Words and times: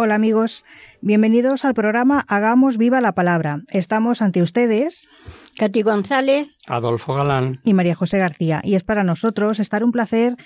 Hola 0.00 0.14
amigos, 0.14 0.64
bienvenidos 1.00 1.64
al 1.64 1.74
programa 1.74 2.24
Hagamos 2.28 2.78
viva 2.78 3.00
la 3.00 3.16
palabra. 3.16 3.62
Estamos 3.66 4.22
ante 4.22 4.42
ustedes 4.42 5.08
Katy 5.58 5.82
González. 5.82 6.50
Adolfo 6.68 7.14
Galán. 7.14 7.58
y 7.64 7.74
María 7.74 7.96
José 7.96 8.18
García, 8.18 8.60
y 8.62 8.76
es 8.76 8.84
para 8.84 9.02
nosotros 9.02 9.58
estar 9.58 9.82
un 9.82 9.90
placer 9.90 10.36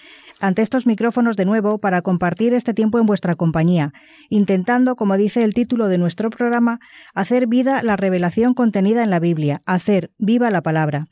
ante 0.41 0.62
estos 0.62 0.86
micrófonos 0.86 1.36
de 1.36 1.44
nuevo 1.44 1.77
para 1.77 2.00
compartir 2.00 2.55
este 2.55 2.72
tiempo 2.72 2.98
en 2.98 3.05
vuestra 3.05 3.34
compañía, 3.34 3.92
intentando, 4.31 4.97
como 4.97 5.19
dice 5.19 5.42
el 5.42 5.53
título 5.53 5.89
de 5.89 5.98
nuestro 5.98 6.31
programa, 6.31 6.81
hacer 7.12 7.47
vida 7.47 7.83
la 7.83 7.97
revelación 7.97 8.55
contenida 8.55 9.05
en 9.05 9.11
la 9.11 9.20
Biblia, 9.20 9.61
hacer 9.66 10.12
viva 10.16 10.50
la 10.50 10.62
palabra. 10.62 11.09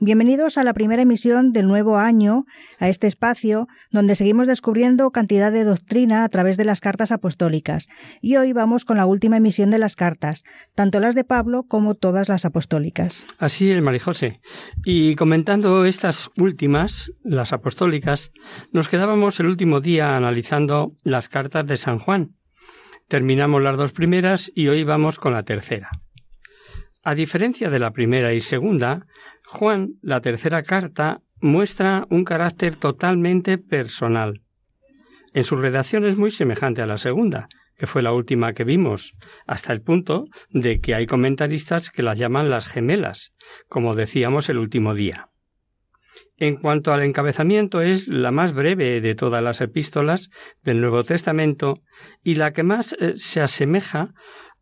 Bienvenidos 0.00 0.58
a 0.58 0.64
la 0.64 0.72
primera 0.72 1.02
emisión 1.02 1.52
del 1.52 1.68
nuevo 1.68 1.96
año, 1.96 2.44
a 2.80 2.88
este 2.88 3.06
espacio 3.06 3.68
donde 3.90 4.16
seguimos 4.16 4.48
descubriendo 4.48 5.10
cantidad 5.10 5.52
de 5.52 5.64
doctrina 5.64 6.24
a 6.24 6.28
través 6.28 6.56
de 6.56 6.64
las 6.64 6.80
cartas 6.80 7.12
apostólicas. 7.12 7.88
Y 8.20 8.36
hoy 8.36 8.52
vamos 8.52 8.84
con 8.84 8.96
la 8.96 9.06
última 9.06 9.36
emisión 9.36 9.70
de 9.70 9.78
las 9.78 9.94
cartas, 9.94 10.44
tanto 10.74 10.98
las 10.98 11.14
de 11.14 11.24
Pablo 11.24 11.64
como 11.68 11.94
todas 11.94 12.28
las 12.28 12.44
apostólicas. 12.44 13.26
Así 13.38 13.70
es, 13.70 13.82
Marijose. 13.82 14.40
Y 14.84 15.14
comentando 15.14 15.84
estas 15.84 16.30
últimas, 16.36 17.12
las 17.22 17.52
apostólicas, 17.52 18.32
nos 18.72 18.88
quedábamos 18.88 19.38
el 19.40 19.46
último 19.46 19.80
día 19.80 20.16
analizando 20.16 20.96
las 21.04 21.28
cartas 21.28 21.66
de 21.66 21.76
San 21.76 21.98
Juan. 21.98 22.34
Terminamos 23.08 23.62
las 23.62 23.76
dos 23.76 23.92
primeras 23.92 24.50
y 24.54 24.68
hoy 24.68 24.84
vamos 24.84 25.18
con 25.18 25.34
la 25.34 25.42
tercera. 25.42 25.90
A 27.04 27.16
diferencia 27.16 27.68
de 27.68 27.80
la 27.80 27.90
primera 27.92 28.32
y 28.32 28.40
segunda, 28.40 29.06
Juan, 29.52 29.98
la 30.00 30.22
tercera 30.22 30.62
carta, 30.62 31.20
muestra 31.42 32.06
un 32.08 32.24
carácter 32.24 32.74
totalmente 32.74 33.58
personal. 33.58 34.40
En 35.34 35.44
su 35.44 35.56
redacción 35.56 36.06
es 36.06 36.16
muy 36.16 36.30
semejante 36.30 36.80
a 36.80 36.86
la 36.86 36.96
segunda, 36.96 37.48
que 37.76 37.86
fue 37.86 38.00
la 38.00 38.14
última 38.14 38.54
que 38.54 38.64
vimos, 38.64 39.12
hasta 39.46 39.74
el 39.74 39.82
punto 39.82 40.24
de 40.48 40.80
que 40.80 40.94
hay 40.94 41.04
comentaristas 41.04 41.90
que 41.90 42.02
las 42.02 42.18
llaman 42.18 42.48
las 42.48 42.66
gemelas, 42.66 43.34
como 43.68 43.94
decíamos 43.94 44.48
el 44.48 44.56
último 44.56 44.94
día. 44.94 45.28
En 46.38 46.56
cuanto 46.56 46.94
al 46.94 47.02
encabezamiento 47.02 47.82
es 47.82 48.08
la 48.08 48.30
más 48.30 48.54
breve 48.54 49.02
de 49.02 49.14
todas 49.14 49.42
las 49.42 49.60
epístolas 49.60 50.30
del 50.62 50.80
Nuevo 50.80 51.02
Testamento 51.02 51.74
y 52.22 52.36
la 52.36 52.54
que 52.54 52.62
más 52.62 52.96
eh, 52.98 53.12
se 53.16 53.42
asemeja 53.42 54.14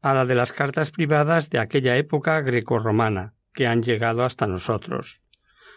a 0.03 0.15
la 0.15 0.26
de 0.26 0.34
las 0.34 0.53
cartas 0.53 0.91
privadas 0.91 1.48
de 1.48 1.60
aquella 1.60 1.97
época 1.97 2.41
grecorromana 2.41 3.34
que 3.53 3.66
han 3.66 3.83
llegado 3.83 4.22
hasta 4.22 4.47
nosotros. 4.47 5.22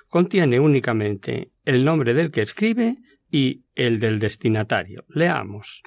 Contiene 0.10 0.60
únicamente 0.60 1.52
el 1.66 1.84
nombre 1.84 2.14
del 2.14 2.32
que 2.32 2.42
escribe 2.42 2.98
y 3.32 3.64
el 3.76 4.00
del 4.00 4.20
destinatario. 4.20 5.06
Leamos. 5.08 5.82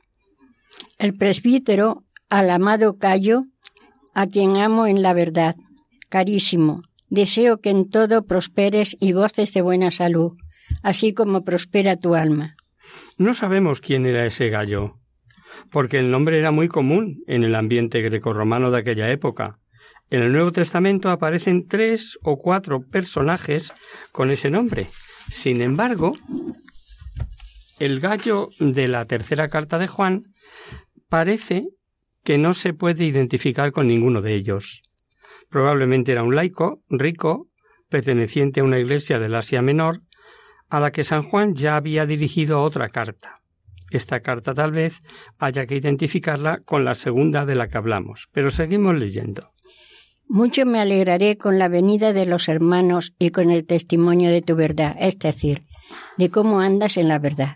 El 0.99 1.15
presbítero 1.15 2.05
al 2.29 2.51
amado 2.51 2.99
Cayo, 2.99 3.45
a 4.15 4.27
quien 4.27 4.57
amo 4.57 4.87
en 4.87 5.03
la 5.03 5.13
verdad. 5.13 5.55
Carísimo, 6.09 6.83
deseo 7.09 7.61
que 7.61 7.71
en 7.71 7.89
todo 7.89 8.27
prosperes 8.27 8.97
y 9.01 9.13
goces 9.13 9.53
de 9.55 9.63
buena 9.63 9.91
salud, 9.91 10.33
así 10.83 11.15
como 11.15 11.45
prospera 11.45 11.97
tu 11.97 12.15
alma. 12.15 12.57
No 13.17 13.35
sabemos 13.35 13.81
quién 13.81 14.07
era 14.07 14.27
ese 14.27 14.49
gallo, 14.49 14.99
porque 15.71 15.99
el 15.99 16.11
nombre 16.11 16.39
era 16.39 16.51
muy 16.51 16.69
común 16.69 17.23
en 17.27 17.45
el 17.45 17.55
ambiente 17.55 18.01
grecorromano 18.03 18.71
de 18.71 18.79
aquella 18.79 19.11
época. 19.11 19.59
En 20.09 20.23
el 20.23 20.33
Nuevo 20.33 20.53
Testamento 20.53 21.11
aparecen 21.11 21.67
tres 21.67 22.19
o 22.23 22.39
cuatro 22.39 22.81
personajes 22.81 23.73
con 24.13 24.31
ese 24.31 24.51
nombre. 24.51 24.87
Sin 25.31 25.61
embargo, 25.61 26.17
el 27.81 27.99
gallo 27.99 28.49
de 28.61 28.87
la 28.87 29.05
tercera 29.05 29.49
carta 29.49 29.79
de 29.79 29.89
Juan 29.89 30.23
parece 31.09 31.65
que 32.23 32.39
no 32.39 32.55
se 32.55 32.73
puede 32.73 33.05
identificar 33.05 33.73
con 33.73 33.89
ninguno 33.89 34.23
de 34.23 34.35
ellos. 34.35 34.83
Probablemente 35.49 36.13
era 36.13 36.23
un 36.23 36.37
laico, 36.37 36.83
rico, 36.89 37.49
perteneciente 37.89 38.61
a 38.61 38.65
una 38.65 38.79
iglesia 38.79 39.19
del 39.19 39.35
Asia 39.35 39.63
Menor, 39.63 40.03
a 40.69 40.81
la 40.81 40.93
que 40.93 41.05
San 41.05 41.23
Juan 41.23 41.55
ya 41.55 41.77
había 41.77 42.07
dirigido 42.07 42.63
otra 42.63 42.89
carta. 42.91 43.41
Esta 43.91 44.21
carta 44.21 44.55
tal 44.55 44.73
vez 44.73 45.03
haya 45.39 45.67
que 45.67 45.77
identificarla 45.77 46.61
con 46.65 46.85
la 46.85 46.95
segunda 46.95 47.47
de 47.47 47.55
la 47.55 47.69
que 47.69 47.79
hablamos, 47.79 48.29
pero 48.33 48.51
seguimos 48.51 48.97
leyendo. 48.97 49.53
Mucho 50.29 50.67
me 50.67 50.81
alegraré 50.81 51.39
con 51.39 51.61
la 51.61 51.69
venida 51.69 52.13
de 52.13 52.27
los 52.27 52.49
hermanos 52.49 53.15
y 53.17 53.31
con 53.31 53.53
el 53.53 53.65
testimonio 53.65 54.29
de 54.29 54.43
tu 54.43 54.57
verdad, 54.57 54.97
es 54.99 55.21
decir, 55.21 55.67
de 56.19 56.31
cómo 56.31 56.59
andas 56.59 56.97
en 56.97 57.07
la 57.07 57.21
verdad. 57.21 57.55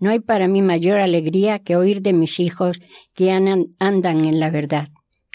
No 0.00 0.10
hay 0.10 0.18
para 0.18 0.48
mí 0.48 0.62
mayor 0.62 0.98
alegría 0.98 1.60
que 1.60 1.76
oír 1.76 2.02
de 2.02 2.12
mis 2.12 2.40
hijos 2.40 2.80
que 3.14 3.30
andan, 3.30 3.68
en 3.78 4.40
la 4.40 4.50
verdad. 4.50 4.88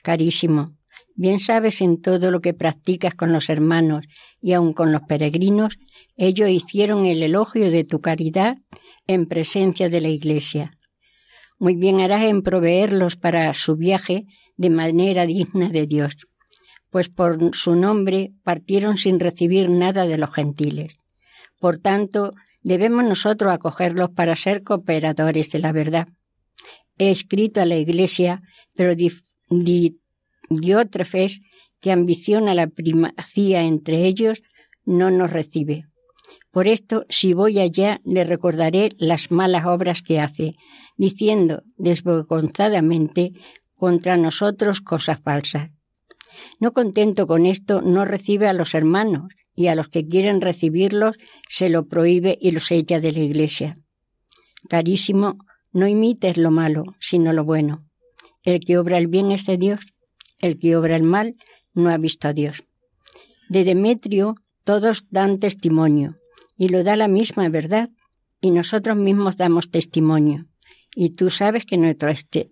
Carísimo, 0.04 0.76
bien 1.16 1.40
sabes 1.40 1.80
en 1.80 2.02
todo 2.02 2.32
lo 2.32 2.42
que 2.42 2.54
practicas 2.54 3.16
con 3.16 3.32
los 3.32 3.50
hermanos 3.50 4.06
y 4.42 4.52
aun 4.52 4.74
con 4.74 4.92
los 4.92 5.04
peregrinos, 5.04 5.80
ellos 6.18 6.50
hicieron 6.50 7.06
el 7.06 7.24
elogio 7.24 7.72
de 7.72 7.86
tu 7.86 8.02
caridad 8.02 8.58
en 9.08 9.26
presencia 9.26 9.88
de 9.88 10.02
la 10.02 10.10
Iglesia. 10.10 10.74
Muy 11.60 11.78
bien 11.78 12.02
harás 12.02 12.26
en 12.26 12.42
proveerlos 12.42 13.16
para 13.16 13.54
su 13.54 13.78
viaje 13.78 14.26
de 14.58 14.70
manera 14.70 15.26
digna 15.26 15.70
de 15.70 15.88
Dios, 15.88 16.18
pues 16.90 17.09
por 17.09 17.56
su 17.56 17.75
nombre 17.75 18.31
partieron 18.44 18.98
sin 18.98 19.20
recibir 19.20 19.70
nada 19.70 20.06
de 20.06 20.18
los 20.18 20.31
gentiles. 20.34 20.96
Por 21.59 21.78
tanto, 21.78 22.34
debemos 22.62 23.03
nosotros 23.03 23.53
acogerlos 23.53 24.09
para 24.12 24.36
ser 24.36 24.64
cooperadores 24.64 25.52
de 25.52 25.59
la 25.59 25.72
verdad. 25.72 26.08
He 26.98 27.12
escrito 27.12 27.62
a 27.62 27.66
la 27.66 27.75
Iglesia, 27.75 28.42
pero 28.75 28.96
di, 28.96 29.12
di, 29.50 30.00
Diótrefes, 30.50 31.42
que 31.80 31.92
ambiciona 31.92 32.53
la 32.53 32.68
primacía 32.68 33.64
entre 33.64 34.06
ellos, 34.06 34.42
no 34.86 35.12
nos 35.12 35.31
recibe. 35.31 35.86
Por 36.51 36.68
esto, 36.68 37.06
si 37.10 37.34
voy 37.34 37.60
allá, 37.60 38.00
le 38.04 38.24
recordaré 38.24 38.89
las 38.98 39.30
malas 39.30 39.66
obras 39.66 40.01
que 40.01 40.19
hace, 40.19 40.56
diciendo 40.95 41.63
desvergonzadamente 41.75 43.34
contra 43.75 44.18
nosotros 44.18 44.81
cosas 44.81 45.19
falsas. 45.22 45.69
No 46.60 46.74
contento 46.74 47.28
con 47.28 47.45
esto, 47.45 47.81
no 47.81 48.06
recibe 48.06 48.48
a 48.48 48.54
los 48.54 48.74
hermanos, 48.74 49.28
y 49.56 49.68
a 49.68 49.75
los 49.75 49.89
que 49.89 50.07
quieren 50.07 50.39
recibirlos 50.39 51.18
se 51.50 51.69
lo 51.69 51.88
prohíbe 51.88 52.38
y 52.39 52.51
los 52.51 52.72
echa 52.72 53.00
de 53.00 53.12
la 53.12 53.19
iglesia. 53.19 53.78
Carísimo, 54.69 55.39
no 55.74 55.88
imites 55.88 56.38
lo 56.38 56.51
malo, 56.51 56.84
sino 57.00 57.34
lo 57.34 57.44
bueno. 57.44 57.84
El 58.44 58.60
que 58.60 58.78
obra 58.78 59.00
el 59.00 59.07
bien 59.07 59.31
es 59.31 59.45
de 59.45 59.57
Dios, 59.57 59.81
el 60.39 60.60
que 60.60 60.75
obra 60.75 60.95
el 60.95 61.04
mal 61.04 61.36
no 61.74 61.89
ha 61.89 61.98
visto 61.98 62.28
a 62.28 62.34
Dios. 62.34 62.63
De 63.50 63.63
Demetrio 63.63 64.36
todos 64.63 65.06
dan 65.10 65.39
testimonio, 65.39 66.18
y 66.56 66.69
lo 66.69 66.84
da 66.84 66.95
la 66.95 67.07
misma 67.07 67.50
verdad, 67.50 67.89
y 68.42 68.51
nosotros 68.51 68.95
mismos 68.95 69.38
damos 69.38 69.72
testimonio. 69.72 70.45
Y 70.95 71.12
tú 71.12 71.30
sabes 71.30 71.66
que 71.66 71.78
nuestro 71.78 72.10
este, 72.10 72.51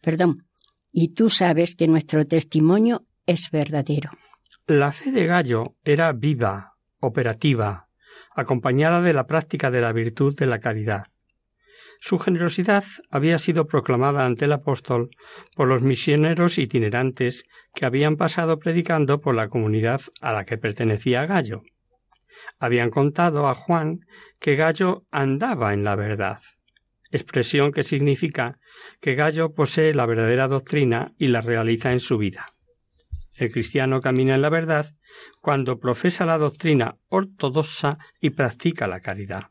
perdón, 0.00 0.46
y 0.92 1.08
tú 1.08 1.30
sabes 1.30 1.76
que 1.76 1.86
nuestro 1.86 2.26
testimonio 2.26 3.04
es 3.30 3.52
verdadero. 3.52 4.10
La 4.66 4.90
fe 4.90 5.12
de 5.12 5.24
Gallo 5.24 5.76
era 5.84 6.12
viva, 6.12 6.74
operativa, 6.98 7.86
acompañada 8.34 9.02
de 9.02 9.12
la 9.12 9.28
práctica 9.28 9.70
de 9.70 9.80
la 9.80 9.92
virtud 9.92 10.36
de 10.36 10.46
la 10.46 10.58
caridad. 10.58 11.04
Su 12.00 12.18
generosidad 12.18 12.82
había 13.08 13.38
sido 13.38 13.66
proclamada 13.66 14.26
ante 14.26 14.46
el 14.46 14.52
apóstol 14.52 15.10
por 15.54 15.68
los 15.68 15.82
misioneros 15.82 16.58
itinerantes 16.58 17.44
que 17.72 17.86
habían 17.86 18.16
pasado 18.16 18.58
predicando 18.58 19.20
por 19.20 19.36
la 19.36 19.48
comunidad 19.48 20.00
a 20.20 20.32
la 20.32 20.44
que 20.44 20.58
pertenecía 20.58 21.26
Gallo. 21.26 21.62
Habían 22.58 22.90
contado 22.90 23.46
a 23.46 23.54
Juan 23.54 24.00
que 24.40 24.56
Gallo 24.56 25.04
andaba 25.12 25.72
en 25.72 25.84
la 25.84 25.94
verdad, 25.94 26.40
expresión 27.12 27.70
que 27.70 27.84
significa 27.84 28.58
que 29.00 29.14
Gallo 29.14 29.52
posee 29.54 29.94
la 29.94 30.06
verdadera 30.06 30.48
doctrina 30.48 31.12
y 31.16 31.28
la 31.28 31.42
realiza 31.42 31.92
en 31.92 32.00
su 32.00 32.18
vida. 32.18 32.46
El 33.40 33.50
cristiano 33.50 34.00
camina 34.00 34.34
en 34.34 34.42
la 34.42 34.50
verdad 34.50 34.94
cuando 35.40 35.78
profesa 35.78 36.26
la 36.26 36.36
doctrina 36.36 36.96
ortodoxa 37.08 37.96
y 38.20 38.30
practica 38.30 38.86
la 38.86 39.00
caridad. 39.00 39.44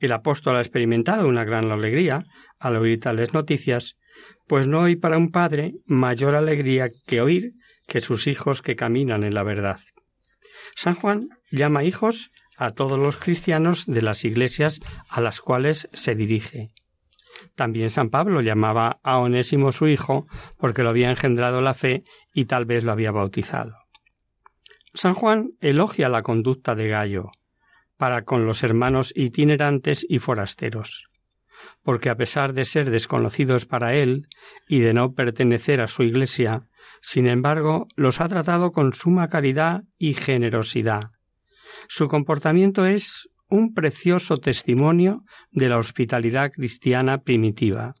El 0.00 0.10
apóstol 0.10 0.56
ha 0.56 0.60
experimentado 0.60 1.28
una 1.28 1.44
gran 1.44 1.70
alegría 1.70 2.24
al 2.58 2.74
oír 2.74 2.98
tales 2.98 3.32
noticias, 3.32 3.96
pues 4.48 4.66
no 4.66 4.82
hay 4.82 4.96
para 4.96 5.18
un 5.18 5.30
padre 5.30 5.74
mayor 5.86 6.34
alegría 6.34 6.90
que 7.06 7.20
oír 7.20 7.52
que 7.86 8.00
sus 8.00 8.26
hijos 8.26 8.60
que 8.60 8.74
caminan 8.74 9.22
en 9.22 9.34
la 9.34 9.44
verdad. 9.44 9.78
San 10.74 10.96
Juan 10.96 11.20
llama 11.52 11.84
hijos 11.84 12.32
a 12.56 12.70
todos 12.70 12.98
los 12.98 13.16
cristianos 13.16 13.86
de 13.86 14.02
las 14.02 14.24
iglesias 14.24 14.80
a 15.08 15.20
las 15.20 15.40
cuales 15.40 15.88
se 15.92 16.16
dirige. 16.16 16.72
También 17.54 17.90
San 17.90 18.10
Pablo 18.10 18.40
llamaba 18.40 19.00
a 19.02 19.18
Onésimo 19.18 19.72
su 19.72 19.88
hijo 19.88 20.26
porque 20.58 20.82
lo 20.82 20.90
había 20.90 21.10
engendrado 21.10 21.60
la 21.60 21.74
fe 21.74 22.04
y 22.32 22.46
tal 22.46 22.64
vez 22.64 22.84
lo 22.84 22.92
había 22.92 23.10
bautizado. 23.10 23.72
San 24.94 25.14
Juan 25.14 25.52
elogia 25.60 26.08
la 26.08 26.22
conducta 26.22 26.74
de 26.74 26.88
Gallo 26.88 27.30
para 27.96 28.24
con 28.24 28.46
los 28.46 28.62
hermanos 28.62 29.12
itinerantes 29.16 30.04
y 30.08 30.18
forasteros, 30.18 31.08
porque 31.82 32.10
a 32.10 32.16
pesar 32.16 32.52
de 32.52 32.64
ser 32.64 32.90
desconocidos 32.90 33.66
para 33.66 33.94
él 33.94 34.28
y 34.68 34.80
de 34.80 34.94
no 34.94 35.14
pertenecer 35.14 35.80
a 35.80 35.86
su 35.86 36.02
iglesia, 36.02 36.66
sin 37.00 37.26
embargo, 37.26 37.88
los 37.96 38.20
ha 38.20 38.28
tratado 38.28 38.72
con 38.72 38.92
suma 38.92 39.28
caridad 39.28 39.84
y 39.98 40.14
generosidad. 40.14 41.10
Su 41.88 42.08
comportamiento 42.08 42.86
es 42.86 43.28
un 43.54 43.72
precioso 43.72 44.38
testimonio 44.38 45.22
de 45.52 45.68
la 45.68 45.78
hospitalidad 45.78 46.50
cristiana 46.50 47.22
primitiva. 47.22 47.94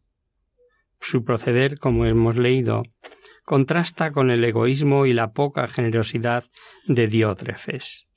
Su 1.00 1.24
proceder, 1.24 1.78
como 1.78 2.06
hemos 2.06 2.36
leído, 2.36 2.82
contrasta 3.44 4.10
con 4.10 4.32
el 4.32 4.44
egoísmo 4.44 5.06
y 5.06 5.12
la 5.12 5.30
poca 5.30 5.68
generosidad 5.68 6.42
de 6.88 7.06
Diótrefes. 7.06 8.08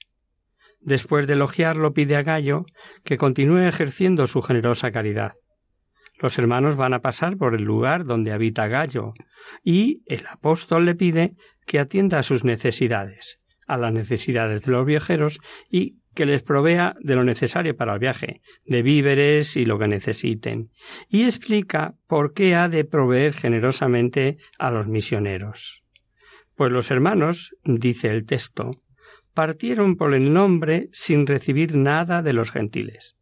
Después 0.82 1.28
de 1.28 1.34
elogiarlo, 1.34 1.94
pide 1.94 2.16
a 2.16 2.24
Gallo 2.24 2.66
que 3.04 3.18
continúe 3.18 3.68
ejerciendo 3.68 4.26
su 4.26 4.42
generosa 4.42 4.92
caridad. 4.92 5.34
Los 6.20 6.40
hermanos 6.40 6.76
van 6.76 6.96
a 6.96 7.02
pasar 7.02 7.38
por 7.38 7.54
el 7.54 7.62
lugar 7.62 8.04
donde 8.06 8.32
habita 8.32 8.68
Gallo, 8.68 9.14
y 9.64 10.02
el 10.08 10.26
apóstol 10.26 10.86
le 10.86 10.96
pide 10.96 11.36
que 11.68 11.78
atienda 11.78 12.18
a 12.18 12.24
sus 12.24 12.44
necesidades, 12.44 13.38
a 13.68 13.78
las 13.78 13.94
necesidades 13.94 14.64
de 14.64 14.72
los 14.72 14.86
viajeros 14.86 15.40
y 15.70 15.98
que 16.16 16.26
les 16.26 16.42
provea 16.42 16.96
de 17.00 17.16
lo 17.16 17.24
necesario 17.24 17.78
para 17.78 17.94
el 17.94 18.00
viaje, 18.00 18.42
de 18.66 18.82
víveres 18.82 19.56
y 19.56 19.66
lo 19.66 19.78
que 19.78 19.88
necesiten, 19.88 20.72
y 21.08 21.26
explica 21.26 21.94
por 22.08 22.34
qué 22.34 22.56
ha 22.56 22.70
de 22.70 22.86
proveer 22.86 23.34
generosamente 23.34 24.38
a 24.58 24.72
los 24.72 24.88
misioneros. 24.88 25.84
Pues 26.56 26.72
los 26.72 26.90
hermanos, 26.90 27.56
dice 27.64 28.08
el 28.08 28.26
texto, 28.26 28.72
partieron 29.36 29.96
por 29.96 30.16
el 30.16 30.34
nombre 30.34 30.90
sin 30.92 31.28
recibir 31.28 31.76
nada 31.76 32.24
de 32.24 32.34
los 32.34 32.50
gentiles. 32.50 33.16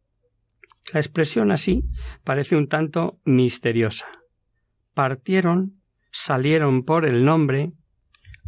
La 0.90 1.00
expresión 1.00 1.50
así 1.50 1.84
parece 2.24 2.56
un 2.56 2.68
tanto 2.68 3.20
misteriosa. 3.26 4.06
Partieron, 4.94 5.82
salieron 6.10 6.84
por 6.84 7.04
el 7.04 7.26
nombre, 7.26 7.72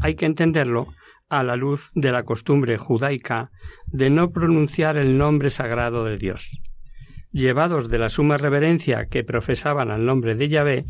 hay 0.01 0.15
que 0.15 0.25
entenderlo 0.25 0.87
a 1.29 1.43
la 1.43 1.57
luz 1.57 1.91
de 1.95 2.11
la 2.11 2.25
costumbre 2.25 2.79
judaica 2.79 3.51
de 3.87 4.11
no 4.11 4.31
pronunciar 4.33 4.97
el 4.97 5.19
nombre 5.19 5.51
sagrado 5.51 6.05
de 6.05 6.19
Dios. 6.19 6.61
Llevados 7.31 7.89
de 7.89 7.99
la 7.99 8.09
suma 8.09 8.39
reverencia 8.39 9.07
que 9.07 9.25
profesaban 9.25 9.91
al 9.91 10.07
nombre 10.07 10.35
de 10.35 10.49
Yahvé, 10.49 10.87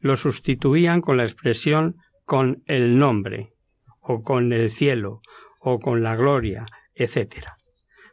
lo 0.00 0.16
sustituían 0.16 1.00
con 1.00 1.16
la 1.16 1.24
expresión 1.24 1.96
con 2.24 2.62
el 2.66 2.98
nombre, 2.98 3.52
o 4.00 4.22
con 4.22 4.52
el 4.52 4.70
cielo, 4.70 5.20
o 5.60 5.78
con 5.78 6.02
la 6.02 6.16
gloria, 6.16 6.66
etc. 6.94 7.46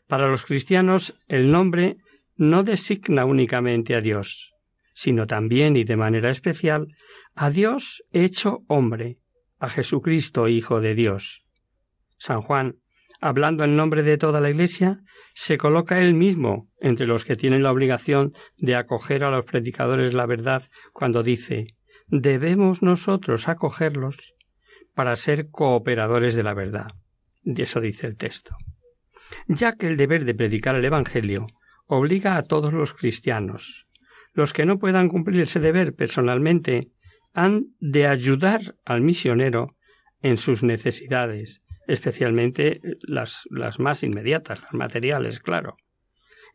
Para 0.08 0.28
los 0.28 0.46
cristianos, 0.46 1.16
el 1.28 1.52
nombre 1.52 1.98
no 2.36 2.64
designa 2.64 3.26
únicamente 3.26 3.96
a 3.96 4.02
Dios, 4.02 4.54
sino 4.94 5.26
también 5.26 5.76
y 5.76 5.84
de 5.84 5.98
manera 5.98 6.30
especial 6.30 6.88
a 7.36 7.50
Dios 7.50 8.04
hecho 8.12 8.64
hombre, 8.68 9.18
a 9.60 9.70
Jesucristo 9.70 10.48
Hijo 10.48 10.82
de 10.82 10.94
Dios, 10.94 11.43
San 12.24 12.42
Juan, 12.42 12.78
hablando 13.20 13.66
en 13.66 13.76
nombre 13.76 14.02
de 14.02 14.18
toda 14.18 14.40
la 14.40 14.50
Iglesia, 14.50 15.02
se 15.34 15.58
coloca 15.58 16.00
él 16.00 16.14
mismo 16.14 16.70
entre 16.80 17.06
los 17.06 17.26
que 17.26 17.36
tienen 17.36 17.64
la 17.64 17.72
obligación 17.74 18.32
de 18.56 18.78
acoger 18.78 19.26
a 19.26 19.30
los 19.30 19.44
predicadores 19.44 20.14
la 20.14 20.26
verdad 20.26 20.64
cuando 20.94 21.22
dice 21.22 21.68
debemos 22.08 22.82
nosotros 22.82 23.50
acogerlos 23.50 24.36
para 24.94 25.18
ser 25.18 25.50
cooperadores 25.50 26.34
de 26.34 26.44
la 26.44 26.54
verdad. 26.54 26.92
De 27.42 27.64
eso 27.64 27.82
dice 27.82 28.08
el 28.08 28.16
texto. 28.16 28.56
Ya 29.50 29.76
que 29.76 29.88
el 29.88 29.98
deber 29.98 30.24
de 30.24 30.34
predicar 30.34 30.76
el 30.76 30.86
Evangelio 30.86 31.48
obliga 31.90 32.38
a 32.38 32.44
todos 32.44 32.72
los 32.72 32.94
cristianos. 32.94 33.86
Los 34.32 34.54
que 34.54 34.66
no 34.66 34.80
puedan 34.80 35.10
cumplir 35.10 35.42
ese 35.42 35.60
deber 35.60 35.94
personalmente 35.94 36.90
han 37.34 37.66
de 37.82 38.08
ayudar 38.08 38.76
al 38.86 39.02
misionero 39.02 39.76
en 40.22 40.38
sus 40.38 40.64
necesidades, 40.64 41.63
especialmente 41.88 42.82
las, 43.02 43.44
las 43.50 43.80
más 43.80 44.04
inmediatas, 44.04 44.62
las 44.62 44.74
materiales, 44.74 45.40
claro. 45.40 45.78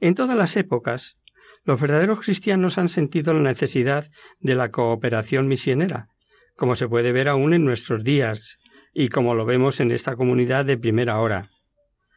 En 0.01 0.15
todas 0.15 0.37
las 0.37 0.57
épocas, 0.57 1.19
los 1.65 1.81
verdaderos 1.81 2.21
cristianos 2.21 2.79
han 2.79 2.89
sentido 2.89 3.33
la 3.33 3.41
necesidad 3.41 4.11
de 4.41 4.55
la 4.55 4.71
cooperación 4.71 5.49
misionera, 5.49 6.09
como 6.57 6.75
se 6.75 6.89
puede 6.89 7.13
ver 7.13 7.29
aún 7.29 7.53
en 7.53 7.65
nuestros 7.65 8.05
días, 8.05 8.59
y 8.95 9.09
como 9.11 9.35
lo 9.35 9.45
vemos 9.45 9.81
en 9.81 9.91
esta 9.91 10.17
comunidad 10.17 10.65
de 10.65 10.79
primera 10.79 11.21
hora. 11.21 11.51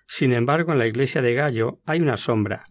Sin 0.08 0.34
embargo, 0.34 0.72
en 0.72 0.80
la 0.80 0.88
iglesia 0.88 1.22
de 1.22 1.34
Gallo 1.34 1.80
hay 1.86 2.00
una 2.02 2.18
sombra, 2.18 2.64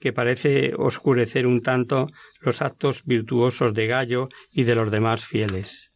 que 0.00 0.12
parece 0.12 0.72
oscurecer 0.76 1.46
un 1.46 1.60
tanto 1.60 2.08
los 2.40 2.60
actos 2.60 3.04
virtuosos 3.04 3.72
de 3.72 3.86
Gallo 3.86 4.28
y 4.50 4.64
de 4.64 4.74
los 4.74 4.90
demás 4.90 5.24
fieles. 5.24 5.92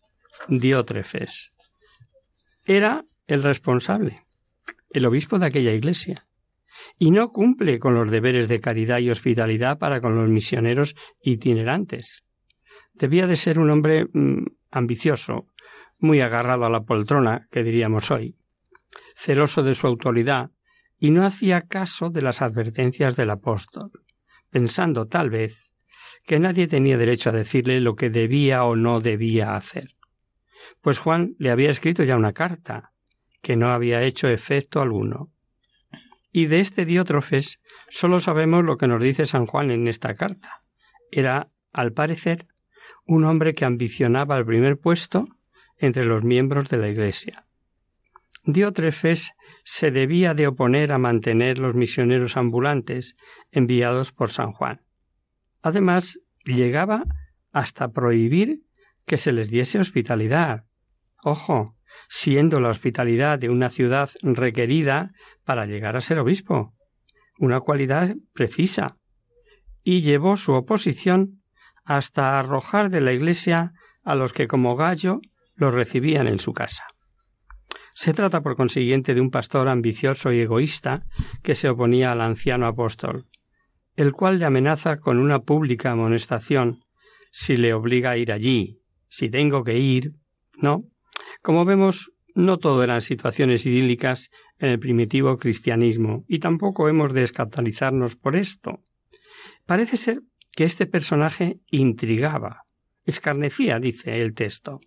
Diótrefes. 0.48 1.52
Era 2.64 3.04
el 3.26 3.42
responsable, 3.42 4.24
el 4.90 5.06
obispo 5.06 5.38
de 5.38 5.46
aquella 5.46 5.72
iglesia, 5.72 6.26
y 6.98 7.10
no 7.10 7.30
cumple 7.32 7.78
con 7.78 7.94
los 7.94 8.10
deberes 8.10 8.48
de 8.48 8.60
caridad 8.60 8.98
y 8.98 9.10
hospitalidad 9.10 9.78
para 9.78 10.00
con 10.00 10.16
los 10.16 10.28
misioneros 10.28 10.94
itinerantes. 11.20 12.24
Debía 12.94 13.26
de 13.26 13.36
ser 13.36 13.58
un 13.58 13.70
hombre 13.70 14.06
mm, 14.12 14.44
ambicioso, 14.70 15.46
muy 15.98 16.20
agarrado 16.20 16.64
a 16.64 16.70
la 16.70 16.84
poltrona, 16.84 17.48
que 17.50 17.62
diríamos 17.62 18.10
hoy, 18.10 18.36
celoso 19.14 19.62
de 19.62 19.74
su 19.74 19.86
autoridad, 19.86 20.50
y 20.98 21.10
no 21.10 21.24
hacía 21.24 21.62
caso 21.62 22.10
de 22.10 22.22
las 22.22 22.42
advertencias 22.42 23.16
del 23.16 23.30
apóstol, 23.30 23.90
pensando 24.50 25.06
tal 25.06 25.30
vez 25.30 25.70
que 26.24 26.40
nadie 26.40 26.66
tenía 26.66 26.98
derecho 26.98 27.30
a 27.30 27.32
decirle 27.32 27.80
lo 27.80 27.96
que 27.96 28.10
debía 28.10 28.64
o 28.64 28.76
no 28.76 29.00
debía 29.00 29.56
hacer. 29.56 29.96
Pues 30.80 30.98
Juan 30.98 31.34
le 31.38 31.50
había 31.50 31.70
escrito 31.70 32.02
ya 32.02 32.16
una 32.16 32.32
carta, 32.32 32.92
que 33.46 33.54
no 33.54 33.70
había 33.70 34.02
hecho 34.02 34.26
efecto 34.26 34.80
alguno. 34.80 35.30
Y 36.32 36.46
de 36.46 36.58
este 36.58 36.84
Diótrofes 36.84 37.60
solo 37.88 38.18
sabemos 38.18 38.64
lo 38.64 38.76
que 38.76 38.88
nos 38.88 39.00
dice 39.00 39.24
San 39.24 39.46
Juan 39.46 39.70
en 39.70 39.86
esta 39.86 40.16
carta. 40.16 40.58
Era, 41.12 41.52
al 41.72 41.92
parecer, 41.92 42.48
un 43.04 43.22
hombre 43.22 43.54
que 43.54 43.64
ambicionaba 43.64 44.36
el 44.36 44.44
primer 44.44 44.80
puesto 44.80 45.26
entre 45.76 46.02
los 46.02 46.24
miembros 46.24 46.68
de 46.70 46.78
la 46.78 46.88
Iglesia. 46.88 47.46
Diótrefes 48.42 49.34
se 49.62 49.92
debía 49.92 50.34
de 50.34 50.48
oponer 50.48 50.90
a 50.90 50.98
mantener 50.98 51.60
los 51.60 51.76
misioneros 51.76 52.36
ambulantes 52.36 53.14
enviados 53.52 54.10
por 54.10 54.32
San 54.32 54.50
Juan. 54.50 54.82
Además, 55.62 56.18
llegaba 56.44 57.04
hasta 57.52 57.92
prohibir 57.92 58.64
que 59.04 59.18
se 59.18 59.30
les 59.30 59.50
diese 59.50 59.78
hospitalidad. 59.78 60.64
Ojo, 61.22 61.75
siendo 62.08 62.60
la 62.60 62.70
hospitalidad 62.70 63.38
de 63.38 63.48
una 63.48 63.70
ciudad 63.70 64.10
requerida 64.22 65.12
para 65.44 65.66
llegar 65.66 65.96
a 65.96 66.00
ser 66.00 66.18
obispo, 66.18 66.74
una 67.38 67.60
cualidad 67.60 68.16
precisa, 68.32 68.96
y 69.82 70.02
llevó 70.02 70.36
su 70.36 70.52
oposición 70.52 71.42
hasta 71.84 72.38
arrojar 72.38 72.90
de 72.90 73.00
la 73.00 73.12
iglesia 73.12 73.72
a 74.02 74.14
los 74.14 74.32
que 74.32 74.48
como 74.48 74.74
gallo 74.76 75.20
lo 75.54 75.70
recibían 75.70 76.26
en 76.26 76.38
su 76.38 76.52
casa. 76.52 76.84
Se 77.94 78.12
trata, 78.12 78.42
por 78.42 78.56
consiguiente, 78.56 79.14
de 79.14 79.20
un 79.20 79.30
pastor 79.30 79.68
ambicioso 79.68 80.32
y 80.32 80.40
egoísta 80.40 81.06
que 81.42 81.54
se 81.54 81.68
oponía 81.68 82.12
al 82.12 82.20
anciano 82.20 82.66
apóstol. 82.66 83.26
el 83.96 84.12
cual 84.12 84.38
le 84.38 84.44
amenaza 84.44 84.98
con 84.98 85.18
una 85.18 85.40
pública 85.40 85.90
amonestación 85.90 86.84
si 87.32 87.56
le 87.56 87.72
obliga 87.72 88.10
a 88.10 88.16
ir 88.18 88.30
allí, 88.30 88.82
si 89.08 89.30
tengo 89.30 89.64
que 89.64 89.78
ir, 89.78 90.12
¿no? 90.60 90.84
Como 91.46 91.64
vemos, 91.64 92.10
no 92.34 92.58
todo 92.58 92.82
eran 92.82 93.00
situaciones 93.00 93.66
idílicas 93.66 94.30
en 94.58 94.70
el 94.70 94.80
primitivo 94.80 95.36
cristianismo, 95.36 96.24
y 96.26 96.40
tampoco 96.40 96.88
hemos 96.88 97.14
de 97.14 97.22
escandalizarnos 97.22 98.16
por 98.16 98.34
esto. 98.34 98.82
Parece 99.64 99.96
ser 99.96 100.22
que 100.56 100.64
este 100.64 100.86
personaje 100.86 101.60
intrigaba, 101.70 102.62
escarnecía, 103.04 103.78
dice 103.78 104.20
el 104.22 104.34
texto, 104.34 104.80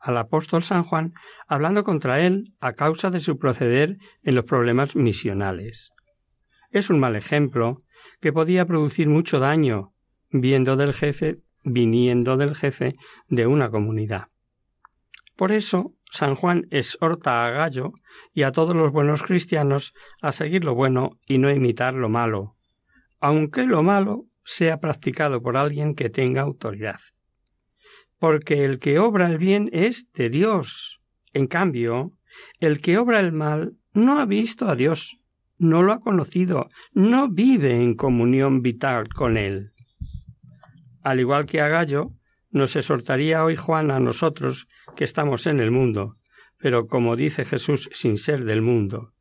al 0.00 0.16
apóstol 0.16 0.64
San 0.64 0.82
Juan, 0.82 1.12
hablando 1.46 1.84
contra 1.84 2.18
él 2.18 2.54
a 2.58 2.72
causa 2.72 3.10
de 3.10 3.20
su 3.20 3.38
proceder 3.38 3.98
en 4.24 4.34
los 4.34 4.46
problemas 4.46 4.96
misionales. 4.96 5.92
Es 6.70 6.90
un 6.90 6.98
mal 6.98 7.14
ejemplo 7.14 7.78
que 8.20 8.32
podía 8.32 8.66
producir 8.66 9.08
mucho 9.08 9.38
daño, 9.38 9.94
viendo 10.32 10.74
del 10.74 10.92
jefe, 10.92 11.38
viniendo 11.62 12.36
del 12.36 12.56
jefe 12.56 12.94
de 13.28 13.46
una 13.46 13.70
comunidad. 13.70 14.24
Por 15.36 15.52
eso, 15.52 15.94
San 16.10 16.34
Juan 16.34 16.66
exhorta 16.70 17.46
a 17.46 17.50
Gallo 17.50 17.92
y 18.34 18.42
a 18.42 18.52
todos 18.52 18.74
los 18.74 18.92
buenos 18.92 19.22
cristianos 19.22 19.94
a 20.20 20.32
seguir 20.32 20.64
lo 20.64 20.74
bueno 20.74 21.18
y 21.26 21.38
no 21.38 21.50
imitar 21.50 21.94
lo 21.94 22.08
malo, 22.08 22.56
aunque 23.20 23.64
lo 23.64 23.82
malo 23.82 24.26
sea 24.44 24.80
practicado 24.80 25.40
por 25.40 25.56
alguien 25.56 25.94
que 25.94 26.10
tenga 26.10 26.42
autoridad. 26.42 27.00
Porque 28.18 28.64
el 28.64 28.78
que 28.80 28.98
obra 28.98 29.28
el 29.28 29.38
bien 29.38 29.70
es 29.72 30.12
de 30.12 30.28
Dios. 30.28 31.00
En 31.32 31.46
cambio, 31.46 32.12
el 32.58 32.80
que 32.80 32.98
obra 32.98 33.20
el 33.20 33.32
mal 33.32 33.76
no 33.92 34.18
ha 34.18 34.26
visto 34.26 34.68
a 34.68 34.74
Dios, 34.74 35.18
no 35.58 35.82
lo 35.82 35.92
ha 35.92 36.00
conocido, 36.00 36.68
no 36.92 37.28
vive 37.28 37.76
en 37.76 37.94
comunión 37.94 38.62
vital 38.62 39.08
con 39.08 39.36
él. 39.36 39.72
Al 41.02 41.20
igual 41.20 41.46
que 41.46 41.60
a 41.60 41.68
Gallo, 41.68 42.12
nos 42.50 42.76
exhortaría 42.76 43.44
hoy 43.44 43.56
Juan 43.56 43.90
a 43.90 44.00
nosotros 44.00 44.66
que 44.96 45.04
estamos 45.04 45.46
en 45.46 45.60
el 45.60 45.70
mundo, 45.70 46.16
pero 46.58 46.86
como 46.86 47.16
dice 47.16 47.44
Jesús, 47.44 47.88
sin 47.92 48.16
ser 48.16 48.44
del 48.44 48.62
mundo. 48.62 49.12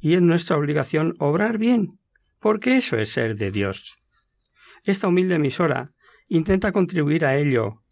Y 0.00 0.14
es 0.14 0.22
nuestra 0.22 0.56
obligación 0.56 1.14
obrar 1.18 1.58
bien, 1.58 2.00
porque 2.40 2.76
eso 2.76 2.96
es 2.96 3.10
ser 3.10 3.36
de 3.36 3.50
Dios. 3.50 3.98
Esta 4.84 5.08
humilde 5.08 5.36
emisora 5.36 5.90
intenta 6.28 6.72
contribuir 6.72 7.24
a 7.24 7.36
ello. 7.36 7.82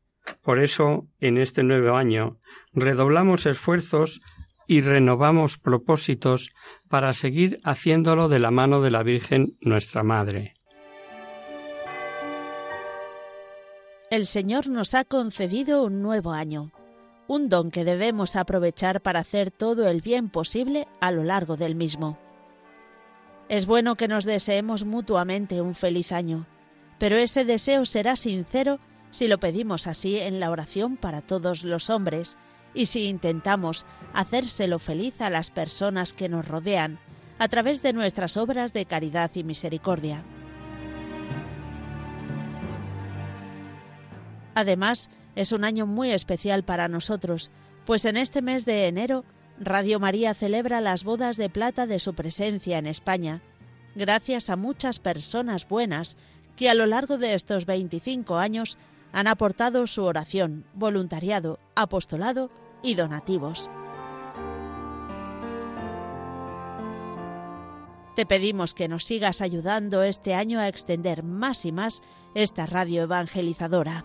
Por 0.42 0.58
eso, 0.58 1.08
en 1.20 1.38
este 1.38 1.62
nuevo 1.62 1.96
año, 1.96 2.38
redoblamos 2.72 3.46
esfuerzos 3.46 4.20
y 4.66 4.82
renovamos 4.82 5.58
propósitos 5.58 6.50
para 6.88 7.12
seguir 7.12 7.58
haciéndolo 7.64 8.28
de 8.28 8.38
la 8.38 8.50
mano 8.50 8.80
de 8.82 8.90
la 8.90 9.02
Virgen 9.02 9.56
nuestra 9.60 10.02
Madre. 10.02 10.54
El 14.10 14.26
Señor 14.26 14.66
nos 14.66 14.94
ha 14.94 15.04
concedido 15.04 15.84
un 15.84 16.02
nuevo 16.02 16.32
año, 16.32 16.72
un 17.28 17.48
don 17.48 17.70
que 17.70 17.84
debemos 17.84 18.34
aprovechar 18.34 19.02
para 19.02 19.20
hacer 19.20 19.52
todo 19.52 19.86
el 19.86 20.00
bien 20.00 20.30
posible 20.30 20.88
a 21.00 21.12
lo 21.12 21.22
largo 21.22 21.56
del 21.56 21.76
mismo. 21.76 22.18
Es 23.48 23.66
bueno 23.66 23.94
que 23.94 24.08
nos 24.08 24.24
deseemos 24.24 24.84
mutuamente 24.84 25.60
un 25.60 25.76
feliz 25.76 26.10
año, 26.10 26.48
pero 26.98 27.14
ese 27.18 27.44
deseo 27.44 27.86
será 27.86 28.16
sincero 28.16 28.80
si 29.12 29.28
lo 29.28 29.38
pedimos 29.38 29.86
así 29.86 30.18
en 30.18 30.40
la 30.40 30.50
oración 30.50 30.96
para 30.96 31.20
todos 31.20 31.62
los 31.62 31.88
hombres 31.88 32.36
y 32.74 32.86
si 32.86 33.04
intentamos 33.04 33.86
hacérselo 34.12 34.80
feliz 34.80 35.20
a 35.20 35.30
las 35.30 35.50
personas 35.50 36.14
que 36.14 36.28
nos 36.28 36.48
rodean 36.48 36.98
a 37.38 37.46
través 37.46 37.80
de 37.80 37.92
nuestras 37.92 38.36
obras 38.36 38.72
de 38.72 38.86
caridad 38.86 39.30
y 39.34 39.44
misericordia. 39.44 40.24
Además, 44.54 45.10
es 45.36 45.52
un 45.52 45.64
año 45.64 45.86
muy 45.86 46.10
especial 46.10 46.64
para 46.64 46.88
nosotros, 46.88 47.50
pues 47.86 48.04
en 48.04 48.16
este 48.16 48.42
mes 48.42 48.64
de 48.64 48.86
enero 48.86 49.24
Radio 49.58 50.00
María 50.00 50.32
celebra 50.32 50.80
las 50.80 51.04
bodas 51.04 51.36
de 51.36 51.50
plata 51.50 51.86
de 51.86 51.98
su 51.98 52.14
presencia 52.14 52.78
en 52.78 52.86
España, 52.86 53.42
gracias 53.94 54.48
a 54.48 54.56
muchas 54.56 54.98
personas 54.98 55.68
buenas 55.68 56.16
que 56.56 56.70
a 56.70 56.74
lo 56.74 56.86
largo 56.86 57.18
de 57.18 57.34
estos 57.34 57.66
25 57.66 58.36
años 58.36 58.78
han 59.12 59.26
aportado 59.26 59.86
su 59.86 60.04
oración, 60.04 60.64
voluntariado, 60.74 61.58
apostolado 61.74 62.50
y 62.82 62.94
donativos. 62.94 63.70
Te 68.16 68.26
pedimos 68.26 68.74
que 68.74 68.88
nos 68.88 69.04
sigas 69.04 69.40
ayudando 69.40 70.02
este 70.02 70.34
año 70.34 70.58
a 70.58 70.68
extender 70.68 71.22
más 71.22 71.64
y 71.64 71.72
más 71.72 72.02
esta 72.34 72.66
radio 72.66 73.02
evangelizadora. 73.02 74.04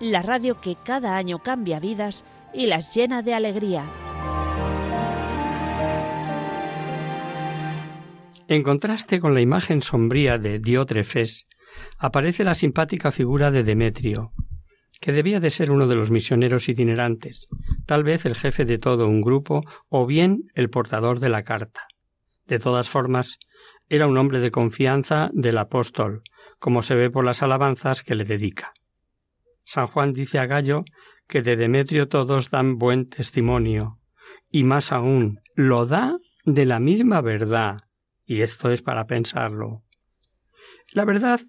la 0.00 0.22
radio 0.22 0.60
que 0.60 0.76
cada 0.82 1.16
año 1.16 1.40
cambia 1.40 1.78
vidas 1.78 2.24
y 2.54 2.66
las 2.66 2.94
llena 2.94 3.22
de 3.22 3.34
alegría. 3.34 3.84
En 8.48 8.62
contraste 8.62 9.20
con 9.20 9.34
la 9.34 9.40
imagen 9.40 9.80
sombría 9.80 10.38
de 10.38 10.58
Diótrefes, 10.58 11.46
aparece 11.98 12.42
la 12.42 12.54
simpática 12.54 13.12
figura 13.12 13.52
de 13.52 13.62
Demetrio, 13.62 14.32
que 15.00 15.12
debía 15.12 15.38
de 15.38 15.50
ser 15.50 15.70
uno 15.70 15.86
de 15.86 15.94
los 15.94 16.10
misioneros 16.10 16.68
itinerantes, 16.68 17.46
tal 17.86 18.02
vez 18.02 18.26
el 18.26 18.34
jefe 18.34 18.64
de 18.64 18.78
todo 18.78 19.06
un 19.06 19.20
grupo 19.20 19.60
o 19.88 20.06
bien 20.06 20.44
el 20.54 20.68
portador 20.68 21.20
de 21.20 21.28
la 21.28 21.44
carta. 21.44 21.82
De 22.46 22.58
todas 22.58 22.88
formas, 22.88 23.38
era 23.88 24.08
un 24.08 24.18
hombre 24.18 24.40
de 24.40 24.50
confianza 24.50 25.30
del 25.32 25.58
apóstol, 25.58 26.22
como 26.58 26.82
se 26.82 26.96
ve 26.96 27.10
por 27.10 27.24
las 27.24 27.42
alabanzas 27.42 28.02
que 28.02 28.16
le 28.16 28.24
dedica. 28.24 28.72
San 29.70 29.86
Juan 29.86 30.12
dice 30.12 30.40
a 30.40 30.46
Gallo 30.46 30.82
que 31.28 31.42
de 31.42 31.54
Demetrio 31.54 32.08
todos 32.08 32.50
dan 32.50 32.76
buen 32.76 33.08
testimonio, 33.08 34.00
y 34.50 34.64
más 34.64 34.90
aún, 34.90 35.42
lo 35.54 35.86
da 35.86 36.18
de 36.44 36.66
la 36.66 36.80
misma 36.80 37.20
verdad, 37.20 37.76
y 38.26 38.40
esto 38.40 38.72
es 38.72 38.82
para 38.82 39.06
pensarlo. 39.06 39.84
La 40.90 41.04
verdad 41.04 41.40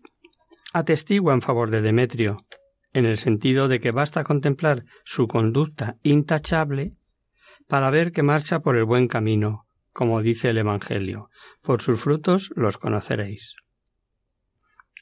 atestigua 0.71 1.33
en 1.33 1.41
favor 1.41 1.71
de 1.71 1.81
Demetrio, 1.81 2.45
en 2.93 3.07
el 3.07 3.17
sentido 3.17 3.67
de 3.67 3.79
que 3.79 3.89
basta 3.89 4.23
contemplar 4.23 4.85
su 5.03 5.25
conducta 5.27 5.97
intachable 6.03 6.91
para 7.67 7.89
ver 7.89 8.11
que 8.11 8.21
marcha 8.21 8.59
por 8.59 8.77
el 8.77 8.85
buen 8.85 9.07
camino, 9.07 9.65
como 9.93 10.21
dice 10.21 10.49
el 10.49 10.59
Evangelio. 10.59 11.31
Por 11.63 11.81
sus 11.81 11.99
frutos 11.99 12.51
los 12.55 12.77
conoceréis. 12.77 13.55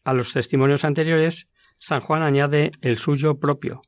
A 0.05 0.13
los 0.13 0.31
testimonios 0.31 0.85
anteriores, 0.85 1.49
San 1.79 2.01
Juan 2.01 2.21
añade 2.21 2.71
el 2.81 2.97
suyo 2.97 3.39
propio, 3.39 3.81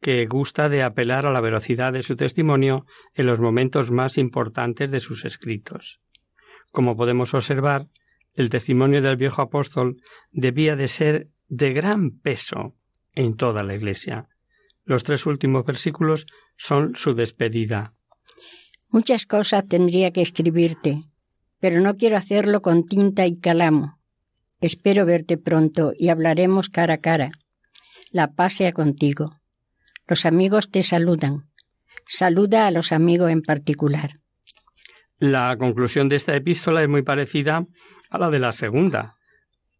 que 0.00 0.26
gusta 0.26 0.68
de 0.68 0.82
apelar 0.82 1.26
a 1.26 1.32
la 1.32 1.40
velocidad 1.40 1.92
de 1.92 2.02
su 2.02 2.16
testimonio 2.16 2.86
en 3.14 3.26
los 3.26 3.40
momentos 3.40 3.90
más 3.90 4.18
importantes 4.18 4.90
de 4.90 4.98
sus 4.98 5.24
escritos. 5.24 6.00
Como 6.72 6.96
podemos 6.96 7.32
observar, 7.32 7.88
el 8.34 8.50
testimonio 8.50 9.00
del 9.00 9.16
viejo 9.16 9.42
apóstol 9.42 10.02
debía 10.32 10.76
de 10.76 10.88
ser 10.88 11.28
de 11.48 11.72
gran 11.72 12.10
peso 12.10 12.74
en 13.14 13.36
toda 13.36 13.62
la 13.62 13.74
Iglesia. 13.74 14.28
Los 14.84 15.04
tres 15.04 15.26
últimos 15.26 15.64
versículos 15.64 16.26
son 16.56 16.96
su 16.96 17.14
despedida. 17.14 17.94
Muchas 18.90 19.26
cosas 19.26 19.68
tendría 19.68 20.12
que 20.12 20.22
escribirte, 20.22 21.04
pero 21.60 21.80
no 21.80 21.96
quiero 21.96 22.16
hacerlo 22.16 22.60
con 22.60 22.86
tinta 22.86 23.24
y 23.26 23.38
calamo. 23.38 23.99
Espero 24.60 25.06
verte 25.06 25.38
pronto 25.38 25.92
y 25.96 26.08
hablaremos 26.08 26.68
cara 26.68 26.94
a 26.94 26.98
cara. 26.98 27.30
La 28.10 28.32
paz 28.32 28.54
sea 28.54 28.72
contigo. 28.72 29.36
Los 30.06 30.26
amigos 30.26 30.70
te 30.70 30.82
saludan. 30.82 31.48
Saluda 32.06 32.66
a 32.66 32.70
los 32.70 32.92
amigos 32.92 33.30
en 33.30 33.42
particular. 33.42 34.20
La 35.18 35.56
conclusión 35.58 36.08
de 36.08 36.16
esta 36.16 36.34
epístola 36.34 36.82
es 36.82 36.88
muy 36.88 37.02
parecida 37.02 37.64
a 38.10 38.18
la 38.18 38.30
de 38.30 38.38
la 38.38 38.52
segunda, 38.52 39.16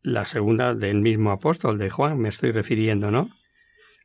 la 0.03 0.25
segunda 0.25 0.75
del 0.75 1.01
mismo 1.01 1.31
apóstol 1.31 1.79
de 1.79 1.91
Juan, 1.91 2.19
me 2.19 2.31
estoy 2.31 2.53
refiriendo, 2.53 3.11
¿no? 3.11 3.31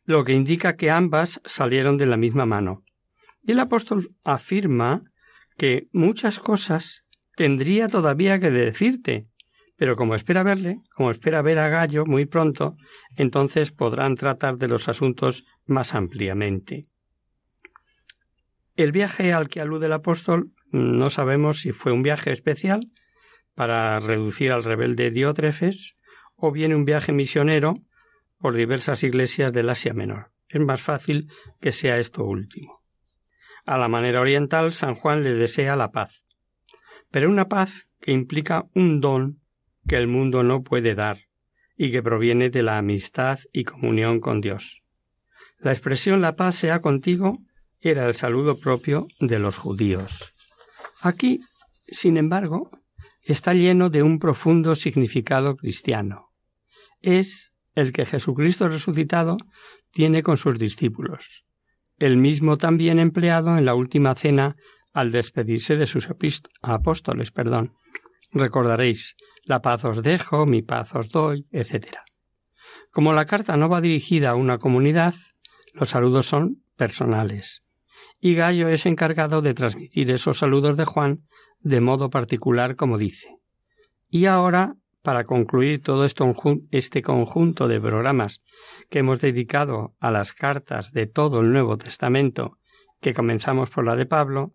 Lo 0.04 0.24
que 0.24 0.34
indica 0.34 0.76
que 0.76 0.92
ambas 0.92 1.42
salieron 1.46 1.98
de 1.98 2.06
la 2.06 2.18
misma 2.18 2.46
mano. 2.46 2.84
Y 3.44 3.54
el 3.54 3.60
apóstol 3.60 4.10
afirma 4.24 5.02
que 5.58 5.88
muchas 5.94 6.40
cosas 6.40 7.04
tendría 7.36 7.88
todavía 7.88 8.40
que 8.40 8.52
decirte, 8.52 9.28
Pero 9.78 9.96
como 9.96 10.16
espera 10.16 10.44
verle, 10.44 10.80
como 10.96 11.12
espera 11.12 11.42
ver 11.42 11.60
a 11.60 11.68
Gallo 11.68 12.06
muy 12.06 12.26
pronto, 12.26 12.78
entonces 13.16 13.72
podrán 13.72 14.16
tratar 14.16 14.58
de 14.58 14.68
los 14.68 14.88
asuntos 14.88 15.46
más 15.66 15.94
ampliamente. 15.94 16.84
El 18.76 18.92
viaje 18.92 19.34
al 19.34 19.50
que 19.50 19.62
alude 19.62 19.88
el 19.88 19.94
apóstol 19.94 20.52
no 20.72 21.10
sabemos 21.10 21.62
si 21.62 21.72
fue 21.72 21.92
un 21.92 22.04
viaje 22.04 22.32
especial 22.32 22.92
para 23.54 24.00
reducir 24.00 24.52
al 24.52 24.64
rebelde 24.64 25.12
Diótrefes 25.12 25.96
o 26.36 26.52
bien 26.52 26.74
un 26.74 26.86
viaje 26.86 27.14
misionero 27.14 27.76
por 28.38 28.54
diversas 28.54 29.04
iglesias 29.04 29.54
del 29.54 29.70
Asia 29.70 29.94
Menor. 29.94 30.32
Es 30.50 30.62
más 30.62 30.82
fácil 30.82 31.32
que 31.60 31.72
sea 31.72 31.98
esto 31.98 32.24
último. 32.24 32.84
A 33.66 33.78
la 33.78 33.88
manera 33.88 34.22
oriental, 34.22 34.74
San 34.74 34.96
Juan 34.96 35.24
le 35.24 35.34
desea 35.34 35.76
la 35.76 35.92
paz, 35.92 36.24
pero 37.10 37.30
una 37.30 37.48
paz 37.48 37.88
que 38.00 38.12
implica 38.12 38.66
un 38.76 39.02
don 39.02 39.42
que 39.88 39.98
el 39.98 40.08
mundo 40.08 40.44
no 40.44 40.64
puede 40.64 40.96
dar 40.96 41.20
y 41.78 41.92
que 41.92 42.04
proviene 42.04 42.50
de 42.50 42.64
la 42.64 42.78
amistad 42.78 43.40
y 43.52 43.64
comunión 43.64 44.20
con 44.20 44.42
Dios. 44.42 44.84
La 45.60 45.72
expresión 45.72 46.22
la 46.22 46.36
paz 46.36 46.56
sea 46.56 46.82
contigo 46.82 47.40
era 47.80 48.08
el 48.08 48.16
saludo 48.16 48.60
propio 48.60 49.08
de 49.20 49.40
los 49.40 49.58
judíos. 49.58 50.34
Aquí, 51.02 51.40
sin 51.88 52.18
embargo, 52.18 52.72
está 53.22 53.54
lleno 53.54 53.90
de 53.90 54.04
un 54.04 54.20
profundo 54.20 54.76
significado 54.76 55.56
cristiano. 55.56 56.30
Es 57.02 57.56
el 57.76 57.92
que 57.92 58.06
Jesucristo 58.06 58.70
resucitado 58.70 59.38
tiene 59.92 60.24
con 60.24 60.38
sus 60.38 60.58
discípulos, 60.58 61.46
el 62.00 62.18
mismo 62.18 62.58
también 62.58 63.00
empleado 63.00 63.58
en 63.58 63.66
la 63.66 63.76
última 63.76 64.16
cena 64.16 64.56
al 64.94 65.12
despedirse 65.12 65.76
de 65.76 65.86
sus 65.86 66.08
apóstoles, 66.62 67.32
perdón. 67.32 67.74
Recordaréis, 68.32 69.16
la 69.46 69.62
paz 69.62 69.86
os 69.86 70.02
dejo, 70.04 70.46
mi 70.46 70.62
paz 70.62 70.94
os 70.96 71.10
doy, 71.10 71.48
etc. 71.52 72.00
Como 72.92 73.14
la 73.14 73.26
carta 73.26 73.56
no 73.58 73.70
va 73.70 73.80
dirigida 73.80 74.32
a 74.32 74.36
una 74.36 74.58
comunidad, 74.58 75.14
los 75.74 75.90
saludos 75.90 76.26
son 76.26 76.64
personales, 76.76 77.64
y 78.20 78.34
Gallo 78.36 78.70
es 78.70 78.86
encargado 78.86 79.42
de 79.42 79.54
transmitir 79.54 80.12
esos 80.12 80.40
saludos 80.40 80.78
de 80.78 80.86
Juan 80.86 81.22
de 81.60 81.80
modo 81.82 82.10
particular 82.10 82.76
como 82.76 82.98
dice. 82.98 83.38
Y 84.10 84.26
ahora, 84.26 84.76
para 85.02 85.24
concluir 85.24 85.82
todo 85.82 86.06
este 86.06 87.02
conjunto 87.02 87.68
de 87.68 87.82
programas 87.82 88.42
que 88.90 89.00
hemos 89.00 89.22
dedicado 89.22 89.96
a 90.00 90.10
las 90.10 90.34
cartas 90.34 90.92
de 90.92 91.06
todo 91.06 91.42
el 91.42 91.52
Nuevo 91.52 91.78
Testamento, 91.78 92.58
que 93.02 93.14
comenzamos 93.14 93.70
por 93.70 93.86
la 93.86 93.96
de 93.96 94.06
Pablo, 94.06 94.54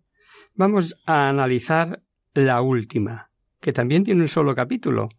vamos 0.53 0.95
a 1.05 1.29
analizar 1.29 2.01
la 2.33 2.61
última, 2.61 3.30
que 3.61 3.71
también 3.71 4.03
tiene 4.03 4.21
un 4.21 4.27
solo 4.27 4.53
capítulo, 4.55 5.09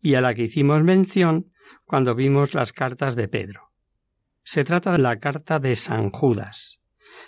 y 0.00 0.14
a 0.14 0.20
la 0.20 0.34
que 0.34 0.44
hicimos 0.44 0.82
mención 0.82 1.52
cuando 1.84 2.14
vimos 2.14 2.54
las 2.54 2.72
cartas 2.72 3.16
de 3.16 3.28
Pedro. 3.28 3.72
Se 4.44 4.64
trata 4.64 4.92
de 4.92 4.98
la 4.98 5.18
carta 5.18 5.58
de 5.58 5.76
San 5.76 6.10
Judas. 6.10 6.78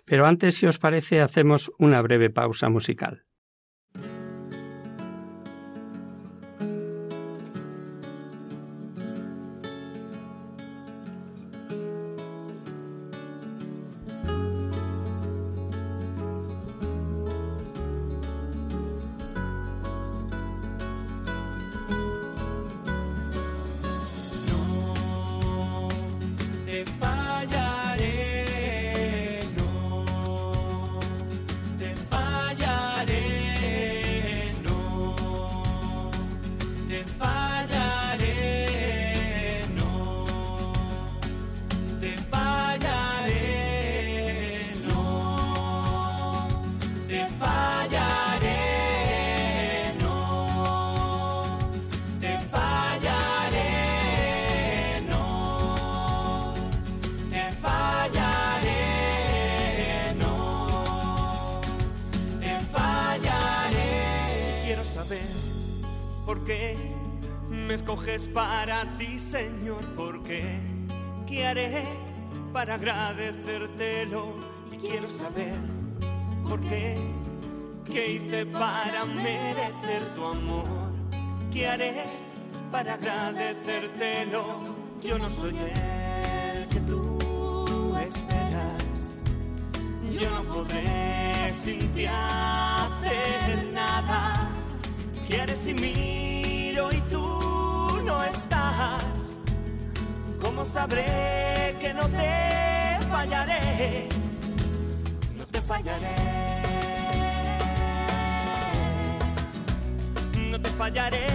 Pero 0.05 0.27
antes, 0.27 0.55
si 0.55 0.67
os 0.67 0.79
parece, 0.79 1.21
hacemos 1.21 1.71
una 1.79 2.01
breve 2.01 2.31
pausa 2.31 2.69
musical. 2.69 3.27
Para 68.29 68.97
ti, 68.97 69.19
Señor, 69.19 69.85
porque 69.97 70.59
¿qué 71.27 71.47
haré 71.47 71.85
para 72.53 72.75
agradecértelo? 72.75 74.35
Y 74.73 74.77
quiero 74.77 75.07
saber 75.07 75.59
por 76.49 76.61
qué, 76.61 76.97
qué 77.85 78.13
hice 78.13 78.47
para 78.47 79.05
merecer 79.05 80.15
tu 80.15 80.25
amor. 80.25 80.67
¿Qué 81.53 81.69
haré 81.69 82.05
para 82.71 82.95
agradecértelo? 82.95 84.45
Yo 85.03 85.19
no 85.19 85.29
soy 85.29 85.57
el 85.59 86.69
que 86.69 86.81
tú 86.81 87.97
esperas. 88.03 88.85
Yo 90.11 90.31
no 90.31 90.43
podré 90.45 91.53
sin 91.55 91.81
ti 91.95 92.07
hacer 92.07 93.67
nada. 93.73 94.51
¿Quieres 95.27 95.59
sin 95.59 95.81
miro 95.81 96.20
sabré 100.71 101.77
que 101.81 101.93
no 101.93 102.09
te 102.09 102.99
fallaré? 103.11 104.09
No 105.37 105.45
te 105.47 105.61
fallaré. 105.61 106.17
No 110.51 110.61
te 110.61 110.69
fallaré. 110.71 111.27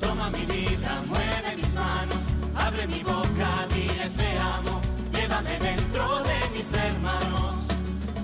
Toma 0.00 0.30
mi 0.30 0.44
vida, 0.46 0.90
mueve 1.06 1.56
mis 1.56 1.74
manos, 1.74 2.22
abre 2.56 2.86
mi 2.88 3.02
boca, 3.02 3.48
diles 3.72 4.12
te 4.14 4.30
amo, 4.38 4.80
llévame 5.12 5.58
dentro 5.58 6.22
de 6.28 6.38
mis 6.54 6.72
hermanos, 6.72 7.56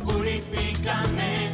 purifícame, 0.05 1.54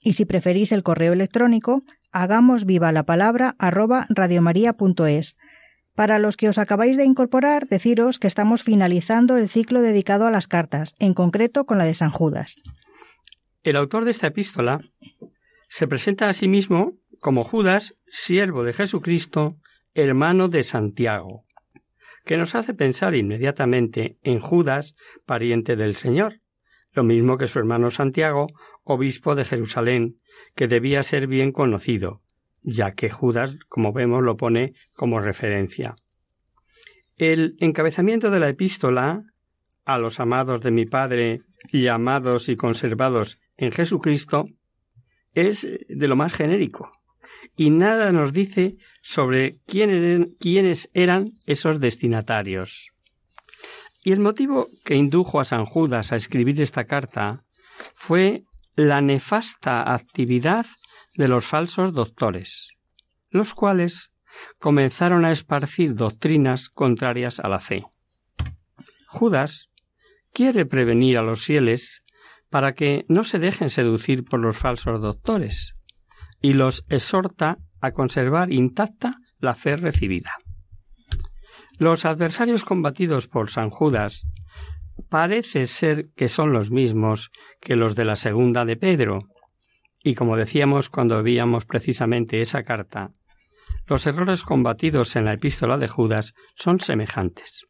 Y 0.00 0.14
si 0.14 0.24
preferís 0.24 0.72
el 0.72 0.82
correo 0.82 1.12
electrónico, 1.12 1.82
hagamos 2.12 2.64
viva 2.64 2.92
la 2.92 3.04
palabra 3.04 3.56
arroba 3.58 4.06
radiomaria.es. 4.10 5.36
Para 5.94 6.18
los 6.18 6.36
que 6.36 6.48
os 6.48 6.58
acabáis 6.58 6.96
de 6.96 7.04
incorporar, 7.04 7.66
deciros 7.66 8.18
que 8.18 8.28
estamos 8.28 8.62
finalizando 8.62 9.36
el 9.36 9.48
ciclo 9.48 9.82
dedicado 9.82 10.26
a 10.26 10.30
las 10.30 10.46
cartas, 10.46 10.94
en 10.98 11.14
concreto 11.14 11.66
con 11.66 11.78
la 11.78 11.84
de 11.84 11.94
San 11.94 12.10
Judas. 12.10 12.62
El 13.64 13.76
autor 13.76 14.04
de 14.04 14.12
esta 14.12 14.28
epístola 14.28 14.80
se 15.68 15.88
presenta 15.88 16.28
a 16.28 16.32
sí 16.32 16.46
mismo 16.46 16.94
como 17.20 17.44
Judas, 17.44 17.94
siervo 18.06 18.62
de 18.64 18.72
Jesucristo, 18.72 19.58
hermano 19.94 20.48
de 20.48 20.62
Santiago, 20.62 21.44
que 22.24 22.36
nos 22.36 22.54
hace 22.54 22.74
pensar 22.74 23.14
inmediatamente 23.14 24.18
en 24.22 24.38
Judas, 24.38 24.94
pariente 25.26 25.76
del 25.76 25.96
Señor, 25.96 26.40
lo 26.92 27.04
mismo 27.04 27.38
que 27.38 27.46
su 27.46 27.58
hermano 27.58 27.90
Santiago, 27.90 28.46
obispo 28.84 29.34
de 29.34 29.44
Jerusalén, 29.44 30.20
que 30.54 30.68
debía 30.68 31.02
ser 31.02 31.26
bien 31.26 31.52
conocido, 31.52 32.22
ya 32.62 32.92
que 32.92 33.10
Judas, 33.10 33.58
como 33.68 33.92
vemos, 33.92 34.22
lo 34.22 34.36
pone 34.36 34.74
como 34.96 35.20
referencia. 35.20 35.96
El 37.16 37.56
encabezamiento 37.58 38.30
de 38.30 38.40
la 38.40 38.48
epístola 38.48 39.22
a 39.84 39.98
los 39.98 40.20
amados 40.20 40.60
de 40.60 40.70
mi 40.70 40.84
Padre, 40.86 41.40
llamados 41.72 42.48
y 42.48 42.56
conservados 42.56 43.38
en 43.56 43.72
Jesucristo, 43.72 44.46
es 45.32 45.68
de 45.88 46.08
lo 46.08 46.16
más 46.16 46.34
genérico, 46.34 46.92
y 47.56 47.70
nada 47.70 48.12
nos 48.12 48.32
dice 48.32 48.76
sobre 49.02 49.58
quiénes 49.66 50.90
eran 50.94 51.32
esos 51.46 51.80
destinatarios. 51.80 52.90
Y 54.08 54.12
el 54.12 54.20
motivo 54.20 54.68
que 54.86 54.94
indujo 54.94 55.38
a 55.38 55.44
San 55.44 55.66
Judas 55.66 56.12
a 56.12 56.16
escribir 56.16 56.58
esta 56.62 56.84
carta 56.84 57.40
fue 57.94 58.44
la 58.74 59.02
nefasta 59.02 59.92
actividad 59.92 60.64
de 61.14 61.28
los 61.28 61.44
falsos 61.44 61.92
doctores, 61.92 62.70
los 63.28 63.52
cuales 63.52 64.10
comenzaron 64.58 65.26
a 65.26 65.30
esparcir 65.30 65.94
doctrinas 65.94 66.70
contrarias 66.70 67.38
a 67.38 67.48
la 67.50 67.60
fe. 67.60 67.84
Judas 69.08 69.68
quiere 70.32 70.64
prevenir 70.64 71.18
a 71.18 71.22
los 71.22 71.44
fieles 71.44 72.02
para 72.48 72.72
que 72.72 73.04
no 73.08 73.24
se 73.24 73.38
dejen 73.38 73.68
seducir 73.68 74.24
por 74.24 74.40
los 74.40 74.56
falsos 74.56 75.02
doctores 75.02 75.74
y 76.40 76.54
los 76.54 76.86
exhorta 76.88 77.58
a 77.82 77.90
conservar 77.90 78.54
intacta 78.54 79.18
la 79.38 79.54
fe 79.54 79.76
recibida. 79.76 80.32
Los 81.78 82.04
adversarios 82.04 82.64
combatidos 82.64 83.28
por 83.28 83.50
San 83.50 83.70
Judas 83.70 84.26
parece 85.08 85.68
ser 85.68 86.08
que 86.16 86.28
son 86.28 86.52
los 86.52 86.72
mismos 86.72 87.30
que 87.60 87.76
los 87.76 87.94
de 87.94 88.04
la 88.04 88.16
segunda 88.16 88.64
de 88.64 88.76
Pedro, 88.76 89.20
y 90.02 90.16
como 90.16 90.36
decíamos 90.36 90.88
cuando 90.88 91.22
veíamos 91.22 91.66
precisamente 91.66 92.40
esa 92.40 92.64
carta, 92.64 93.10
los 93.86 94.06
errores 94.06 94.42
combatidos 94.42 95.14
en 95.14 95.24
la 95.24 95.34
epístola 95.34 95.78
de 95.78 95.86
Judas 95.86 96.34
son 96.56 96.80
semejantes. 96.80 97.64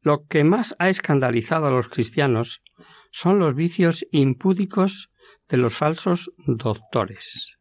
Lo 0.00 0.24
que 0.26 0.44
más 0.44 0.76
ha 0.78 0.88
escandalizado 0.88 1.66
a 1.66 1.70
los 1.70 1.88
cristianos 1.88 2.62
son 3.10 3.40
los 3.40 3.54
vicios 3.54 4.06
impúdicos 4.12 5.10
de 5.48 5.56
los 5.56 5.74
falsos 5.74 6.32
doctores. 6.46 7.58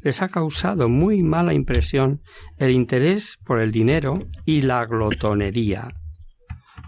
Les 0.00 0.22
ha 0.22 0.28
causado 0.28 0.88
muy 0.88 1.22
mala 1.22 1.54
impresión 1.54 2.22
el 2.56 2.70
interés 2.70 3.38
por 3.44 3.60
el 3.60 3.72
dinero 3.72 4.28
y 4.44 4.62
la 4.62 4.84
glotonería. 4.86 5.88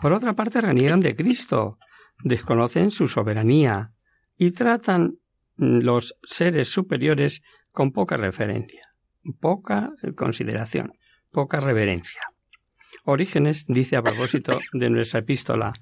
Por 0.01 0.12
otra 0.12 0.35
parte, 0.35 0.61
reniegan 0.61 1.01
de 1.01 1.16
Cristo, 1.16 1.79
desconocen 2.23 2.90
su 2.90 3.09
soberanía 3.09 3.92
y 4.37 4.53
tratan 4.53 5.18
los 5.57 6.16
seres 6.23 6.68
superiores 6.68 7.42
con 7.73 7.92
poca 7.92 8.16
referencia, 8.16 8.88
poca 9.40 9.92
consideración, 10.16 10.92
poca 11.31 11.61
reverencia. 11.61 12.23
Orígenes 13.05 13.66
dice 13.68 13.96
a 13.96 14.03
propósito 14.03 14.59
de 14.73 14.90
nuestra 14.90 15.20
epístola, 15.20 15.73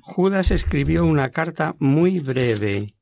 Judas 0.00 0.50
escribió 0.50 1.04
una 1.04 1.30
carta 1.30 1.74
muy 1.78 2.20
breve, 2.20 2.94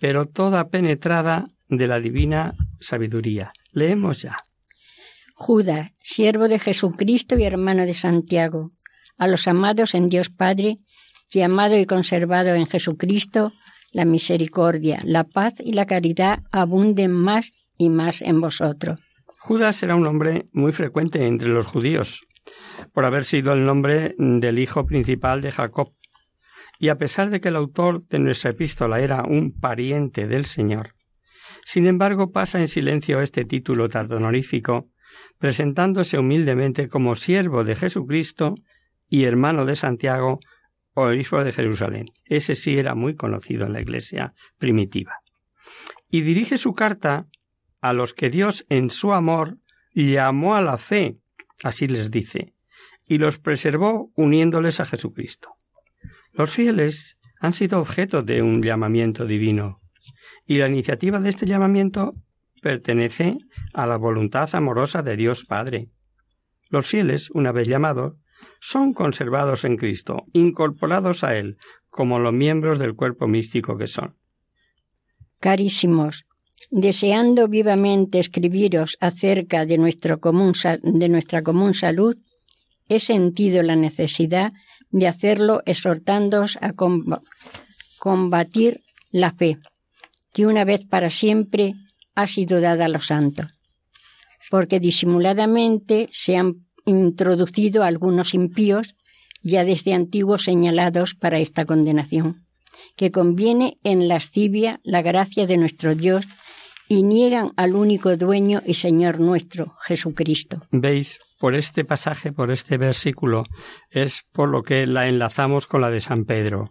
pero 0.00 0.26
toda 0.26 0.68
penetrada 0.68 1.48
de 1.68 1.86
la 1.86 2.00
divina 2.00 2.54
sabiduría. 2.82 3.52
Leemos 3.72 4.22
ya. 4.22 4.36
Judas, 5.34 5.90
siervo 6.02 6.48
de 6.48 6.58
Jesucristo 6.58 7.38
y 7.38 7.44
hermano 7.44 7.86
de 7.86 7.94
Santiago, 7.94 8.68
a 9.18 9.26
los 9.26 9.48
amados 9.48 9.94
en 9.94 10.08
Dios 10.08 10.28
Padre, 10.28 10.76
llamado 11.30 11.78
y 11.78 11.86
conservado 11.86 12.54
en 12.54 12.66
Jesucristo, 12.66 13.52
la 13.92 14.04
misericordia, 14.04 15.00
la 15.04 15.24
paz 15.24 15.54
y 15.58 15.72
la 15.72 15.86
caridad 15.86 16.40
abunden 16.50 17.12
más 17.12 17.52
y 17.76 17.88
más 17.88 18.22
en 18.22 18.40
vosotros. 18.40 19.00
Judas 19.38 19.82
era 19.82 19.96
un 19.96 20.02
nombre 20.02 20.46
muy 20.52 20.72
frecuente 20.72 21.26
entre 21.26 21.48
los 21.48 21.66
judíos, 21.66 22.24
por 22.92 23.04
haber 23.04 23.24
sido 23.24 23.52
el 23.52 23.64
nombre 23.64 24.14
del 24.18 24.58
hijo 24.58 24.86
principal 24.86 25.40
de 25.40 25.52
Jacob. 25.52 25.92
Y 26.78 26.88
a 26.88 26.98
pesar 26.98 27.30
de 27.30 27.40
que 27.40 27.48
el 27.48 27.56
autor 27.56 28.06
de 28.06 28.18
nuestra 28.18 28.52
epístola 28.52 29.00
era 29.00 29.24
un 29.24 29.52
pariente 29.52 30.26
del 30.26 30.44
Señor, 30.44 30.94
sin 31.64 31.86
embargo 31.86 32.32
pasa 32.32 32.60
en 32.60 32.68
silencio 32.68 33.20
este 33.20 33.44
título 33.44 33.88
tan 33.88 34.10
honorífico, 34.12 34.88
presentándose 35.38 36.18
humildemente 36.18 36.88
como 36.88 37.14
siervo 37.14 37.64
de 37.64 37.76
Jesucristo 37.76 38.54
y 39.08 39.24
hermano 39.24 39.66
de 39.66 39.76
Santiago, 39.76 40.40
obispo 40.94 41.44
de 41.44 41.52
Jerusalén. 41.52 42.06
Ese 42.24 42.54
sí 42.54 42.78
era 42.78 42.94
muy 42.94 43.14
conocido 43.14 43.66
en 43.66 43.72
la 43.72 43.80
iglesia 43.80 44.34
primitiva. 44.58 45.20
Y 46.10 46.22
dirige 46.22 46.58
su 46.58 46.74
carta 46.74 47.26
a 47.80 47.92
los 47.92 48.14
que 48.14 48.30
Dios 48.30 48.64
en 48.68 48.90
su 48.90 49.12
amor 49.12 49.58
llamó 49.94 50.54
a 50.54 50.62
la 50.62 50.78
fe, 50.78 51.18
así 51.62 51.86
les 51.88 52.10
dice, 52.10 52.54
y 53.06 53.18
los 53.18 53.38
preservó 53.38 54.10
uniéndoles 54.14 54.80
a 54.80 54.86
Jesucristo. 54.86 55.54
Los 56.32 56.50
fieles 56.50 57.18
han 57.40 57.52
sido 57.52 57.80
objeto 57.80 58.22
de 58.22 58.40
un 58.40 58.62
llamamiento 58.62 59.26
divino, 59.26 59.81
y 60.46 60.58
la 60.58 60.68
iniciativa 60.68 61.20
de 61.20 61.30
este 61.30 61.46
llamamiento 61.46 62.14
pertenece 62.60 63.38
a 63.74 63.86
la 63.86 63.96
voluntad 63.96 64.48
amorosa 64.54 65.02
de 65.02 65.16
Dios 65.16 65.44
Padre. 65.44 65.88
Los 66.68 66.86
fieles, 66.86 67.30
una 67.30 67.52
vez 67.52 67.68
llamados, 67.68 68.14
son 68.60 68.94
conservados 68.94 69.64
en 69.64 69.76
Cristo, 69.76 70.24
incorporados 70.32 71.24
a 71.24 71.36
Él, 71.36 71.58
como 71.90 72.18
los 72.18 72.32
miembros 72.32 72.78
del 72.78 72.94
cuerpo 72.94 73.26
místico 73.26 73.76
que 73.76 73.86
son. 73.86 74.16
Carísimos, 75.40 76.24
deseando 76.70 77.48
vivamente 77.48 78.18
escribiros 78.18 78.96
acerca 79.00 79.66
de, 79.66 79.78
nuestra 79.78 80.16
común 80.16 80.54
salud, 81.74 82.16
he 82.88 83.00
sentido 83.00 83.62
la 83.62 83.76
necesidad 83.76 84.52
de 84.90 85.08
hacerlo 85.08 85.62
exhortándoos 85.66 86.58
a 86.60 86.72
combatir 87.98 88.80
la 89.10 89.32
fe, 89.32 89.58
que 90.32 90.46
una 90.46 90.64
vez 90.64 90.86
para 90.86 91.10
siempre 91.10 91.74
ha 92.14 92.26
sido 92.26 92.60
dada 92.60 92.86
a 92.86 92.88
los 92.88 93.06
santos, 93.06 93.52
porque 94.50 94.80
disimuladamente 94.80 96.08
se 96.12 96.36
han 96.36 96.66
introducido 96.84 97.84
algunos 97.84 98.34
impíos 98.34 98.94
ya 99.42 99.64
desde 99.64 99.94
antiguos 99.94 100.44
señalados 100.44 101.14
para 101.14 101.38
esta 101.38 101.64
condenación, 101.64 102.46
que 102.96 103.10
conviene 103.10 103.78
en 103.82 104.08
lascivia 104.08 104.80
la 104.84 105.02
gracia 105.02 105.46
de 105.46 105.56
nuestro 105.56 105.94
Dios 105.94 106.26
y 106.88 107.02
niegan 107.02 107.52
al 107.56 107.74
único 107.74 108.16
dueño 108.16 108.62
y 108.66 108.74
Señor 108.74 109.18
nuestro, 109.20 109.76
Jesucristo. 109.82 110.60
Veis, 110.70 111.18
por 111.38 111.54
este 111.54 111.84
pasaje, 111.84 112.32
por 112.32 112.50
este 112.50 112.76
versículo, 112.76 113.44
es 113.90 114.22
por 114.32 114.48
lo 114.48 114.62
que 114.62 114.86
la 114.86 115.08
enlazamos 115.08 115.66
con 115.66 115.80
la 115.80 115.90
de 115.90 116.00
San 116.00 116.24
Pedro, 116.24 116.70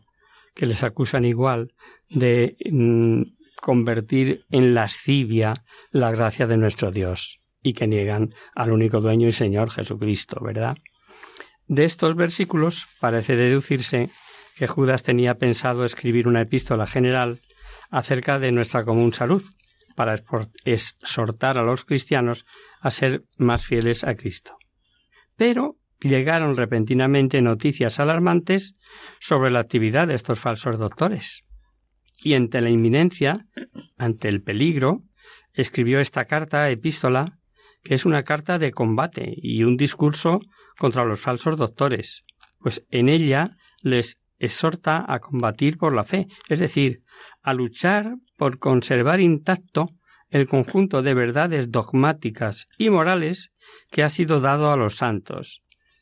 que 0.54 0.66
les 0.66 0.84
acusan 0.84 1.26
igual 1.26 1.74
de 2.10 2.56
mm, 2.70 3.24
convertir 3.62 4.46
en 4.50 4.74
lascivia 4.74 5.64
la 5.92 6.12
gracia 6.12 6.48
de 6.48 6.58
nuestro 6.58 6.92
Dios 6.92 7.40
y 7.62 7.74
que 7.74 7.88
niegan 7.88 8.34
al 8.56 8.72
único 8.72 9.00
dueño 9.00 9.28
y 9.28 9.32
Señor 9.32 9.72
Jesucristo, 9.72 10.40
¿verdad? 10.44 10.76
De 11.68 11.86
estos 11.86 12.16
versículos 12.16 12.88
parece 13.00 13.36
deducirse 13.36 14.10
que 14.56 14.68
Judas 14.68 15.04
tenía 15.04 15.36
pensado 15.36 15.86
escribir 15.86 16.28
una 16.28 16.42
epístola 16.42 16.88
general 16.88 17.42
acerca 17.90 18.40
de 18.40 18.52
nuestra 18.52 18.84
común 18.84 19.14
salud, 19.14 19.44
para 19.96 20.16
exhortar 20.66 21.58
a 21.58 21.64
los 21.64 21.86
cristianos 21.86 22.46
a 22.80 22.92
ser 22.92 23.24
más 23.38 23.66
fieles 23.66 24.04
a 24.04 24.16
Cristo. 24.16 24.58
Pero 25.36 25.78
llegaron 26.00 26.58
repentinamente 26.58 27.42
noticias 27.42 28.00
alarmantes 28.00 28.76
sobre 29.20 29.52
la 29.52 29.60
actividad 29.60 30.08
de 30.08 30.16
estos 30.16 30.40
falsos 30.40 30.80
doctores. 30.80 31.44
Y 32.24 32.36
ante 32.36 32.62
la 32.62 32.70
inminencia, 32.70 33.48
ante 33.98 34.30
el 34.30 34.42
peligro, 34.42 35.04
escribió 35.54 36.00
esta 36.00 36.26
carta, 36.26 36.70
epístola, 36.70 37.40
que 37.84 37.96
es 37.96 38.06
una 38.06 38.24
carta 38.24 38.60
de 38.60 38.72
combate 38.72 39.34
y 39.36 39.64
un 39.64 39.76
discurso 39.76 40.40
contra 40.78 41.04
los 41.04 41.20
falsos 41.20 41.58
doctores, 41.58 42.24
pues 42.60 42.86
en 42.90 43.10
ella 43.10 43.58
les 43.82 44.22
exhorta 44.38 45.06
a 45.08 45.20
combatir 45.20 45.78
por 45.78 45.94
la 45.94 46.04
fe, 46.04 46.28
es 46.48 46.60
decir, 46.60 47.04
a 47.42 47.54
luchar 47.54 48.16
por 48.38 48.60
conservar 48.60 49.20
intacto 49.20 49.90
el 50.30 50.48
conjunto 50.48 51.02
de 51.02 51.14
verdades 51.14 51.72
dogmáticas 51.72 52.68
y 52.78 52.90
morales 52.90 53.52
que 53.92 54.04
ha 54.04 54.10
sido 54.10 54.40
dado 54.40 54.72
a 54.72 54.78
los 54.78 54.96
santos. 54.96 55.62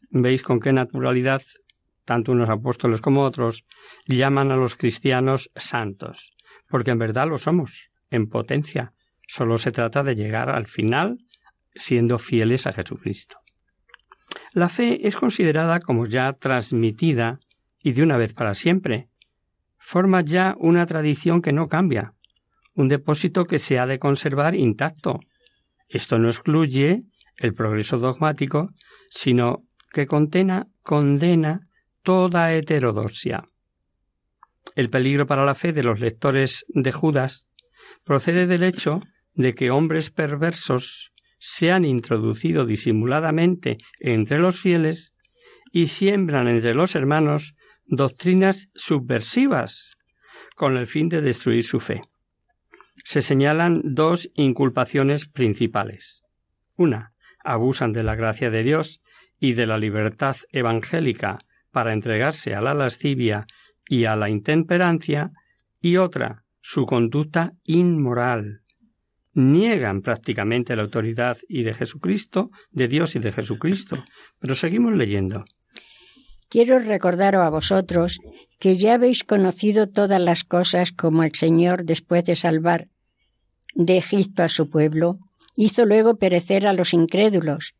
Veis 0.09 0.43
con 0.43 0.59
qué 0.59 0.71
naturalidad 0.71 1.41
tanto 2.09 2.31
unos 2.31 2.49
apóstoles 2.49 3.01
como 3.01 3.21
otros 3.21 3.65
llaman 4.07 4.51
a 4.51 4.55
los 4.55 4.75
cristianos 4.75 5.51
santos, 5.55 6.33
porque 6.67 6.89
en 6.89 6.97
verdad 6.97 7.27
lo 7.27 7.37
somos, 7.37 7.91
en 8.09 8.27
potencia. 8.27 8.93
Solo 9.27 9.59
se 9.59 9.71
trata 9.71 10.03
de 10.03 10.15
llegar 10.15 10.49
al 10.49 10.65
final 10.65 11.19
siendo 11.75 12.17
fieles 12.17 12.65
a 12.65 12.73
Jesucristo. 12.73 13.37
La 14.53 14.69
fe 14.69 15.07
es 15.07 15.15
considerada 15.17 15.79
como 15.81 16.07
ya 16.07 16.33
transmitida 16.33 17.39
y 17.83 17.91
de 17.91 18.01
una 18.01 18.17
vez 18.17 18.33
para 18.33 18.55
siempre. 18.55 19.09
Forma 19.77 20.21
ya 20.21 20.55
una 20.57 20.87
tradición 20.87 21.43
que 21.43 21.53
no 21.53 21.67
cambia, 21.67 22.15
un 22.73 22.87
depósito 22.87 23.45
que 23.45 23.59
se 23.59 23.77
ha 23.77 23.85
de 23.85 23.99
conservar 23.99 24.55
intacto. 24.55 25.19
Esto 25.87 26.17
no 26.17 26.29
excluye 26.29 27.03
el 27.37 27.53
progreso 27.53 27.99
dogmático, 27.99 28.71
sino 29.11 29.63
que 29.91 30.07
contena, 30.07 30.69
condena 30.81 31.68
toda 32.09 32.55
heterodoxia. 32.55 33.43
El 34.75 34.89
peligro 34.89 35.27
para 35.27 35.45
la 35.45 35.53
fe 35.53 35.73
de 35.73 35.83
los 35.83 35.99
lectores 35.99 36.65
de 36.69 36.91
Judas 36.91 37.45
procede 38.03 38.47
del 38.47 38.63
hecho 38.63 39.01
de 39.35 39.53
que 39.53 39.69
hombres 39.69 40.09
perversos 40.09 41.11
se 41.37 41.71
han 41.71 41.85
introducido 41.85 42.65
disimuladamente 42.65 43.77
entre 43.99 44.39
los 44.39 44.59
fieles 44.59 45.13
y 45.71 45.85
siembran 45.85 46.47
entre 46.47 46.73
los 46.73 46.95
hermanos 46.95 47.53
doctrinas 47.85 48.69
subversivas 48.73 49.91
con 50.55 50.77
el 50.77 50.87
fin 50.87 51.09
de 51.09 51.21
destruir 51.21 51.63
su 51.63 51.79
fe. 51.79 52.01
Se 53.03 53.21
señalan 53.21 53.81
dos 53.83 54.31
inculpaciones 54.33 55.27
principales. 55.27 56.23
Una, 56.75 57.13
abusan 57.43 57.93
de 57.93 58.01
la 58.01 58.15
gracia 58.15 58.49
de 58.49 58.63
Dios 58.63 58.99
y 59.39 59.53
de 59.53 59.67
la 59.67 59.77
libertad 59.77 60.37
evangélica 60.51 61.37
para 61.71 61.93
entregarse 61.93 62.55
a 62.55 62.61
la 62.61 62.73
lascivia 62.73 63.45
y 63.87 64.05
a 64.05 64.15
la 64.15 64.29
intemperancia, 64.29 65.31
y 65.81 65.97
otra, 65.97 66.43
su 66.61 66.85
conducta 66.85 67.53
inmoral. 67.63 68.61
Niegan 69.33 70.01
prácticamente 70.01 70.75
la 70.75 70.83
autoridad 70.83 71.37
y 71.47 71.63
de 71.63 71.73
Jesucristo, 71.73 72.49
de 72.71 72.87
Dios 72.87 73.15
y 73.15 73.19
de 73.19 73.31
Jesucristo. 73.31 74.03
Pero 74.39 74.55
seguimos 74.55 74.93
leyendo. 74.93 75.45
Quiero 76.49 76.79
recordaros 76.79 77.43
a 77.43 77.49
vosotros 77.49 78.19
que 78.59 78.75
ya 78.75 78.95
habéis 78.95 79.23
conocido 79.23 79.87
todas 79.87 80.19
las 80.19 80.43
cosas 80.43 80.91
como 80.91 81.23
el 81.23 81.33
Señor, 81.35 81.85
después 81.85 82.25
de 82.25 82.35
salvar 82.35 82.87
de 83.75 83.97
Egipto 83.97 84.43
a 84.43 84.49
su 84.49 84.69
pueblo, 84.69 85.19
hizo 85.55 85.85
luego 85.85 86.17
perecer 86.17 86.65
a 86.67 86.73
los 86.73 86.93
incrédulos, 86.93 87.75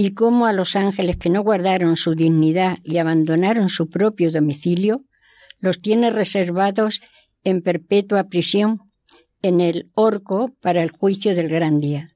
y 0.00 0.14
cómo 0.14 0.46
a 0.46 0.52
los 0.52 0.76
ángeles 0.76 1.16
que 1.16 1.28
no 1.28 1.42
guardaron 1.42 1.96
su 1.96 2.14
dignidad 2.14 2.78
y 2.84 2.98
abandonaron 2.98 3.68
su 3.68 3.90
propio 3.90 4.30
domicilio, 4.30 5.02
los 5.58 5.80
tiene 5.80 6.10
reservados 6.10 7.00
en 7.42 7.62
perpetua 7.62 8.28
prisión 8.28 8.78
en 9.42 9.60
el 9.60 9.86
orco 9.96 10.54
para 10.60 10.84
el 10.84 10.92
juicio 10.92 11.34
del 11.34 11.48
gran 11.48 11.80
día. 11.80 12.10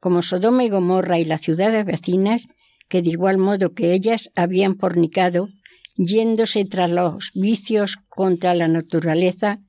Como 0.00 0.20
Sodoma 0.20 0.64
y 0.64 0.68
Gomorra 0.68 1.20
y 1.20 1.24
las 1.24 1.42
ciudades 1.42 1.84
vecinas, 1.84 2.48
que 2.88 3.02
de 3.02 3.10
igual 3.10 3.38
modo 3.38 3.72
que 3.72 3.94
ellas 3.94 4.30
habían 4.34 4.76
fornicado, 4.76 5.48
yéndose 5.96 6.64
tras 6.64 6.90
los 6.90 7.30
vicios 7.34 7.98
contra 8.08 8.52
la 8.56 8.66
naturaleza, 8.66 9.60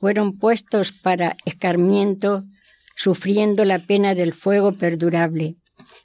fueron 0.00 0.38
puestos 0.38 0.92
para 0.92 1.36
escarmiento, 1.44 2.44
sufriendo 2.96 3.66
la 3.66 3.78
pena 3.78 4.14
del 4.14 4.32
fuego 4.32 4.72
perdurable. 4.72 5.58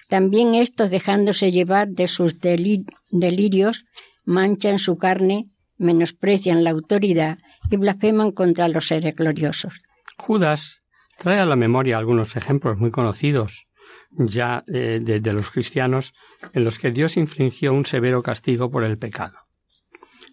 También 0.09 0.55
estos, 0.55 0.91
dejándose 0.91 1.51
llevar 1.51 1.87
de 1.89 2.07
sus 2.07 2.39
delirios, 2.39 3.85
manchan 4.25 4.79
su 4.79 4.97
carne, 4.97 5.45
menosprecian 5.77 6.63
la 6.63 6.71
autoridad 6.71 7.37
y 7.71 7.77
blasfeman 7.77 8.31
contra 8.31 8.67
los 8.67 8.87
seres 8.87 9.15
gloriosos. 9.15 9.75
Judas 10.17 10.81
trae 11.17 11.39
a 11.39 11.45
la 11.45 11.55
memoria 11.55 11.97
algunos 11.97 12.35
ejemplos 12.35 12.77
muy 12.77 12.91
conocidos 12.91 13.69
ya 14.11 14.63
eh, 14.73 14.99
de, 15.01 15.33
los 15.33 15.51
cristianos 15.51 16.13
en 16.53 16.63
los 16.63 16.79
que 16.79 16.91
Dios 16.91 17.17
infligió 17.17 17.73
un 17.73 17.85
severo 17.85 18.23
castigo 18.23 18.69
por 18.71 18.83
el 18.83 18.97
pecado. 18.97 19.37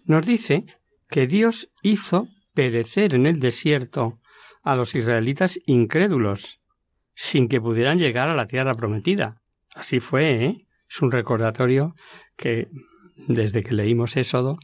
Nos 0.05 0.25
dice 0.25 0.65
que 1.09 1.27
Dios 1.27 1.69
hizo 1.81 2.27
perecer 2.53 3.13
en 3.13 3.27
el 3.27 3.39
desierto 3.39 4.19
a 4.63 4.75
los 4.75 4.95
israelitas 4.95 5.59
incrédulos, 5.65 6.59
sin 7.13 7.47
que 7.47 7.61
pudieran 7.61 7.99
llegar 7.99 8.29
a 8.29 8.35
la 8.35 8.47
tierra 8.47 8.75
prometida. 8.75 9.41
Así 9.77 9.99
fue, 9.99 10.45
¿eh? 10.45 10.65
Es 10.89 11.01
un 11.01 11.11
recordatorio 11.11 11.93
que, 12.35 12.67
desde 13.27 13.61
que 13.61 13.75
leímos 13.75 14.17
Éxodo, 14.17 14.57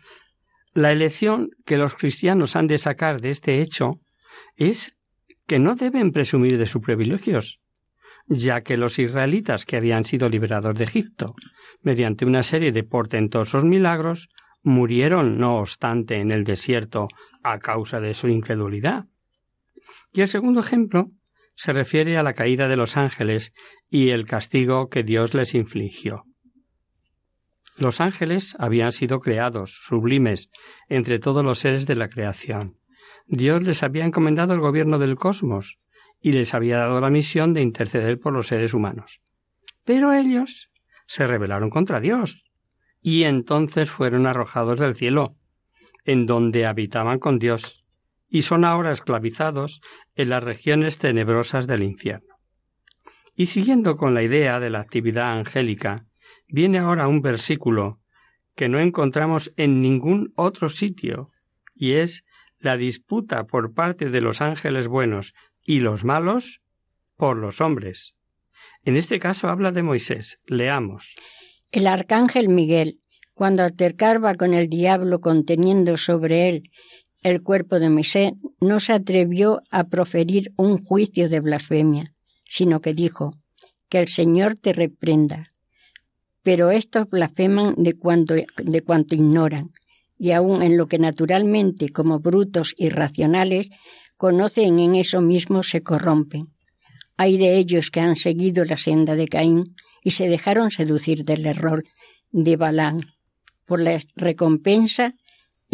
la 0.73 0.91
elección 0.91 1.49
que 1.65 1.77
los 1.77 1.93
cristianos 1.93 2.55
han 2.55 2.65
de 2.65 2.79
sacar 2.79 3.21
de 3.21 3.29
este 3.29 3.61
hecho 3.61 3.91
es 4.55 4.97
que 5.45 5.59
no 5.59 5.75
deben 5.75 6.11
presumir 6.11 6.57
de 6.57 6.65
sus 6.65 6.81
privilegios, 6.81 7.59
ya 8.25 8.61
que 8.61 8.75
los 8.75 8.97
israelitas 8.97 9.65
que 9.65 9.77
habían 9.77 10.03
sido 10.03 10.29
liberados 10.29 10.75
de 10.79 10.85
Egipto 10.85 11.35
mediante 11.81 12.25
una 12.25 12.41
serie 12.41 12.71
de 12.71 12.83
portentosos 12.83 13.63
milagros 13.65 14.29
murieron, 14.63 15.37
no 15.37 15.57
obstante, 15.57 16.15
en 16.15 16.31
el 16.31 16.43
desierto 16.43 17.07
a 17.43 17.59
causa 17.59 17.99
de 17.99 18.15
su 18.15 18.29
incredulidad. 18.29 19.05
Y 20.11 20.21
el 20.21 20.27
segundo 20.27 20.61
ejemplo 20.61 21.11
se 21.55 21.73
refiere 21.73 22.17
a 22.17 22.23
la 22.23 22.33
caída 22.33 22.67
de 22.67 22.77
los 22.77 22.97
ángeles 22.97 23.53
y 23.89 24.09
el 24.09 24.25
castigo 24.25 24.89
que 24.89 25.03
Dios 25.03 25.33
les 25.33 25.53
infligió. 25.53 26.25
Los 27.77 28.01
ángeles 28.01 28.55
habían 28.59 28.91
sido 28.91 29.19
creados, 29.19 29.79
sublimes, 29.83 30.49
entre 30.89 31.19
todos 31.19 31.43
los 31.43 31.59
seres 31.59 31.87
de 31.87 31.95
la 31.95 32.07
creación. 32.07 32.77
Dios 33.25 33.63
les 33.63 33.83
había 33.83 34.05
encomendado 34.05 34.53
el 34.53 34.59
gobierno 34.59 34.99
del 34.99 35.15
cosmos, 35.15 35.77
y 36.21 36.31
les 36.31 36.53
había 36.53 36.77
dado 36.77 37.01
la 37.01 37.09
misión 37.09 37.53
de 37.53 37.61
interceder 37.61 38.19
por 38.19 38.31
los 38.33 38.47
seres 38.47 38.73
humanos. 38.73 39.21
Pero 39.83 40.13
ellos 40.13 40.71
se 41.07 41.27
rebelaron 41.27 41.69
contra 41.69 41.99
Dios, 41.99 42.43
y 43.01 43.23
entonces 43.23 43.91
fueron 43.91 44.25
arrojados 44.25 44.79
del 44.79 44.95
cielo, 44.95 45.35
en 46.05 46.25
donde 46.25 46.65
habitaban 46.65 47.19
con 47.19 47.39
Dios, 47.39 47.85
y 48.29 48.43
son 48.43 48.65
ahora 48.65 48.91
esclavizados 48.91 49.81
en 50.15 50.29
las 50.29 50.43
regiones 50.43 50.97
tenebrosas 50.97 51.67
del 51.67 51.83
infierno. 51.83 52.35
Y 53.35 53.47
siguiendo 53.47 53.95
con 53.95 54.13
la 54.13 54.23
idea 54.23 54.59
de 54.59 54.69
la 54.69 54.79
actividad 54.79 55.33
angélica, 55.33 55.95
viene 56.47 56.79
ahora 56.79 57.07
un 57.07 57.21
versículo 57.21 57.99
que 58.55 58.69
no 58.69 58.79
encontramos 58.79 59.51
en 59.57 59.81
ningún 59.81 60.31
otro 60.35 60.69
sitio, 60.69 61.29
y 61.73 61.93
es 61.93 62.23
la 62.59 62.77
disputa 62.77 63.45
por 63.45 63.73
parte 63.73 64.09
de 64.09 64.21
los 64.21 64.41
ángeles 64.41 64.87
buenos 64.87 65.33
y 65.63 65.79
los 65.79 66.03
malos 66.03 66.61
por 67.17 67.37
los 67.37 67.61
hombres. 67.61 68.13
En 68.83 68.95
este 68.95 69.19
caso 69.19 69.49
habla 69.49 69.71
de 69.71 69.83
Moisés. 69.83 70.39
Leamos. 70.45 71.15
El 71.71 71.87
arcángel 71.87 72.49
Miguel, 72.49 72.99
cuando 73.33 73.63
altercaba 73.63 74.35
con 74.35 74.53
el 74.53 74.69
diablo 74.69 75.19
conteniendo 75.19 75.97
sobre 75.97 76.47
él 76.49 76.69
el 77.23 77.41
cuerpo 77.41 77.79
de 77.79 77.89
Moisés, 77.89 78.33
no 78.59 78.79
se 78.79 78.93
atrevió 78.93 79.61
a 79.71 79.85
proferir 79.85 80.53
un 80.57 80.77
juicio 80.77 81.29
de 81.29 81.39
blasfemia, 81.39 82.13
sino 82.45 82.81
que 82.81 82.93
dijo, 82.93 83.31
que 83.89 83.99
el 83.99 84.07
Señor 84.07 84.55
te 84.55 84.73
reprenda. 84.73 85.43
Pero 86.41 86.71
estos 86.71 87.09
blasfeman 87.09 87.75
de 87.77 87.93
cuanto, 87.93 88.33
de 88.33 88.81
cuanto 88.81 89.15
ignoran, 89.15 89.71
y 90.17 90.31
aun 90.31 90.61
en 90.61 90.77
lo 90.77 90.87
que 90.87 90.99
naturalmente, 90.99 91.89
como 91.89 92.19
brutos 92.19 92.73
irracionales, 92.77 93.69
conocen 94.17 94.79
en 94.79 94.95
eso 94.95 95.21
mismo 95.21 95.63
se 95.63 95.81
corrompen. 95.81 96.53
Hay 97.17 97.37
de 97.37 97.57
ellos 97.57 97.91
que 97.91 97.99
han 97.99 98.15
seguido 98.15 98.65
la 98.65 98.77
senda 98.77 99.15
de 99.15 99.27
Caín 99.27 99.75
y 100.03 100.11
se 100.11 100.27
dejaron 100.27 100.71
seducir 100.71 101.23
del 101.23 101.45
error 101.45 101.83
de 102.31 102.57
Balán 102.57 103.01
por 103.65 103.79
la 103.79 103.97
recompensa 104.15 105.13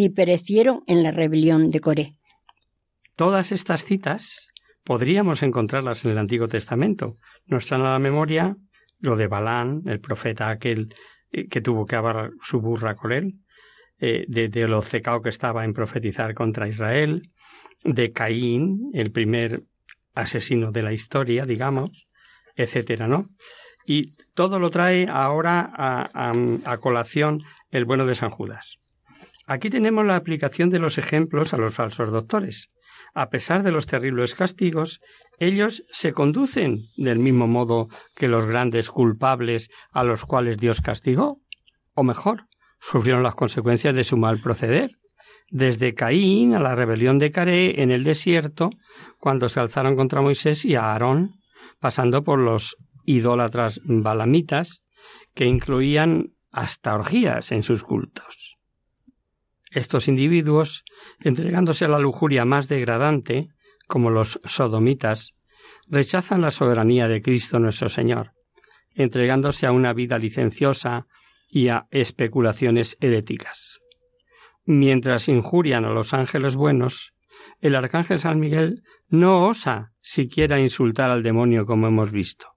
y 0.01 0.11
perecieron 0.11 0.81
en 0.87 1.03
la 1.03 1.11
rebelión 1.11 1.71
de 1.71 1.81
Coré. 1.81 2.15
Todas 3.17 3.51
estas 3.51 3.83
citas 3.83 4.47
podríamos 4.85 5.43
encontrarlas 5.43 6.05
en 6.05 6.11
el 6.11 6.17
Antiguo 6.17 6.47
Testamento. 6.47 7.17
Nos 7.47 7.65
traen 7.65 7.83
a 7.83 7.91
la 7.91 7.99
memoria 7.99 8.55
lo 8.99 9.17
de 9.17 9.27
Balán, 9.27 9.81
el 9.87 9.99
profeta 9.99 10.47
aquel 10.47 10.95
eh, 11.33 11.49
que 11.49 11.59
tuvo 11.59 11.85
que 11.85 11.97
abar 11.97 12.31
su 12.41 12.61
burra 12.61 12.95
con 12.95 13.11
él, 13.11 13.39
eh, 13.99 14.23
de, 14.29 14.47
de, 14.47 14.69
lo 14.69 14.81
cecao 14.81 15.21
que 15.21 15.27
estaba 15.27 15.65
en 15.65 15.73
profetizar 15.73 16.33
contra 16.33 16.69
Israel, 16.69 17.33
de 17.83 18.13
Caín, 18.13 18.91
el 18.93 19.11
primer 19.11 19.63
asesino 20.15 20.71
de 20.71 20.81
la 20.81 20.93
historia, 20.93 21.45
digamos, 21.45 22.07
etcétera, 22.55 23.05
¿no? 23.05 23.27
Y 23.85 24.13
todo 24.33 24.59
lo 24.59 24.69
trae 24.69 25.09
ahora 25.09 25.69
a, 25.75 26.31
a 26.63 26.77
colación 26.77 27.43
el 27.69 27.83
bueno 27.83 28.05
de 28.05 28.15
San 28.15 28.29
Judas. 28.29 28.79
Aquí 29.49 29.71
tenemos 29.71 30.05
la 30.05 30.15
aplicación 30.15 30.69
de 30.69 30.77
los 30.77 30.99
ejemplos 30.99 31.55
a 31.55 31.57
los 31.57 31.73
falsos 31.73 32.11
doctores. 32.11 32.69
A 33.15 33.29
pesar 33.31 33.63
de 33.63 33.71
los 33.71 33.87
terribles 33.87 34.35
castigos, 34.35 34.99
ellos 35.39 35.83
se 35.89 36.13
conducen 36.13 36.81
del 36.97 37.17
mismo 37.17 37.47
modo 37.47 37.87
que 38.15 38.27
los 38.27 38.45
grandes 38.45 38.91
culpables 38.91 39.71
a 39.91 40.03
los 40.03 40.23
cuales 40.23 40.57
Dios 40.57 40.81
castigó, 40.81 41.39
o 41.95 42.03
mejor, 42.03 42.43
sufrieron 42.79 43.23
las 43.23 43.33
consecuencias 43.33 43.95
de 43.95 44.03
su 44.03 44.17
mal 44.17 44.39
proceder, 44.39 44.91
desde 45.49 45.95
Caín 45.95 46.53
a 46.53 46.59
la 46.59 46.75
rebelión 46.75 47.17
de 47.17 47.31
Caré 47.31 47.81
en 47.81 47.89
el 47.89 48.03
desierto, 48.03 48.69
cuando 49.17 49.49
se 49.49 49.59
alzaron 49.59 49.95
contra 49.95 50.21
Moisés 50.21 50.63
y 50.63 50.75
a 50.75 50.91
Aarón, 50.91 51.39
pasando 51.79 52.23
por 52.23 52.37
los 52.37 52.77
idólatras 53.03 53.81
balamitas, 53.83 54.83
que 55.33 55.45
incluían 55.45 56.35
hasta 56.51 56.93
orgías 56.93 57.51
en 57.51 57.63
sus 57.63 57.83
cultos. 57.83 58.58
Estos 59.71 60.07
individuos, 60.07 60.83
entregándose 61.19 61.85
a 61.85 61.89
la 61.89 61.99
lujuria 61.99 62.45
más 62.45 62.67
degradante, 62.67 63.49
como 63.87 64.09
los 64.09 64.39
sodomitas, 64.45 65.33
rechazan 65.87 66.41
la 66.41 66.51
soberanía 66.51 67.07
de 67.07 67.21
Cristo 67.21 67.59
nuestro 67.59 67.89
Señor, 67.89 68.33
entregándose 68.93 69.67
a 69.67 69.71
una 69.71 69.93
vida 69.93 70.17
licenciosa 70.17 71.07
y 71.47 71.69
a 71.69 71.87
especulaciones 71.91 72.97
heréticas. 72.99 73.79
Mientras 74.65 75.27
injurian 75.29 75.85
a 75.85 75.89
los 75.89 76.13
ángeles 76.13 76.55
buenos, 76.55 77.13
el 77.59 77.75
arcángel 77.75 78.19
San 78.19 78.39
Miguel 78.39 78.83
no 79.07 79.47
osa 79.47 79.93
siquiera 80.01 80.59
insultar 80.59 81.09
al 81.09 81.23
demonio 81.23 81.65
como 81.65 81.87
hemos 81.87 82.11
visto. 82.11 82.53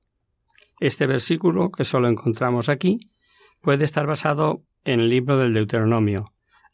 Este 0.80 1.06
versículo, 1.06 1.70
que 1.70 1.84
solo 1.84 2.08
encontramos 2.08 2.68
aquí, 2.68 2.98
puede 3.60 3.84
estar 3.84 4.06
basado 4.06 4.64
en 4.84 5.00
el 5.00 5.08
libro 5.08 5.38
del 5.38 5.54
Deuteronomio, 5.54 6.24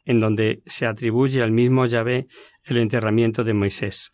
en 0.09 0.19
donde 0.19 0.63
se 0.65 0.87
atribuye 0.87 1.43
al 1.43 1.51
mismo 1.51 1.85
Yahvé 1.85 2.25
el 2.63 2.77
enterramiento 2.77 3.43
de 3.43 3.53
Moisés. 3.53 4.09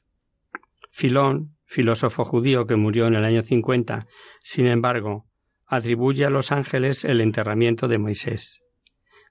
Filón, 0.91 1.55
filósofo 1.63 2.25
judío 2.25 2.67
que 2.67 2.75
murió 2.75 3.07
en 3.07 3.15
el 3.15 3.23
año 3.23 3.41
50, 3.41 4.05
sin 4.41 4.67
embargo, 4.67 5.25
atribuye 5.65 6.25
a 6.25 6.29
los 6.29 6.51
ángeles 6.51 7.05
el 7.05 7.21
enterramiento 7.21 7.87
de 7.87 7.97
Moisés. 7.97 8.59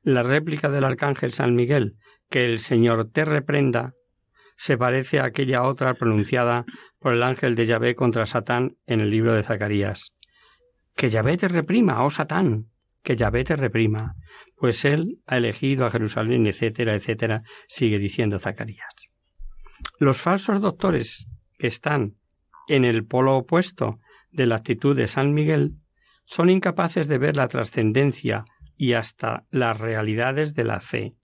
La 0.02 0.22
réplica 0.22 0.70
del 0.70 0.84
arcángel 0.84 1.34
San 1.34 1.54
Miguel, 1.54 1.98
que 2.30 2.46
el 2.46 2.58
Señor 2.60 3.10
te 3.10 3.26
reprenda, 3.26 3.92
se 4.56 4.78
parece 4.78 5.20
a 5.20 5.24
aquella 5.24 5.64
otra 5.64 5.92
pronunciada 5.92 6.64
por 6.98 7.12
el 7.12 7.24
ángel 7.24 7.56
de 7.56 7.66
Yahvé 7.66 7.94
contra 7.94 8.24
Satán 8.24 8.78
en 8.86 9.00
el 9.00 9.10
libro 9.10 9.34
de 9.34 9.42
Zacarías. 9.42 10.14
Que 10.96 11.10
Yahvé 11.10 11.36
te 11.36 11.48
reprima, 11.48 12.02
oh 12.02 12.10
Satán, 12.10 12.70
que 13.04 13.16
Yahvé 13.16 13.44
te 13.44 13.54
reprima, 13.54 14.16
pues 14.56 14.84
él 14.84 15.20
ha 15.26 15.36
elegido 15.36 15.86
a 15.86 15.90
Jerusalén, 15.90 16.46
etcétera, 16.46 16.94
etcétera, 16.94 17.42
sigue 17.68 17.98
diciendo 17.98 18.38
Zacarías. 18.38 18.94
Los 20.00 20.20
falsos 20.20 20.60
doctores 20.60 21.28
que 21.58 21.66
están 21.66 22.16
en 22.66 22.84
el 22.84 23.04
polo 23.04 23.36
opuesto 23.36 24.00
de 24.32 24.46
la 24.46 24.56
actitud 24.56 24.96
de 24.96 25.06
San 25.06 25.34
Miguel 25.34 25.74
son 26.24 26.48
incapaces 26.48 27.06
de 27.06 27.18
ver 27.18 27.36
la 27.36 27.46
trascendencia 27.46 28.46
y 28.76 28.94
hasta 28.94 29.44
las 29.50 29.78
realidades 29.78 30.54
de 30.54 30.64
la 30.64 30.80
fe. 30.80 31.14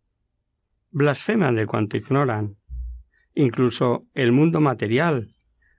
Blasfeman 0.91 1.57
de 1.57 1.67
cuanto 1.67 1.97
ignoran. 1.97 2.57
Incluso 3.35 4.07
el 4.13 4.33
mundo 4.33 4.61
material, 4.61 5.35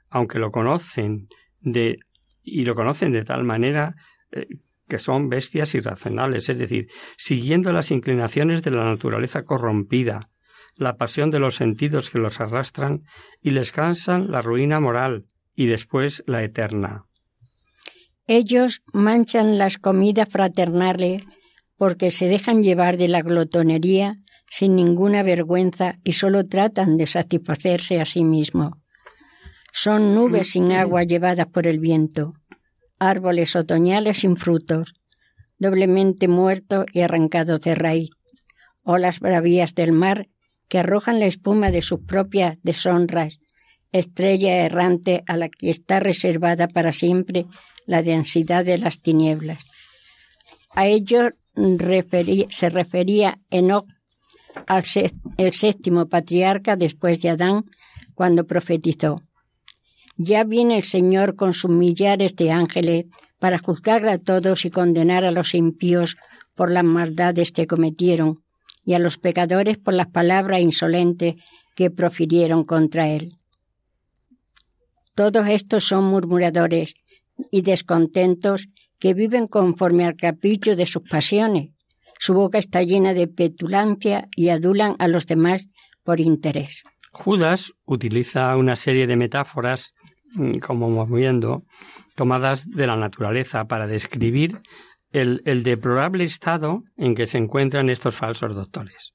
aunque 0.10 0.40
lo 0.40 0.52
conocen 0.52 1.28
de 1.60 2.00
y 2.44 2.66
lo 2.66 2.74
conocen 2.74 3.12
de 3.12 3.24
tal 3.24 3.44
manera 3.44 3.94
eh, 4.32 4.48
que 4.92 5.00
son 5.00 5.30
bestias 5.30 5.74
irracionales, 5.74 6.50
es 6.50 6.58
decir, 6.58 6.90
siguiendo 7.16 7.72
las 7.72 7.92
inclinaciones 7.92 8.62
de 8.62 8.72
la 8.72 8.84
naturaleza 8.84 9.46
corrompida, 9.46 10.20
la 10.76 10.98
pasión 10.98 11.32
de 11.32 11.40
los 11.40 11.56
sentidos 11.56 12.10
que 12.10 12.20
los 12.20 12.42
arrastran 12.42 13.04
y 13.42 13.52
les 13.52 13.72
cansan 13.72 14.32
la 14.32 14.42
ruina 14.42 14.82
moral 14.82 15.28
y 15.56 15.68
después 15.68 16.26
la 16.28 16.44
eterna. 16.44 17.06
Ellos 18.28 18.82
manchan 18.92 19.58
las 19.58 19.78
comidas 19.78 20.28
fraternales 20.28 21.24
porque 21.78 22.12
se 22.12 22.28
dejan 22.28 22.62
llevar 22.62 22.98
de 22.98 23.08
la 23.08 23.22
glotonería 23.22 24.18
sin 24.50 24.76
ninguna 24.76 25.24
vergüenza 25.24 26.00
y 26.04 26.12
solo 26.12 26.46
tratan 26.48 26.98
de 26.98 27.08
satisfacerse 27.08 28.02
a 28.02 28.06
sí 28.06 28.26
mismos. 28.26 28.74
Son 29.72 30.14
nubes 30.14 30.52
sin 30.52 30.74
agua 30.74 31.04
llevadas 31.06 31.48
por 31.48 31.66
el 31.66 31.80
viento 31.80 32.34
árboles 33.02 33.56
otoñales 33.56 34.20
sin 34.20 34.38
frutos, 34.38 34.94
doblemente 35.58 36.28
muertos 36.28 36.86
y 36.94 37.02
arrancados 37.02 37.62
de 37.62 37.74
raíz, 37.74 38.12
olas 38.84 39.20
bravías 39.20 39.74
del 39.74 39.92
mar 39.92 40.28
que 40.68 40.78
arrojan 40.80 41.20
la 41.20 41.26
espuma 41.26 41.72
de 41.72 41.82
sus 41.82 42.02
propias 42.02 42.60
deshonras, 42.62 43.40
estrella 43.92 44.66
errante 44.66 45.24
a 45.26 45.36
la 45.36 45.50
que 45.50 45.72
está 45.72 46.00
reservada 46.00 46.68
para 46.68 46.94
siempre 46.94 47.48
la 47.88 48.04
densidad 48.04 48.64
de 48.64 48.78
las 48.78 49.02
tinieblas. 49.02 49.66
A 50.76 50.86
ello 50.86 51.32
se 52.50 52.70
refería 52.70 53.40
Enoch, 53.50 53.88
el 55.38 55.54
séptimo 55.54 56.08
patriarca 56.08 56.76
después 56.76 57.20
de 57.24 57.30
Adán, 57.32 57.66
cuando 58.14 58.46
profetizó. 58.46 59.16
Ya 60.18 60.44
viene 60.44 60.78
el 60.78 60.84
Señor 60.84 61.36
con 61.36 61.54
sus 61.54 61.72
millares 61.72 62.36
de 62.36 62.52
ángeles 62.52 63.06
para 63.40 63.58
juzgar 63.58 64.08
a 64.08 64.18
todos 64.18 64.66
y 64.66 64.70
condenar 64.70 65.26
a 65.26 65.32
los 65.32 65.56
impíos 65.56 66.18
por 66.56 66.70
las 66.70 66.84
maldades 66.84 67.52
que 67.52 67.68
cometieron 67.68 68.44
y 68.86 68.94
a 68.94 69.00
los 69.00 69.18
pecadores 69.18 69.78
por 69.78 69.94
las 69.94 70.08
palabras 70.08 70.62
insolentes 70.62 71.36
que 71.76 71.90
profirieron 71.90 72.64
contra 72.64 73.08
él. 73.10 73.30
Todos 75.16 75.48
estos 75.48 75.86
son 75.86 76.06
murmuradores 76.06 76.94
y 77.52 77.62
descontentos 77.62 78.68
que 79.00 79.14
viven 79.14 79.48
conforme 79.48 80.06
al 80.06 80.16
capricho 80.16 80.76
de 80.76 80.86
sus 80.86 81.02
pasiones. 81.04 81.72
Su 82.20 82.34
boca 82.36 82.60
está 82.60 82.84
llena 82.84 83.14
de 83.14 83.28
petulancia 83.28 84.28
y 84.36 84.50
adulan 84.50 84.96
a 85.00 85.08
los 85.08 85.26
demás 85.26 85.68
por 86.04 86.20
interés. 86.20 86.84
Judas 87.12 87.74
utiliza 87.86 88.56
una 88.56 88.76
serie 88.76 89.08
de 89.08 89.18
metáforas 89.18 89.94
como 90.62 90.90
moviendo, 90.90 91.64
tomadas 92.16 92.70
de 92.70 92.88
la 92.88 92.96
naturaleza 92.96 93.66
para 93.66 93.88
describir 93.88 94.60
el, 95.12 95.42
el 95.46 95.64
deplorable 95.64 96.24
estado 96.24 96.84
en 96.98 97.16
que 97.16 97.28
se 97.28 97.38
encuentran 97.38 97.90
estos 97.90 98.16
falsos 98.16 98.56
doctores. 98.56 99.14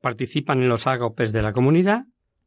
Participan 0.00 0.62
en 0.62 0.68
los 0.68 0.86
ágopes 0.86 1.32
de 1.32 1.42
la 1.42 1.52
comunidad, 1.52 2.04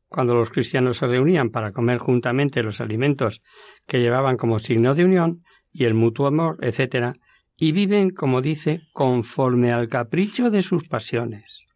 cuando 0.07 0.33
los 0.33 0.49
cristianos 0.49 0.97
se 0.97 1.07
reunían 1.07 1.51
para 1.51 1.71
comer 1.71 1.99
juntamente 1.99 2.63
los 2.63 2.81
alimentos 2.81 3.41
que 3.85 3.99
llevaban 3.99 4.37
como 4.37 4.59
signo 4.59 4.95
de 4.95 5.05
unión 5.05 5.43
y 5.71 5.85
el 5.85 5.93
mutuo 5.93 6.27
amor, 6.27 6.57
etc., 6.61 7.15
y 7.61 7.73
viven, 7.73 8.11
como 8.11 8.41
dice, 8.41 8.81
conforme 8.93 9.73
al 9.73 9.89
capricho 9.89 10.49
de 10.49 10.61
sus 10.61 10.87
pasiones. 10.87 11.68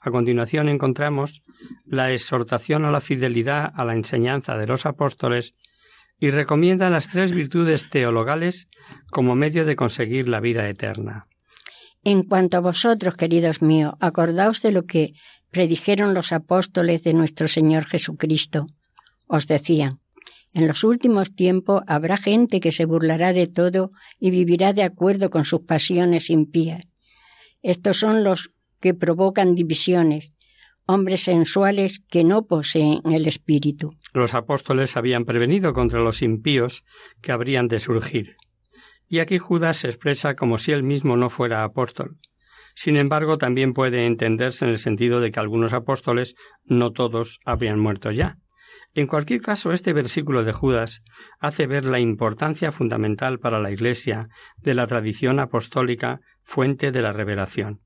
A 0.00 0.10
continuación 0.10 0.68
encontramos 0.68 1.42
la 1.84 2.12
exhortación 2.12 2.84
a 2.84 2.90
la 2.90 3.00
fidelidad 3.00 3.70
a 3.74 3.84
la 3.84 3.94
enseñanza 3.94 4.56
de 4.56 4.66
los 4.66 4.86
apóstoles 4.86 5.54
y 6.18 6.30
recomienda 6.30 6.90
las 6.90 7.08
tres 7.08 7.32
virtudes 7.32 7.88
teologales 7.90 8.68
como 9.10 9.34
medio 9.34 9.64
de 9.64 9.76
conseguir 9.76 10.28
la 10.28 10.40
vida 10.40 10.68
eterna. 10.68 11.22
En 12.02 12.22
cuanto 12.22 12.56
a 12.56 12.60
vosotros, 12.60 13.14
queridos 13.14 13.60
míos, 13.60 13.94
acordaos 14.00 14.62
de 14.62 14.72
lo 14.72 14.84
que 14.84 15.12
predijeron 15.50 16.14
los 16.14 16.32
apóstoles 16.32 17.02
de 17.02 17.12
nuestro 17.12 17.46
Señor 17.46 17.84
Jesucristo. 17.84 18.66
Os 19.26 19.46
decían, 19.46 20.00
en 20.54 20.66
los 20.66 20.82
últimos 20.82 21.34
tiempos 21.34 21.82
habrá 21.86 22.16
gente 22.16 22.60
que 22.60 22.72
se 22.72 22.86
burlará 22.86 23.32
de 23.32 23.46
todo 23.46 23.90
y 24.18 24.30
vivirá 24.30 24.72
de 24.72 24.82
acuerdo 24.82 25.30
con 25.30 25.44
sus 25.44 25.60
pasiones 25.60 26.30
impías. 26.30 26.86
Estos 27.62 27.98
son 27.98 28.24
los 28.24 28.50
que 28.80 28.94
provocan 28.94 29.54
divisiones, 29.54 30.32
hombres 30.86 31.22
sensuales 31.22 32.02
que 32.08 32.24
no 32.24 32.46
poseen 32.46 33.00
el 33.04 33.26
espíritu. 33.26 33.92
Los 34.12 34.34
apóstoles 34.34 34.96
habían 34.96 35.24
prevenido 35.24 35.72
contra 35.72 36.00
los 36.00 36.22
impíos 36.22 36.84
que 37.20 37.32
habrían 37.32 37.68
de 37.68 37.80
surgir. 37.80 38.36
Y 39.08 39.18
aquí 39.18 39.38
Judas 39.38 39.78
se 39.78 39.88
expresa 39.88 40.34
como 40.34 40.58
si 40.58 40.72
él 40.72 40.82
mismo 40.82 41.16
no 41.16 41.30
fuera 41.30 41.64
apóstol. 41.64 42.16
Sin 42.74 42.96
embargo, 42.96 43.38
también 43.38 43.72
puede 43.72 44.06
entenderse 44.06 44.64
en 44.64 44.70
el 44.70 44.78
sentido 44.78 45.20
de 45.20 45.30
que 45.30 45.40
algunos 45.40 45.72
apóstoles, 45.72 46.34
no 46.64 46.92
todos, 46.92 47.40
habrían 47.44 47.78
muerto 47.78 48.10
ya. 48.10 48.38
En 48.94 49.06
cualquier 49.06 49.40
caso, 49.40 49.72
este 49.72 49.92
versículo 49.92 50.42
de 50.42 50.52
Judas 50.52 51.02
hace 51.38 51.66
ver 51.66 51.84
la 51.84 52.00
importancia 52.00 52.72
fundamental 52.72 53.38
para 53.38 53.60
la 53.60 53.70
Iglesia 53.70 54.28
de 54.56 54.74
la 54.74 54.86
tradición 54.86 55.38
apostólica 55.38 56.20
fuente 56.42 56.90
de 56.90 57.02
la 57.02 57.12
revelación. 57.12 57.80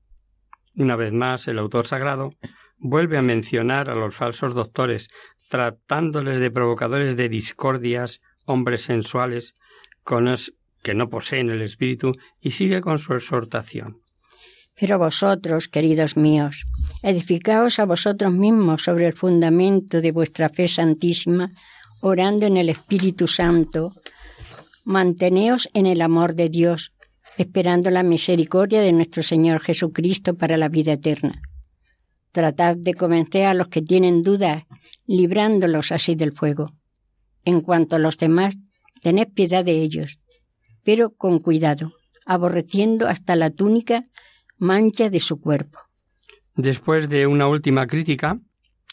Una 0.77 0.95
vez 0.95 1.13
más, 1.13 1.47
el 1.47 1.59
autor 1.59 1.87
sagrado 1.87 2.33
vuelve 2.77 3.17
a 3.17 3.21
mencionar 3.21 3.89
a 3.89 3.95
los 3.95 4.15
falsos 4.15 4.53
doctores, 4.53 5.09
tratándoles 5.49 6.39
de 6.39 6.51
provocadores 6.51 7.15
de 7.15 7.29
discordias, 7.29 8.21
hombres 8.45 8.81
sensuales, 8.83 9.53
con 10.03 10.25
los 10.25 10.53
que 10.83 10.93
no 10.93 11.09
poseen 11.09 11.49
el 11.49 11.61
espíritu, 11.61 12.11
y 12.41 12.51
sigue 12.51 12.81
con 12.81 12.99
su 12.99 13.13
exhortación. 13.13 14.01
Pero 14.77 14.99
vosotros, 14.99 15.69
queridos 15.69 16.17
míos, 16.17 16.65
edificaos 17.01 17.79
a 17.79 17.85
vosotros 17.85 18.33
mismos 18.33 18.83
sobre 18.83 19.07
el 19.07 19.13
fundamento 19.13 20.01
de 20.01 20.11
vuestra 20.11 20.49
fe 20.49 20.67
santísima, 20.67 21.49
orando 22.01 22.45
en 22.45 22.57
el 22.57 22.69
Espíritu 22.69 23.27
Santo. 23.27 23.93
Manteneos 24.83 25.69
en 25.73 25.85
el 25.85 26.01
amor 26.01 26.35
de 26.35 26.49
Dios, 26.49 26.91
esperando 27.37 27.89
la 27.89 28.03
misericordia 28.03 28.81
de 28.81 28.93
nuestro 28.93 29.23
Señor 29.23 29.61
Jesucristo 29.61 30.35
para 30.35 30.57
la 30.57 30.69
vida 30.69 30.93
eterna. 30.93 31.41
Tratad 32.31 32.75
de 32.77 32.93
convencer 32.93 33.47
a 33.47 33.53
los 33.53 33.67
que 33.67 33.81
tienen 33.81 34.23
dudas, 34.23 34.63
librándolos 35.05 35.91
así 35.91 36.15
del 36.15 36.33
fuego. 36.33 36.71
En 37.43 37.61
cuanto 37.61 37.95
a 37.95 37.99
los 37.99 38.17
demás, 38.17 38.55
tened 39.01 39.29
piedad 39.33 39.63
de 39.63 39.81
ellos, 39.81 40.19
pero 40.83 41.11
con 41.11 41.39
cuidado, 41.39 41.93
aborreciendo 42.25 43.07
hasta 43.07 43.35
la 43.35 43.51
túnica 43.51 44.03
mancha 44.57 45.09
de 45.09 45.19
su 45.19 45.39
cuerpo. 45.39 45.79
Después 46.55 47.09
de 47.09 47.27
una 47.27 47.47
última 47.47 47.85
crítica 47.87 48.39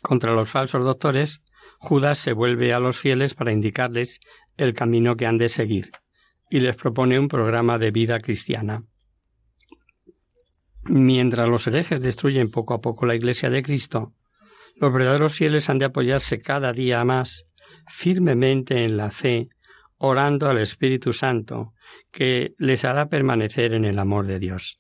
contra 0.03 0.33
los 0.33 0.51
falsos 0.51 0.85
doctores, 0.85 1.41
Judas 1.79 2.19
se 2.19 2.33
vuelve 2.33 2.73
a 2.73 2.81
los 2.81 2.99
fieles 2.99 3.35
para 3.35 3.53
indicarles 3.53 4.21
el 4.57 4.75
camino 4.75 5.17
que 5.17 5.27
han 5.27 5.39
de 5.39 5.49
seguir 5.49 5.93
y 6.53 6.61
les 6.61 6.77
propone 6.77 7.19
un 7.19 7.29
programa 7.29 7.79
de 7.79 7.91
vida 7.91 8.21
cristiana. 8.21 8.85
Mientras 10.83 11.49
los 11.49 11.67
herejes 11.67 12.03
destruyen 12.03 12.51
poco 12.51 12.75
a 12.75 12.83
poco 12.83 13.07
la 13.07 13.15
Iglesia 13.15 13.49
de 13.49 13.63
Cristo, 13.63 14.13
los 14.77 14.93
verdaderos 14.93 15.33
fieles 15.33 15.71
han 15.71 15.79
de 15.79 15.87
apoyarse 15.87 16.43
cada 16.43 16.75
día 16.75 17.03
más 17.07 17.47
firmemente 17.89 18.85
en 18.85 18.99
la 18.99 19.11
fe, 19.11 19.49
orando 19.97 20.51
al 20.51 20.59
Espíritu 20.59 21.15
Santo, 21.15 21.73
que 22.11 22.53
les 22.59 22.85
hará 22.85 23.09
permanecer 23.09 23.73
en 23.73 23.87
el 23.87 23.99
amor 23.99 24.27
de 24.27 24.39
Dios. 24.39 24.79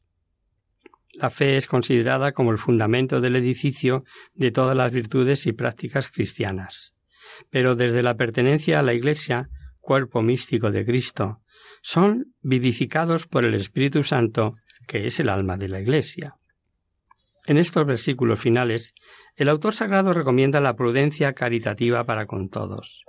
La 1.14 1.30
fe 1.30 1.56
es 1.56 1.66
considerada 1.66 2.32
como 2.32 2.50
el 2.50 2.58
fundamento 2.58 3.22
del 3.22 3.34
edificio 3.34 4.04
de 4.34 4.50
todas 4.50 4.76
las 4.76 4.92
virtudes 4.92 5.46
y 5.46 5.52
prácticas 5.54 6.08
cristianas. 6.08 6.92
Pero 7.48 7.76
desde 7.76 8.02
la 8.02 8.18
pertenencia 8.18 8.78
a 8.78 8.82
la 8.82 8.92
Iglesia, 8.92 9.48
cuerpo 9.80 10.20
místico 10.20 10.70
de 10.70 10.84
Cristo, 10.84 11.38
son 11.82 12.34
vivificados 12.40 13.26
por 13.26 13.44
el 13.44 13.54
Espíritu 13.54 14.02
Santo, 14.02 14.54
que 14.86 15.06
es 15.06 15.20
el 15.20 15.28
alma 15.28 15.56
de 15.56 15.68
la 15.68 15.80
Iglesia. 15.80 16.36
En 17.46 17.58
estos 17.58 17.84
versículos 17.86 18.40
finales, 18.40 18.94
el 19.34 19.48
autor 19.48 19.74
sagrado 19.74 20.12
recomienda 20.12 20.60
la 20.60 20.76
prudencia 20.76 21.32
caritativa 21.32 22.04
para 22.04 22.26
con 22.26 22.48
todos. 22.48 23.04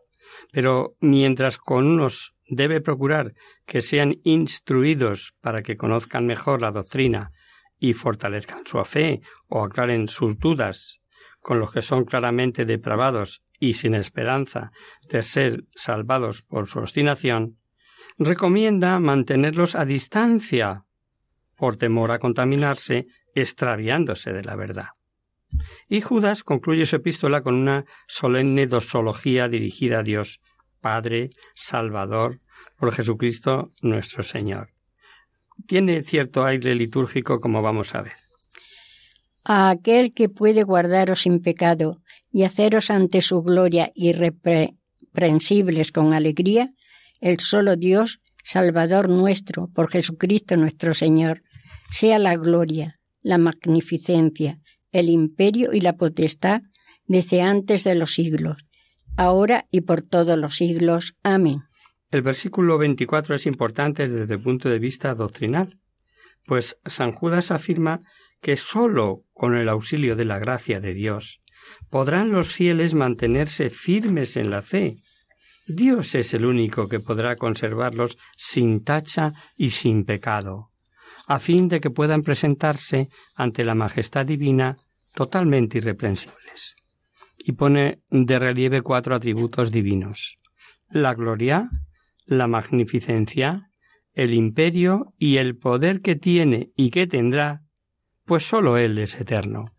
Pero 0.52 0.96
mientras 1.00 1.58
con 1.58 1.86
unos 1.86 2.34
debe 2.48 2.82
procurar 2.82 3.34
que 3.66 3.82
sean 3.82 4.16
instruidos 4.24 5.34
para 5.42 5.62
que 5.62 5.78
conozcan 5.78 6.26
mejor 6.26 6.62
la 6.62 6.72
doctrina 6.72 7.32
y 7.80 7.94
fortalezcan 7.94 8.66
su 8.66 8.84
fe 8.86 9.22
o 9.48 9.64
aclaren 9.64 10.08
sus 10.08 10.38
dudas 10.40 11.00
con 11.40 11.60
los 11.60 11.72
que 11.72 11.82
son 11.82 12.06
claramente 12.06 12.66
depravados 12.66 13.44
y 13.60 13.74
sin 13.74 13.96
esperanza 13.96 14.72
de 15.10 15.24
ser 15.24 15.66
salvados 15.76 16.42
por 16.42 16.68
su 16.68 16.80
obstinación, 16.80 17.60
recomienda 18.18 19.00
mantenerlos 19.00 19.76
a 19.76 19.86
distancia 19.86 20.86
por 21.56 21.78
temor 21.78 22.12
a 22.12 22.20
contaminarse, 22.20 23.08
extraviándose 23.36 24.34
de 24.34 24.44
la 24.44 24.56
verdad. 24.56 24.90
Y 25.88 26.02
Judas 26.02 26.44
concluye 26.44 26.86
su 26.86 26.96
epístola 26.96 27.42
con 27.42 27.56
una 27.56 27.86
solemne 28.08 28.68
dosología 28.68 29.48
dirigida 29.48 30.00
a 30.00 30.04
Dios, 30.04 30.42
Padre, 30.82 31.30
Salvador, 31.54 32.42
por 32.78 32.92
Jesucristo 32.92 33.72
nuestro 33.82 34.24
Señor 34.24 34.74
tiene 35.68 36.04
cierto 36.04 36.46
aire 36.46 36.76
litúrgico 36.76 37.40
como 37.40 37.62
vamos 37.62 37.96
a 37.96 38.02
ver. 38.02 38.14
A 39.44 39.70
aquel 39.70 40.14
que 40.14 40.30
puede 40.30 40.64
guardaros 40.64 41.22
sin 41.22 41.42
pecado 41.42 42.02
y 42.32 42.44
haceros 42.44 42.90
ante 42.90 43.22
su 43.22 43.42
gloria 43.42 43.92
irreprensibles 43.94 45.92
con 45.92 46.14
alegría, 46.14 46.72
el 47.22 47.40
solo 47.40 47.76
Dios, 47.76 48.20
Salvador 48.44 49.10
nuestro, 49.10 49.70
por 49.74 49.90
Jesucristo 49.90 50.58
nuestro 50.58 50.94
Señor, 50.94 51.42
sea 51.92 52.20
la 52.20 52.36
gloria, 52.36 53.00
la 53.22 53.38
magnificencia, 53.38 54.60
el 54.92 55.10
imperio 55.10 55.72
y 55.74 55.82
la 55.82 55.96
potestad 55.96 56.62
desde 57.06 57.42
antes 57.42 57.84
de 57.84 57.96
los 57.96 58.14
siglos, 58.14 58.58
ahora 59.16 59.66
y 59.72 59.82
por 59.82 60.02
todos 60.02 60.38
los 60.38 60.56
siglos. 60.56 61.16
Amén. 61.24 61.62
El 62.12 62.22
versículo 62.22 62.78
24 62.78 63.36
es 63.36 63.46
importante 63.46 64.08
desde 64.08 64.36
el 64.36 64.42
punto 64.42 64.70
de 64.70 64.80
vista 64.80 65.16
doctrinal, 65.16 65.80
pues 66.46 66.78
San 66.86 67.12
Judas 67.12 67.52
afirma 67.52 68.02
que 68.42 68.58
sólo 68.58 69.24
con 69.34 69.56
el 69.56 69.70
auxilio 69.70 70.16
de 70.16 70.26
la 70.26 70.38
gracia 70.38 70.80
de 70.80 70.94
Dios 70.94 71.42
podrán 71.90 72.32
los 72.32 72.52
fieles 72.52 72.94
mantenerse 72.94 73.70
firmes 73.70 74.38
en 74.38 74.50
la 74.50 74.62
fe. 74.62 74.98
Dios 75.68 76.16
es 76.16 76.34
el 76.34 76.46
único 76.46 76.90
que 76.90 77.00
podrá 77.00 77.36
conservarlos 77.36 78.18
sin 78.36 78.84
tacha 78.84 79.34
y 79.56 79.70
sin 79.70 80.04
pecado, 80.04 80.72
a 81.28 81.40
fin 81.40 81.70
de 81.70 81.80
que 81.80 81.90
puedan 81.90 82.22
presentarse 82.22 83.08
ante 83.36 83.64
la 83.64 83.76
majestad 83.76 84.26
divina 84.26 84.78
totalmente 85.14 85.78
irreprensibles. 85.78 86.76
Y 87.38 87.54
pone 87.54 88.02
de 88.10 88.40
relieve 88.40 88.82
cuatro 88.82 89.16
atributos 89.16 89.72
divinos 89.72 90.38
la 90.94 91.16
gloria, 91.16 91.70
la 92.26 92.48
magnificencia, 92.48 93.70
el 94.14 94.34
imperio 94.34 95.14
y 95.18 95.38
el 95.38 95.58
poder 95.58 96.02
que 96.02 96.16
tiene 96.16 96.70
y 96.76 96.92
que 96.92 97.08
tendrá, 97.08 97.64
pues 98.26 98.48
sólo 98.48 98.78
Él 98.78 99.00
es 99.00 99.20
eterno. 99.20 99.74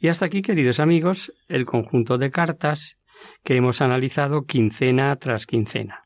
Y 0.00 0.08
hasta 0.08 0.26
aquí, 0.26 0.40
queridos 0.40 0.80
amigos, 0.80 1.32
el 1.48 1.66
conjunto 1.66 2.16
de 2.16 2.30
cartas 2.30 2.96
que 3.42 3.56
hemos 3.56 3.80
analizado 3.80 4.44
quincena 4.44 5.14
tras 5.16 5.46
quincena. 5.46 6.04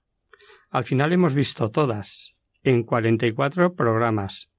Al 0.71 0.85
final 0.85 1.13
hemos 1.13 1.35
visto 1.35 1.71
todas, 1.71 2.35
en 2.63 2.83
cuarenta 2.83 3.27
y 3.27 3.33
cuatro 3.33 3.75
programas. 3.75 4.51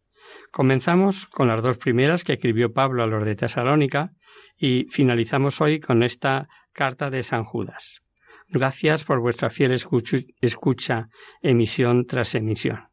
Comenzamos 0.51 1.27
con 1.27 1.47
las 1.47 1.61
dos 1.61 1.77
primeras 1.77 2.23
que 2.23 2.33
escribió 2.33 2.73
Pablo 2.73 3.03
a 3.03 3.07
los 3.07 3.23
de 3.25 3.35
Tesalónica 3.35 4.11
y 4.57 4.87
finalizamos 4.89 5.61
hoy 5.61 5.79
con 5.79 6.03
esta 6.03 6.47
carta 6.73 7.09
de 7.09 7.23
San 7.23 7.43
Judas. 7.43 8.01
Gracias 8.47 9.03
por 9.03 9.19
vuestra 9.19 9.49
fiel 9.49 9.71
escucha, 10.41 11.09
emisión 11.41 12.05
tras 12.05 12.33
emisión. 12.35 12.89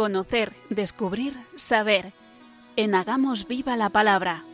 Conocer, 0.00 0.54
descubrir, 0.70 1.36
saber. 1.56 2.14
En 2.76 2.94
Hagamos 2.94 3.46
Viva 3.46 3.76
la 3.76 3.90
Palabra. 3.90 4.44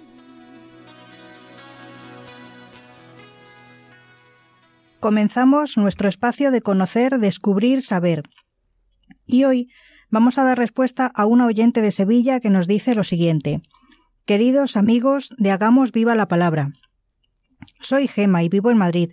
Comenzamos 4.99 5.76
nuestro 5.76 6.09
espacio 6.09 6.51
de 6.51 6.62
conocer, 6.62 7.20
descubrir, 7.20 7.82
saber. 7.82 8.24
Y 9.24 9.44
hoy 9.44 9.70
vamos 10.11 10.36
a 10.36 10.42
dar 10.42 10.59
respuesta 10.59 11.12
a 11.14 11.26
una 11.26 11.47
oyente 11.47 11.80
de 11.80 11.92
Sevilla 11.92 12.40
que 12.40 12.51
nos 12.51 12.66
dice 12.66 12.97
lo 12.97 13.05
siguiente. 13.05 13.62
Queridos 14.24 14.76
amigos 14.76 15.32
de 15.38 15.53
Hagamos 15.53 15.92
Viva 15.92 16.16
la 16.16 16.26
Palabra. 16.26 16.72
Soy 17.80 18.09
Gema 18.09 18.42
y 18.42 18.49
vivo 18.49 18.72
en 18.72 18.78
Madrid. 18.78 19.12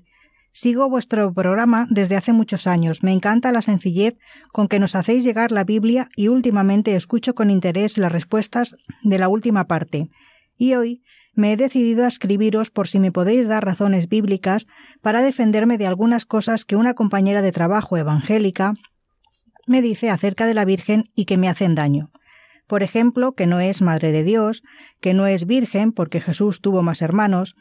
Sigo 0.56 0.88
vuestro 0.88 1.34
programa 1.34 1.88
desde 1.89 2.16
hace 2.16 2.32
muchos 2.32 2.68
años. 2.68 3.01
Me 3.01 3.12
encanta 3.12 3.51
la 3.51 3.64
sencillez 3.64 4.20
con 4.51 4.68
que 4.68 4.78
nos 4.78 4.93
hacéis 4.93 5.24
llegar 5.24 5.51
la 5.51 5.64
Biblia 5.64 6.10
y 6.16 6.28
últimamente 6.28 6.95
escucho 6.95 7.34
con 7.34 7.49
interés 7.49 7.97
las 7.97 8.12
respuestas 8.12 8.76
de 9.01 9.18
la 9.18 9.30
última 9.30 9.66
parte. 9.66 10.10
Y 10.56 10.76
hoy 10.76 11.01
me 11.34 11.51
he 11.51 11.58
decidido 11.58 12.06
a 12.06 12.08
escribiros 12.08 12.70
por 12.70 12.88
si 12.88 12.99
me 12.99 13.12
podéis 13.12 13.47
dar 13.47 13.66
razones 13.66 14.08
bíblicas 14.08 14.68
para 15.01 15.24
defenderme 15.24 15.80
de 15.80 15.88
algunas 15.88 16.28
cosas 16.28 16.66
que 16.66 16.76
una 16.76 16.93
compañera 16.93 17.41
de 17.41 17.51
trabajo 17.51 17.97
evangélica 17.97 18.76
me 19.66 19.82
dice 19.82 20.12
acerca 20.12 20.45
de 20.45 20.54
la 20.54 20.66
Virgen 20.66 21.06
y 21.16 21.26
que 21.26 21.38
me 21.38 21.49
hacen 21.49 21.74
daño. 21.74 22.12
Por 22.68 22.84
ejemplo, 22.84 23.34
que 23.34 23.47
no 23.47 23.60
es 23.60 23.82
Madre 23.82 24.12
de 24.12 24.24
Dios, 24.24 24.62
que 25.01 25.16
no 25.16 25.26
es 25.26 25.47
Virgen 25.47 25.93
porque 25.93 26.22
Jesús 26.22 26.62
tuvo 26.62 26.84
más 26.84 27.01
hermanos, 27.01 27.56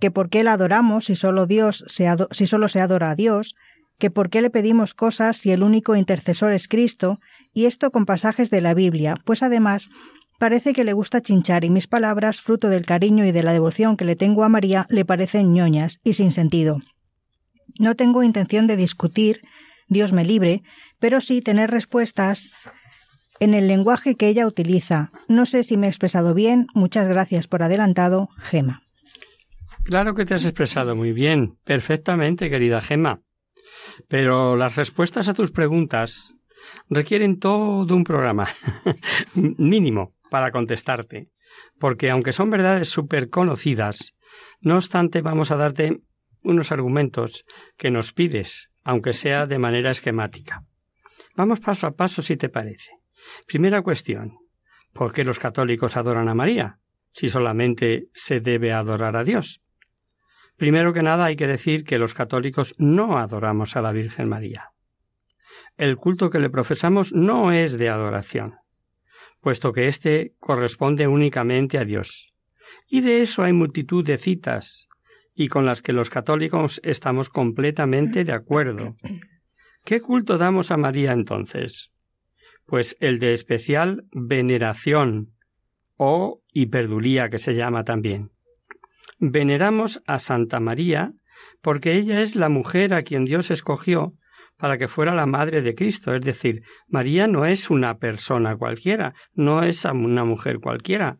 que 0.00 0.10
por 0.10 0.28
qué 0.28 0.44
la 0.44 0.52
adoramos 0.52 1.06
si 1.06 1.16
solo, 1.16 1.46
Dios 1.46 1.84
si 1.88 2.46
solo 2.46 2.68
se 2.68 2.80
adora 2.80 3.10
a 3.10 3.14
Dios, 3.14 3.54
que 3.98 4.10
por 4.10 4.28
qué 4.30 4.42
le 4.42 4.50
pedimos 4.50 4.94
cosas 4.94 5.38
si 5.38 5.52
el 5.52 5.62
único 5.62 5.96
intercesor 5.96 6.52
es 6.52 6.68
Cristo, 6.68 7.18
y 7.52 7.64
esto 7.64 7.90
con 7.90 8.04
pasajes 8.04 8.50
de 8.50 8.60
la 8.60 8.74
Biblia, 8.74 9.16
pues 9.24 9.42
además 9.42 9.88
parece 10.38 10.74
que 10.74 10.84
le 10.84 10.92
gusta 10.92 11.22
chinchar 11.22 11.64
y 11.64 11.70
mis 11.70 11.86
palabras, 11.86 12.42
fruto 12.42 12.68
del 12.68 12.84
cariño 12.84 13.24
y 13.24 13.32
de 13.32 13.42
la 13.42 13.52
devoción 13.52 13.96
que 13.96 14.04
le 14.04 14.16
tengo 14.16 14.44
a 14.44 14.50
María, 14.50 14.86
le 14.90 15.04
parecen 15.04 15.54
ñoñas 15.54 16.00
y 16.04 16.12
sin 16.12 16.32
sentido. 16.32 16.80
No 17.78 17.94
tengo 17.94 18.22
intención 18.22 18.66
de 18.66 18.76
discutir, 18.76 19.40
Dios 19.88 20.12
me 20.12 20.24
libre, 20.24 20.62
pero 20.98 21.20
sí 21.20 21.40
tener 21.40 21.70
respuestas 21.70 22.50
en 23.40 23.54
el 23.54 23.68
lenguaje 23.68 24.14
que 24.14 24.28
ella 24.28 24.46
utiliza. 24.46 25.10
No 25.28 25.46
sé 25.46 25.62
si 25.62 25.76
me 25.76 25.86
he 25.86 25.90
expresado 25.90 26.34
bien. 26.34 26.66
Muchas 26.74 27.08
gracias 27.08 27.46
por 27.46 27.62
adelantado, 27.62 28.28
Gema. 28.38 28.85
Claro 29.86 30.16
que 30.16 30.24
te 30.24 30.34
has 30.34 30.44
expresado 30.44 30.96
muy 30.96 31.12
bien, 31.12 31.58
perfectamente, 31.62 32.50
querida 32.50 32.80
Gemma. 32.80 33.20
Pero 34.08 34.56
las 34.56 34.74
respuestas 34.74 35.28
a 35.28 35.34
tus 35.34 35.52
preguntas 35.52 36.34
requieren 36.90 37.38
todo 37.38 37.94
un 37.94 38.02
programa 38.02 38.48
mínimo 39.36 40.12
para 40.28 40.50
contestarte, 40.50 41.30
porque 41.78 42.10
aunque 42.10 42.32
son 42.32 42.50
verdades 42.50 42.88
súper 42.88 43.30
conocidas, 43.30 44.16
no 44.60 44.74
obstante 44.74 45.22
vamos 45.22 45.52
a 45.52 45.56
darte 45.56 46.00
unos 46.42 46.72
argumentos 46.72 47.44
que 47.76 47.92
nos 47.92 48.12
pides, 48.12 48.70
aunque 48.82 49.12
sea 49.12 49.46
de 49.46 49.60
manera 49.60 49.92
esquemática. 49.92 50.64
Vamos 51.36 51.60
paso 51.60 51.86
a 51.86 51.92
paso 51.94 52.22
si 52.22 52.36
te 52.36 52.48
parece. 52.48 52.90
Primera 53.46 53.82
cuestión. 53.82 54.36
¿Por 54.92 55.12
qué 55.12 55.22
los 55.22 55.38
católicos 55.38 55.96
adoran 55.96 56.28
a 56.28 56.34
María? 56.34 56.80
Si 57.12 57.28
solamente 57.28 58.08
se 58.14 58.40
debe 58.40 58.72
adorar 58.72 59.14
a 59.14 59.22
Dios. 59.22 59.62
Primero 60.56 60.92
que 60.92 61.02
nada 61.02 61.26
hay 61.26 61.36
que 61.36 61.46
decir 61.46 61.84
que 61.84 61.98
los 61.98 62.14
católicos 62.14 62.74
no 62.78 63.18
adoramos 63.18 63.76
a 63.76 63.82
la 63.82 63.92
Virgen 63.92 64.28
María. 64.28 64.70
El 65.76 65.96
culto 65.96 66.30
que 66.30 66.40
le 66.40 66.48
profesamos 66.48 67.12
no 67.12 67.52
es 67.52 67.76
de 67.76 67.90
adoración, 67.90 68.56
puesto 69.40 69.72
que 69.72 69.88
éste 69.88 70.34
corresponde 70.38 71.06
únicamente 71.06 71.78
a 71.78 71.84
Dios. 71.84 72.32
Y 72.88 73.02
de 73.02 73.22
eso 73.22 73.42
hay 73.42 73.52
multitud 73.52 74.04
de 74.04 74.16
citas, 74.16 74.88
y 75.34 75.48
con 75.48 75.66
las 75.66 75.82
que 75.82 75.92
los 75.92 76.08
católicos 76.08 76.80
estamos 76.82 77.28
completamente 77.28 78.24
de 78.24 78.32
acuerdo. 78.32 78.96
¿Qué 79.84 80.00
culto 80.00 80.38
damos 80.38 80.70
a 80.70 80.78
María 80.78 81.12
entonces? 81.12 81.92
Pues 82.64 82.96
el 83.00 83.18
de 83.18 83.34
especial 83.34 84.06
veneración, 84.12 85.34
o 85.96 86.42
hiperdulía 86.52 87.28
que 87.28 87.38
se 87.38 87.54
llama 87.54 87.84
también. 87.84 88.32
Veneramos 89.18 90.02
a 90.06 90.18
Santa 90.18 90.60
María 90.60 91.12
porque 91.62 91.94
ella 91.94 92.20
es 92.20 92.36
la 92.36 92.48
mujer 92.48 92.94
a 92.94 93.02
quien 93.02 93.24
Dios 93.24 93.50
escogió 93.50 94.14
para 94.56 94.78
que 94.78 94.88
fuera 94.88 95.14
la 95.14 95.26
madre 95.26 95.62
de 95.62 95.74
Cristo. 95.74 96.14
Es 96.14 96.22
decir, 96.22 96.62
María 96.88 97.26
no 97.26 97.44
es 97.46 97.70
una 97.70 97.98
persona 97.98 98.56
cualquiera, 98.56 99.14
no 99.34 99.62
es 99.62 99.84
una 99.84 100.24
mujer 100.24 100.60
cualquiera, 100.60 101.18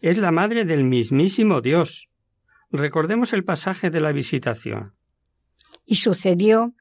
es 0.00 0.18
la 0.18 0.30
madre 0.30 0.64
del 0.64 0.84
mismísimo 0.84 1.60
Dios. 1.60 2.08
Recordemos 2.70 3.32
el 3.32 3.44
pasaje 3.44 3.90
de 3.90 4.00
la 4.00 4.12
visitación. 4.12 4.94
Y 5.84 5.96
sucedió 5.96 6.74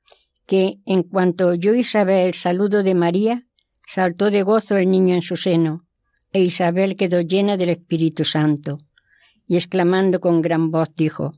que, 0.47 0.77
en 0.85 1.03
cuanto 1.03 1.47
oyó 1.49 1.75
Isabel 1.75 2.27
el 2.27 2.33
saludo 2.33 2.81
de 2.83 2.95
María, 2.95 3.43
saltó 3.87 4.31
de 4.31 4.41
gozo 4.41 4.77
el 4.77 4.89
niño 4.89 5.13
en 5.13 5.21
su 5.21 5.35
seno, 5.35 5.85
e 6.31 6.41
Isabel 6.41 6.95
quedó 6.95 7.21
llena 7.21 7.55
del 7.55 7.69
Espíritu 7.69 8.25
Santo 8.25 8.79
y 9.47 9.55
exclamando 9.55 10.19
con 10.19 10.41
gran 10.41 10.71
voz 10.71 10.93
dijo, 10.95 11.33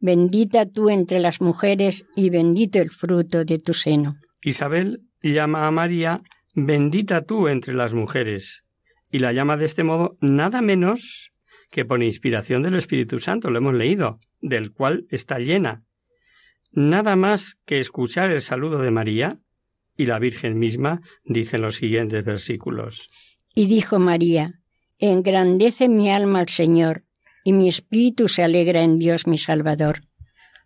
Bendita 0.00 0.66
tú 0.66 0.90
entre 0.90 1.20
las 1.20 1.40
mujeres 1.40 2.06
y 2.16 2.30
bendito 2.30 2.80
el 2.80 2.90
fruto 2.90 3.44
de 3.44 3.58
tu 3.58 3.72
seno. 3.72 4.16
Isabel 4.42 5.02
llama 5.22 5.66
a 5.66 5.70
María 5.70 6.22
Bendita 6.54 7.22
tú 7.22 7.48
entre 7.48 7.72
las 7.72 7.94
mujeres, 7.94 8.64
y 9.10 9.20
la 9.20 9.32
llama 9.32 9.56
de 9.56 9.64
este 9.64 9.84
modo 9.84 10.18
nada 10.20 10.60
menos 10.60 11.32
que 11.70 11.86
por 11.86 12.02
inspiración 12.02 12.62
del 12.62 12.74
Espíritu 12.74 13.18
Santo, 13.18 13.50
lo 13.50 13.58
hemos 13.58 13.74
leído, 13.74 14.20
del 14.42 14.72
cual 14.72 15.06
está 15.08 15.38
llena. 15.38 15.82
Nada 16.70 17.16
más 17.16 17.56
que 17.64 17.80
escuchar 17.80 18.30
el 18.30 18.42
saludo 18.42 18.78
de 18.78 18.90
María, 18.90 19.38
y 19.96 20.06
la 20.06 20.18
Virgen 20.18 20.58
misma 20.58 21.00
dice 21.24 21.56
en 21.56 21.62
los 21.62 21.76
siguientes 21.76 22.22
versículos. 22.24 23.06
Y 23.54 23.66
dijo 23.66 23.98
María, 23.98 24.60
Engrandece 24.98 25.88
mi 25.88 26.10
alma 26.10 26.40
al 26.40 26.48
Señor, 26.48 27.04
y 27.44 27.52
mi 27.52 27.68
espíritu 27.68 28.28
se 28.28 28.42
alegra 28.42 28.82
en 28.82 28.96
Dios 28.96 29.26
mi 29.26 29.38
Salvador, 29.38 30.00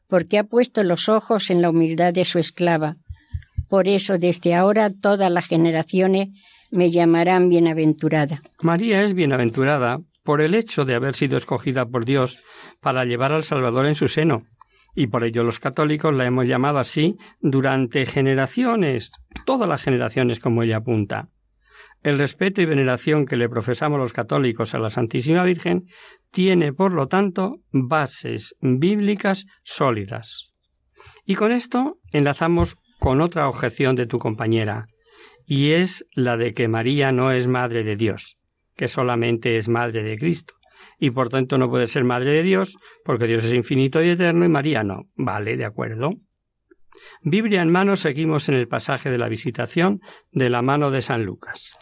porque 0.08 0.38
ha 0.38 0.44
puesto 0.44 0.84
los 0.84 1.08
ojos 1.08 1.50
en 1.50 1.62
la 1.62 1.70
humildad 1.70 2.12
de 2.12 2.24
su 2.24 2.38
esclava. 2.38 2.96
Por 3.68 3.88
eso 3.88 4.18
desde 4.18 4.54
ahora 4.54 4.90
todas 4.90 5.30
las 5.30 5.46
generaciones 5.46 6.28
me 6.70 6.90
llamarán 6.90 7.48
bienaventurada. 7.48 8.42
María 8.62 9.02
es 9.02 9.14
bienaventurada 9.14 10.00
por 10.22 10.40
el 10.40 10.54
hecho 10.54 10.84
de 10.84 10.94
haber 10.94 11.14
sido 11.14 11.36
escogida 11.36 11.86
por 11.86 12.04
Dios 12.04 12.42
para 12.80 13.04
llevar 13.04 13.32
al 13.32 13.44
Salvador 13.44 13.86
en 13.86 13.94
su 13.94 14.08
seno, 14.08 14.42
y 14.94 15.06
por 15.06 15.24
ello 15.24 15.44
los 15.44 15.60
católicos 15.60 16.14
la 16.14 16.26
hemos 16.26 16.46
llamado 16.46 16.78
así 16.78 17.16
durante 17.40 18.06
generaciones, 18.06 19.12
todas 19.44 19.68
las 19.68 19.82
generaciones 19.82 20.40
como 20.40 20.62
ella 20.62 20.78
apunta. 20.78 21.28
El 22.02 22.18
respeto 22.18 22.62
y 22.62 22.66
veneración 22.66 23.26
que 23.26 23.36
le 23.36 23.48
profesamos 23.48 23.98
los 23.98 24.12
católicos 24.12 24.74
a 24.74 24.78
la 24.78 24.90
Santísima 24.90 25.42
Virgen 25.42 25.86
tiene, 26.30 26.72
por 26.72 26.92
lo 26.92 27.08
tanto, 27.08 27.56
bases 27.72 28.54
bíblicas 28.60 29.46
sólidas. 29.64 30.52
Y 31.24 31.34
con 31.34 31.52
esto 31.52 31.98
enlazamos 32.12 32.76
con 32.98 33.20
otra 33.20 33.48
objeción 33.48 33.96
de 33.96 34.06
tu 34.06 34.18
compañera, 34.18 34.86
y 35.44 35.72
es 35.72 36.04
la 36.12 36.36
de 36.36 36.54
que 36.54 36.68
María 36.68 37.12
no 37.12 37.30
es 37.32 37.46
madre 37.46 37.84
de 37.84 37.96
Dios, 37.96 38.36
que 38.74 38.88
solamente 38.88 39.56
es 39.56 39.68
madre 39.68 40.02
de 40.02 40.16
Cristo, 40.16 40.54
y 40.98 41.10
por 41.10 41.28
tanto 41.28 41.58
no 41.58 41.68
puede 41.68 41.86
ser 41.86 42.04
madre 42.04 42.32
de 42.32 42.42
Dios, 42.42 42.76
porque 43.04 43.26
Dios 43.26 43.44
es 43.44 43.52
infinito 43.52 44.02
y 44.02 44.10
eterno 44.10 44.44
y 44.44 44.48
María 44.48 44.82
no. 44.82 45.04
Vale, 45.14 45.56
de 45.56 45.64
acuerdo. 45.64 46.10
Biblia 47.22 47.62
en 47.62 47.70
mano 47.70 47.96
seguimos 47.96 48.48
en 48.48 48.54
el 48.54 48.68
pasaje 48.68 49.10
de 49.10 49.18
la 49.18 49.28
visitación 49.28 50.00
de 50.32 50.50
la 50.50 50.62
mano 50.62 50.90
de 50.90 51.02
San 51.02 51.24
Lucas. 51.24 51.72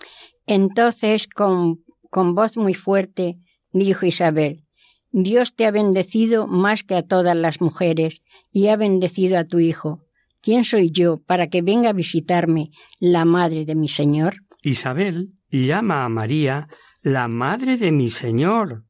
Entonces, 0.46 1.26
con, 1.28 1.84
con 2.10 2.34
voz 2.34 2.56
muy 2.56 2.74
fuerte, 2.74 3.36
dijo 3.72 4.06
Isabel, 4.06 4.64
Dios 5.10 5.54
te 5.54 5.66
ha 5.66 5.70
bendecido 5.70 6.46
más 6.46 6.82
que 6.82 6.96
a 6.96 7.02
todas 7.02 7.36
las 7.36 7.60
mujeres 7.60 8.22
y 8.52 8.68
ha 8.68 8.76
bendecido 8.76 9.38
a 9.38 9.44
tu 9.44 9.60
hijo. 9.60 10.00
¿Quién 10.40 10.64
soy 10.64 10.90
yo 10.90 11.22
para 11.24 11.46
que 11.46 11.62
venga 11.62 11.90
a 11.90 11.94
visitarme 11.94 12.70
la 12.98 13.24
madre 13.24 13.64
de 13.64 13.74
mi 13.74 13.88
Señor? 13.88 14.34
Isabel 14.62 15.32
llama 15.50 16.04
a 16.04 16.08
María 16.08 16.68
la 17.02 17.28
madre 17.28 17.76
de 17.76 17.92
mi 17.92 18.08
Señor. 18.08 18.84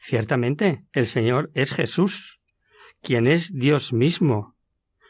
Ciertamente, 0.00 0.84
el 0.92 1.08
Señor 1.08 1.50
es 1.54 1.72
Jesús, 1.72 2.40
quien 3.02 3.26
es 3.26 3.52
Dios 3.52 3.92
mismo, 3.92 4.56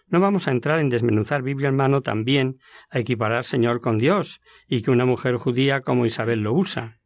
no 0.09 0.20
vamos 0.20 0.48
a 0.48 0.50
entrar 0.50 0.78
en 0.78 0.88
desmenuzar 0.88 1.42
Biblia 1.42 1.68
en 1.68 1.76
mano 1.76 2.02
también 2.02 2.59
a 2.90 2.98
equiparar 2.98 3.44
Señor 3.44 3.80
con 3.80 3.98
Dios 3.98 4.40
y 4.66 4.82
que 4.82 4.90
una 4.90 5.04
mujer 5.04 5.36
judía 5.36 5.82
como 5.82 6.06
Isabel 6.06 6.42
lo 6.42 6.52
usa. 6.52 6.98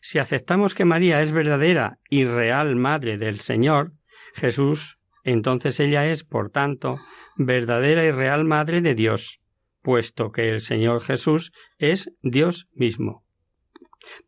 Si 0.00 0.18
aceptamos 0.18 0.74
que 0.74 0.84
María 0.84 1.22
es 1.22 1.32
verdadera 1.32 1.98
y 2.08 2.24
real 2.24 2.76
madre 2.76 3.18
del 3.18 3.40
Señor, 3.40 3.92
Jesús, 4.34 4.98
entonces 5.24 5.80
ella 5.80 6.06
es, 6.06 6.24
por 6.24 6.50
tanto, 6.50 6.98
verdadera 7.36 8.04
y 8.04 8.12
real 8.12 8.44
madre 8.44 8.80
de 8.80 8.94
Dios, 8.94 9.40
puesto 9.82 10.30
que 10.30 10.48
el 10.48 10.60
Señor 10.60 11.02
Jesús 11.02 11.52
es 11.78 12.12
Dios 12.22 12.68
mismo. 12.72 13.24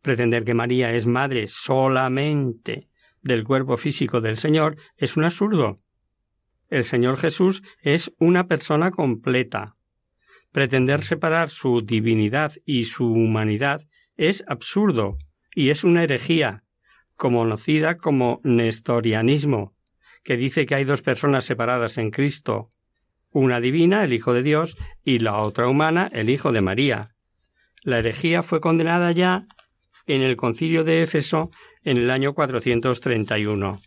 Pretender 0.01 0.43
que 0.43 0.53
María 0.53 0.93
es 0.93 1.07
madre 1.07 1.47
solamente 1.47 2.89
del 3.21 3.43
cuerpo 3.43 3.77
físico 3.77 4.21
del 4.21 4.37
Señor 4.37 4.77
es 4.97 5.15
un 5.17 5.23
absurdo. 5.23 5.75
El 6.69 6.85
Señor 6.85 7.17
Jesús 7.17 7.63
es 7.81 8.11
una 8.19 8.47
persona 8.47 8.91
completa. 8.91 9.75
Pretender 10.51 11.03
separar 11.03 11.49
su 11.49 11.81
divinidad 11.81 12.53
y 12.65 12.85
su 12.85 13.11
humanidad 13.11 13.81
es 14.17 14.43
absurdo 14.47 15.17
y 15.53 15.69
es 15.69 15.83
una 15.83 16.03
herejía, 16.03 16.63
conocida 17.15 17.97
como 17.97 18.39
nestorianismo, 18.43 19.75
que 20.23 20.37
dice 20.37 20.65
que 20.65 20.75
hay 20.75 20.83
dos 20.83 21.01
personas 21.01 21.45
separadas 21.45 21.97
en 21.97 22.11
Cristo, 22.11 22.69
una 23.31 23.59
divina, 23.59 24.03
el 24.03 24.13
Hijo 24.13 24.33
de 24.33 24.43
Dios, 24.43 24.77
y 25.03 25.19
la 25.19 25.37
otra 25.37 25.67
humana, 25.67 26.09
el 26.13 26.29
Hijo 26.29 26.51
de 26.51 26.61
María. 26.61 27.15
La 27.83 27.99
herejía 27.99 28.43
fue 28.43 28.61
condenada 28.61 29.11
ya 29.11 29.45
en 30.05 30.21
el 30.21 30.35
concilio 30.35 30.83
de 30.83 31.03
Éfeso 31.03 31.49
en 31.83 31.97
el 31.97 32.09
año 32.09 32.33
431. 32.33 33.79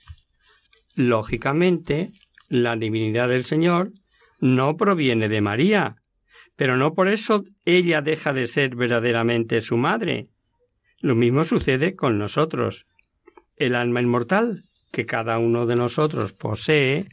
Lógicamente, 0.95 2.11
la 2.53 2.77
divinidad 2.77 3.31
del 3.31 3.47
Señor 3.47 3.93
no 4.39 4.77
proviene 4.77 5.31
de 5.31 5.41
María, 5.41 5.97
pero 6.55 6.77
no 6.77 6.93
por 6.93 7.09
eso 7.09 7.45
ella 7.65 8.03
deja 8.03 8.35
de 8.35 8.47
ser 8.47 8.77
verdaderamente 8.77 9.63
su 9.63 9.79
madre. 9.79 10.29
Lo 11.01 11.15
mismo 11.15 11.45
sucede 11.45 11.97
con 11.97 12.19
nosotros. 12.19 12.87
El 13.57 13.75
alma 13.75 14.03
inmortal 14.03 14.65
que 14.91 15.07
cada 15.07 15.39
uno 15.39 15.65
de 15.65 15.77
nosotros 15.77 16.35
posee 16.35 17.07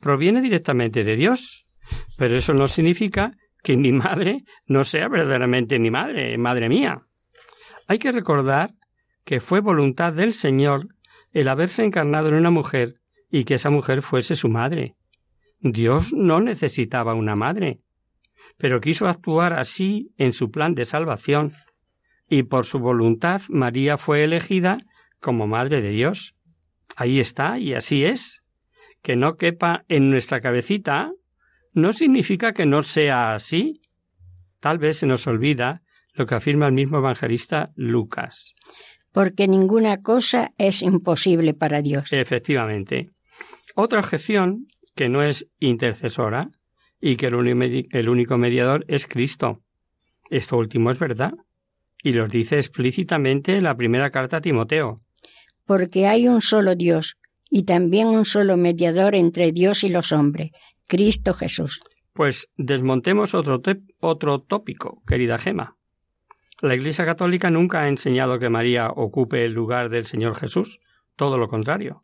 proviene 0.00 0.40
directamente 0.40 1.04
de 1.04 1.16
Dios, 1.16 1.66
pero 2.16 2.34
eso 2.38 2.54
no 2.54 2.66
significa 2.66 3.32
que 3.62 3.76
mi 3.76 3.92
madre 3.92 4.44
no 4.64 4.82
sea 4.84 5.08
verdaderamente 5.08 5.78
mi 5.78 5.90
madre, 5.90 6.38
madre 6.38 6.70
mía. 6.70 7.02
Hay 7.86 7.98
que 7.98 8.12
recordar 8.12 8.72
que 9.26 9.40
fue 9.40 9.60
voluntad 9.60 10.14
del 10.14 10.32
Señor 10.32 10.88
el 11.32 11.48
haberse 11.48 11.84
encarnado 11.84 12.28
en 12.28 12.36
una 12.36 12.50
mujer 12.50 12.94
y 13.36 13.44
que 13.44 13.56
esa 13.56 13.68
mujer 13.68 14.00
fuese 14.00 14.34
su 14.34 14.48
madre. 14.48 14.96
Dios 15.60 16.14
no 16.14 16.40
necesitaba 16.40 17.12
una 17.12 17.36
madre, 17.36 17.80
pero 18.56 18.80
quiso 18.80 19.08
actuar 19.08 19.52
así 19.52 20.10
en 20.16 20.32
su 20.32 20.50
plan 20.50 20.74
de 20.74 20.86
salvación, 20.86 21.52
y 22.30 22.44
por 22.44 22.64
su 22.64 22.78
voluntad 22.78 23.42
María 23.50 23.98
fue 23.98 24.24
elegida 24.24 24.78
como 25.20 25.46
Madre 25.46 25.82
de 25.82 25.90
Dios. 25.90 26.34
Ahí 26.96 27.20
está, 27.20 27.58
y 27.58 27.74
así 27.74 28.04
es. 28.04 28.42
Que 29.02 29.16
no 29.16 29.36
quepa 29.36 29.84
en 29.88 30.08
nuestra 30.08 30.40
cabecita 30.40 31.12
no 31.74 31.92
significa 31.92 32.54
que 32.54 32.64
no 32.64 32.82
sea 32.82 33.34
así. 33.34 33.82
Tal 34.60 34.78
vez 34.78 34.96
se 34.96 35.06
nos 35.06 35.26
olvida 35.26 35.82
lo 36.14 36.24
que 36.24 36.36
afirma 36.36 36.68
el 36.68 36.72
mismo 36.72 36.96
evangelista 36.98 37.70
Lucas. 37.76 38.54
Porque 39.12 39.46
ninguna 39.46 39.98
cosa 39.98 40.52
es 40.56 40.80
imposible 40.80 41.52
para 41.52 41.82
Dios. 41.82 42.10
Efectivamente. 42.14 43.10
Otra 43.78 44.00
objeción, 44.00 44.68
que 44.94 45.10
no 45.10 45.22
es 45.22 45.46
intercesora, 45.60 46.50
y 46.98 47.16
que 47.16 47.26
el 47.26 48.08
único 48.08 48.38
mediador 48.38 48.86
es 48.88 49.06
Cristo. 49.06 49.60
Esto 50.30 50.56
último 50.56 50.90
es 50.90 50.98
verdad, 50.98 51.34
y 52.02 52.12
lo 52.12 52.26
dice 52.26 52.56
explícitamente 52.56 53.54
en 53.54 53.64
la 53.64 53.76
primera 53.76 54.10
carta 54.10 54.38
a 54.38 54.40
Timoteo. 54.40 54.96
Porque 55.66 56.06
hay 56.06 56.26
un 56.26 56.40
solo 56.40 56.74
Dios, 56.74 57.18
y 57.50 57.64
también 57.64 58.06
un 58.06 58.24
solo 58.24 58.56
mediador 58.56 59.14
entre 59.14 59.52
Dios 59.52 59.84
y 59.84 59.90
los 59.90 60.10
hombres, 60.10 60.52
Cristo 60.86 61.34
Jesús. 61.34 61.82
Pues 62.14 62.48
desmontemos 62.56 63.34
otro, 63.34 63.60
otro 64.00 64.40
tópico, 64.40 65.02
querida 65.06 65.36
Gema. 65.36 65.76
La 66.62 66.74
Iglesia 66.74 67.04
Católica 67.04 67.50
nunca 67.50 67.82
ha 67.82 67.88
enseñado 67.88 68.38
que 68.38 68.48
María 68.48 68.88
ocupe 68.88 69.44
el 69.44 69.52
lugar 69.52 69.90
del 69.90 70.06
Señor 70.06 70.34
Jesús, 70.34 70.80
todo 71.14 71.36
lo 71.36 71.48
contrario. 71.48 72.00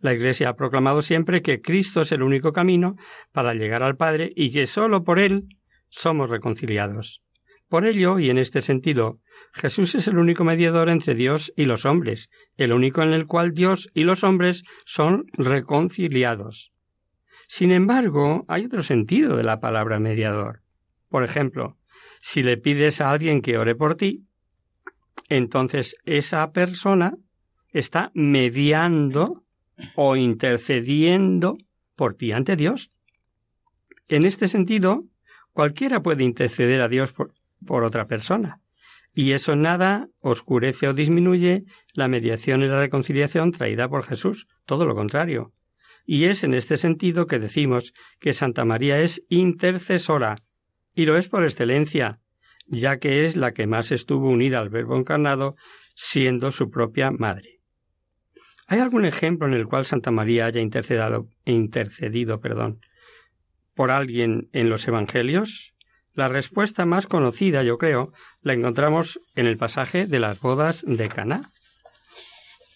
La 0.00 0.12
Iglesia 0.12 0.50
ha 0.50 0.56
proclamado 0.56 1.02
siempre 1.02 1.42
que 1.42 1.60
Cristo 1.60 2.02
es 2.02 2.12
el 2.12 2.22
único 2.22 2.52
camino 2.52 2.96
para 3.32 3.54
llegar 3.54 3.82
al 3.82 3.96
Padre 3.96 4.32
y 4.34 4.52
que 4.52 4.66
sólo 4.66 5.04
por 5.04 5.18
Él 5.18 5.44
somos 5.88 6.30
reconciliados. 6.30 7.22
Por 7.68 7.84
ello, 7.84 8.18
y 8.18 8.30
en 8.30 8.38
este 8.38 8.60
sentido, 8.60 9.18
Jesús 9.52 9.94
es 9.96 10.06
el 10.06 10.18
único 10.18 10.44
mediador 10.44 10.88
entre 10.88 11.14
Dios 11.14 11.52
y 11.56 11.64
los 11.64 11.84
hombres, 11.84 12.28
el 12.56 12.72
único 12.72 13.02
en 13.02 13.12
el 13.12 13.26
cual 13.26 13.52
Dios 13.52 13.90
y 13.92 14.04
los 14.04 14.22
hombres 14.22 14.62
son 14.84 15.24
reconciliados. 15.32 16.72
Sin 17.48 17.72
embargo, 17.72 18.44
hay 18.48 18.66
otro 18.66 18.82
sentido 18.82 19.36
de 19.36 19.44
la 19.44 19.60
palabra 19.60 19.98
mediador. 19.98 20.62
Por 21.08 21.24
ejemplo, 21.24 21.76
si 22.20 22.42
le 22.42 22.56
pides 22.56 23.00
a 23.00 23.10
alguien 23.10 23.40
que 23.40 23.58
ore 23.58 23.74
por 23.74 23.96
ti, 23.96 24.26
entonces 25.28 25.96
esa 26.04 26.52
persona 26.52 27.16
está 27.72 28.10
mediando 28.14 29.44
o 29.94 30.16
intercediendo 30.16 31.58
por 31.94 32.14
ti 32.14 32.32
ante 32.32 32.56
Dios. 32.56 32.92
En 34.08 34.24
este 34.24 34.48
sentido, 34.48 35.04
cualquiera 35.52 36.02
puede 36.02 36.24
interceder 36.24 36.80
a 36.80 36.88
Dios 36.88 37.12
por, 37.12 37.34
por, 37.66 37.84
otra 37.84 38.06
persona, 38.06 38.60
y 39.14 39.32
eso 39.32 39.56
nada 39.56 40.08
oscurece 40.20 40.88
o 40.88 40.92
disminuye 40.92 41.64
la 41.94 42.08
mediación 42.08 42.62
y 42.62 42.68
la 42.68 42.78
reconciliación 42.78 43.52
traída 43.52 43.88
por 43.88 44.04
Jesús, 44.04 44.46
todo 44.64 44.84
lo 44.84 44.94
contrario. 44.94 45.52
Y 46.04 46.24
es 46.24 46.44
en 46.44 46.54
este 46.54 46.76
sentido 46.76 47.26
que 47.26 47.40
decimos 47.40 47.92
que 48.20 48.32
Santa 48.32 48.64
María 48.64 49.00
es 49.00 49.24
intercesora, 49.28 50.36
y 50.94 51.04
lo 51.04 51.16
es 51.16 51.28
por 51.28 51.44
excelencia, 51.44 52.20
ya 52.68 52.98
que 52.98 53.24
es 53.24 53.36
la 53.36 53.52
que 53.52 53.66
más 53.66 53.90
estuvo 53.90 54.28
unida 54.28 54.60
al 54.60 54.70
Verbo 54.70 54.96
encarnado, 54.96 55.56
siendo 55.94 56.52
su 56.52 56.70
propia 56.70 57.10
madre. 57.10 57.55
¿Hay 58.68 58.80
algún 58.80 59.04
ejemplo 59.04 59.46
en 59.46 59.54
el 59.54 59.68
cual 59.68 59.86
Santa 59.86 60.10
María 60.10 60.46
haya 60.46 60.60
intercedido, 60.60 61.28
intercedido 61.44 62.40
por 63.74 63.90
alguien 63.90 64.48
en 64.52 64.70
los 64.70 64.88
Evangelios? 64.88 65.72
La 66.14 66.28
respuesta 66.28 66.84
más 66.84 67.06
conocida, 67.06 67.62
yo 67.62 67.78
creo, 67.78 68.12
la 68.42 68.54
encontramos 68.54 69.20
en 69.36 69.46
el 69.46 69.56
pasaje 69.56 70.06
de 70.06 70.18
las 70.18 70.40
bodas 70.40 70.82
de 70.86 71.08
Caná. 71.08 71.50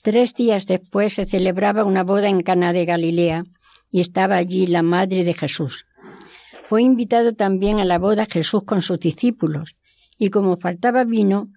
Tres 0.03 0.35
días 0.35 0.67
después 0.67 1.15
se 1.15 1.27
celebraba 1.27 1.85
una 1.85 2.05
boda 2.05 2.29
en 2.29 2.43
Caná 2.43 2.73
de 2.73 2.85
Galilea 2.85 3.45
y 3.91 4.01
estaba 4.01 4.37
allí 4.37 4.67
la 4.67 4.83
madre 4.83 5.25
de 5.25 5.35
Jesús. 5.35 5.87
Fue 6.69 6.83
invitado 6.83 7.35
también 7.35 7.81
a 7.81 7.85
la 7.85 7.99
boda 7.99 8.27
Jesús 8.27 8.63
con 8.65 8.81
sus 8.81 9.01
discípulos, 9.01 9.75
y 10.17 10.31
como 10.31 10.57
faltaba 10.57 11.05
vino, 11.05 11.49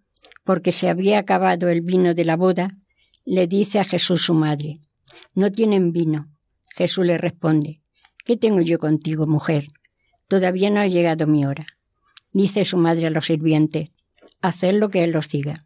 porque 0.43 0.71
se 0.71 0.89
había 0.89 1.19
acabado 1.19 1.69
el 1.69 1.81
vino 1.81 2.15
de 2.15 2.25
la 2.25 2.35
boda, 2.35 2.69
le 3.25 3.47
dice 3.47 3.79
a 3.79 3.83
Jesús 3.83 4.23
su 4.23 4.33
madre, 4.33 4.79
No 5.33 5.51
tienen 5.51 5.91
vino. 5.91 6.29
Jesús 6.75 7.05
le 7.05 7.17
responde, 7.17 7.81
¿Qué 8.25 8.37
tengo 8.37 8.61
yo 8.61 8.79
contigo, 8.79 9.27
mujer? 9.27 9.67
Todavía 10.27 10.69
no 10.69 10.79
ha 10.79 10.87
llegado 10.87 11.27
mi 11.27 11.45
hora. 11.45 11.65
Dice 12.31 12.65
su 12.65 12.77
madre 12.77 13.07
a 13.07 13.09
los 13.09 13.25
sirvientes, 13.25 13.91
Haced 14.41 14.79
lo 14.79 14.89
que 14.89 15.03
él 15.03 15.15
os 15.15 15.29
diga. 15.29 15.65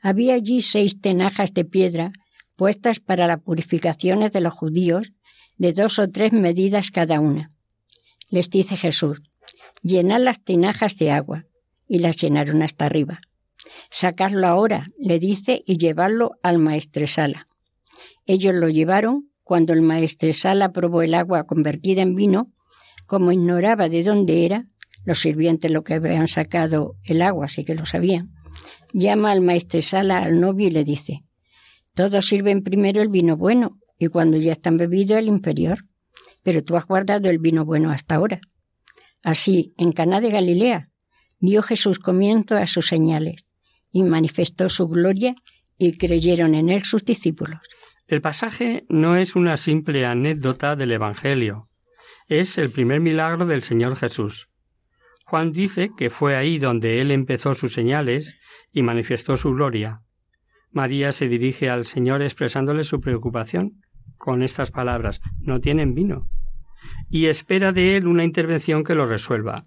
Había 0.00 0.34
allí 0.34 0.62
seis 0.62 1.00
tenajas 1.00 1.52
de 1.54 1.64
piedra 1.64 2.12
puestas 2.56 3.00
para 3.00 3.26
las 3.26 3.40
purificaciones 3.40 4.32
de 4.32 4.40
los 4.40 4.54
judíos, 4.54 5.12
de 5.56 5.72
dos 5.72 5.98
o 5.98 6.08
tres 6.08 6.32
medidas 6.32 6.90
cada 6.90 7.20
una. 7.20 7.50
Les 8.28 8.50
dice 8.50 8.76
Jesús, 8.76 9.20
llenad 9.82 10.20
las 10.20 10.42
tinajas 10.42 10.96
de 10.96 11.10
agua, 11.10 11.46
y 11.86 11.98
las 11.98 12.16
llenaron 12.16 12.62
hasta 12.62 12.86
arriba. 12.86 13.20
Sacarlo 13.90 14.46
ahora, 14.46 14.86
le 14.98 15.18
dice, 15.18 15.62
y 15.66 15.78
llevarlo 15.78 16.32
al 16.42 16.58
maestresala. 16.58 17.48
Ellos 18.26 18.54
lo 18.54 18.68
llevaron. 18.68 19.30
Cuando 19.42 19.74
el 19.74 19.82
maestresala 19.82 20.72
probó 20.72 21.02
el 21.02 21.12
agua 21.12 21.44
convertida 21.44 22.00
en 22.00 22.14
vino, 22.14 22.50
como 23.06 23.30
ignoraba 23.30 23.90
de 23.90 24.02
dónde 24.02 24.46
era, 24.46 24.64
los 25.04 25.20
sirvientes 25.20 25.70
lo 25.70 25.84
que 25.84 25.94
habían 25.94 26.28
sacado 26.28 26.96
el 27.04 27.20
agua, 27.20 27.48
sí 27.48 27.62
que 27.62 27.74
lo 27.74 27.84
sabían, 27.84 28.32
llama 28.94 29.32
al 29.32 29.42
maestresala 29.42 30.20
al 30.20 30.40
novio 30.40 30.68
y 30.68 30.70
le 30.70 30.82
dice, 30.82 31.24
todos 31.94 32.26
sirven 32.26 32.62
primero 32.62 33.02
el 33.02 33.08
vino 33.08 33.36
bueno 33.36 33.78
y 33.98 34.06
cuando 34.06 34.38
ya 34.38 34.52
están 34.52 34.78
bebidos 34.78 35.18
el 35.18 35.28
inferior, 35.28 35.84
pero 36.42 36.64
tú 36.64 36.76
has 36.76 36.86
guardado 36.86 37.28
el 37.28 37.38
vino 37.38 37.66
bueno 37.66 37.90
hasta 37.90 38.14
ahora. 38.14 38.40
Así, 39.22 39.74
en 39.76 39.92
Caná 39.92 40.22
de 40.22 40.30
Galilea, 40.30 40.90
dio 41.38 41.62
Jesús 41.62 41.98
comienzo 41.98 42.56
a 42.56 42.66
sus 42.66 42.88
señales 42.88 43.43
y 43.94 44.02
manifestó 44.02 44.68
su 44.68 44.86
gloria 44.86 45.34
y 45.78 45.96
creyeron 45.96 46.54
en 46.54 46.68
él 46.68 46.82
sus 46.82 47.06
discípulos. 47.06 47.60
El 48.06 48.20
pasaje 48.20 48.84
no 48.90 49.16
es 49.16 49.34
una 49.36 49.56
simple 49.56 50.04
anécdota 50.04 50.76
del 50.76 50.90
Evangelio, 50.90 51.70
es 52.28 52.58
el 52.58 52.70
primer 52.70 53.00
milagro 53.00 53.46
del 53.46 53.62
Señor 53.62 53.96
Jesús. 53.96 54.50
Juan 55.24 55.52
dice 55.52 55.90
que 55.96 56.10
fue 56.10 56.36
ahí 56.36 56.58
donde 56.58 57.00
él 57.00 57.10
empezó 57.10 57.54
sus 57.54 57.72
señales 57.72 58.36
y 58.70 58.82
manifestó 58.82 59.38
su 59.38 59.54
gloria. 59.54 60.02
María 60.70 61.12
se 61.12 61.28
dirige 61.28 61.70
al 61.70 61.86
Señor 61.86 62.20
expresándole 62.20 62.84
su 62.84 63.00
preocupación 63.00 63.80
con 64.18 64.42
estas 64.42 64.70
palabras 64.70 65.20
no 65.38 65.60
tienen 65.60 65.94
vino 65.94 66.28
y 67.08 67.26
espera 67.26 67.72
de 67.72 67.96
él 67.96 68.06
una 68.06 68.24
intervención 68.24 68.84
que 68.84 68.94
lo 68.94 69.06
resuelva. 69.06 69.66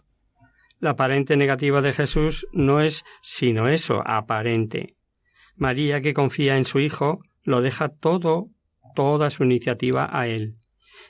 La 0.80 0.92
aparente 0.92 1.38
negativa 1.38 1.82
de 1.82 1.94
Jesús 1.94 2.48
no 2.52 2.82
es 2.82 3.04
sino 3.22 3.68
eso, 3.68 4.04
aparente. 4.06 4.96
María, 5.56 6.02
que 6.02 6.14
confía 6.14 6.58
en 6.58 6.66
su 6.66 6.80
Hijo, 6.80 7.22
lo 7.44 7.62
deja 7.62 7.90
todo, 7.90 8.50
toda 8.96 9.32
su 9.32 9.44
iniciativa 9.44 10.08
a 10.12 10.28
Él, 10.28 10.56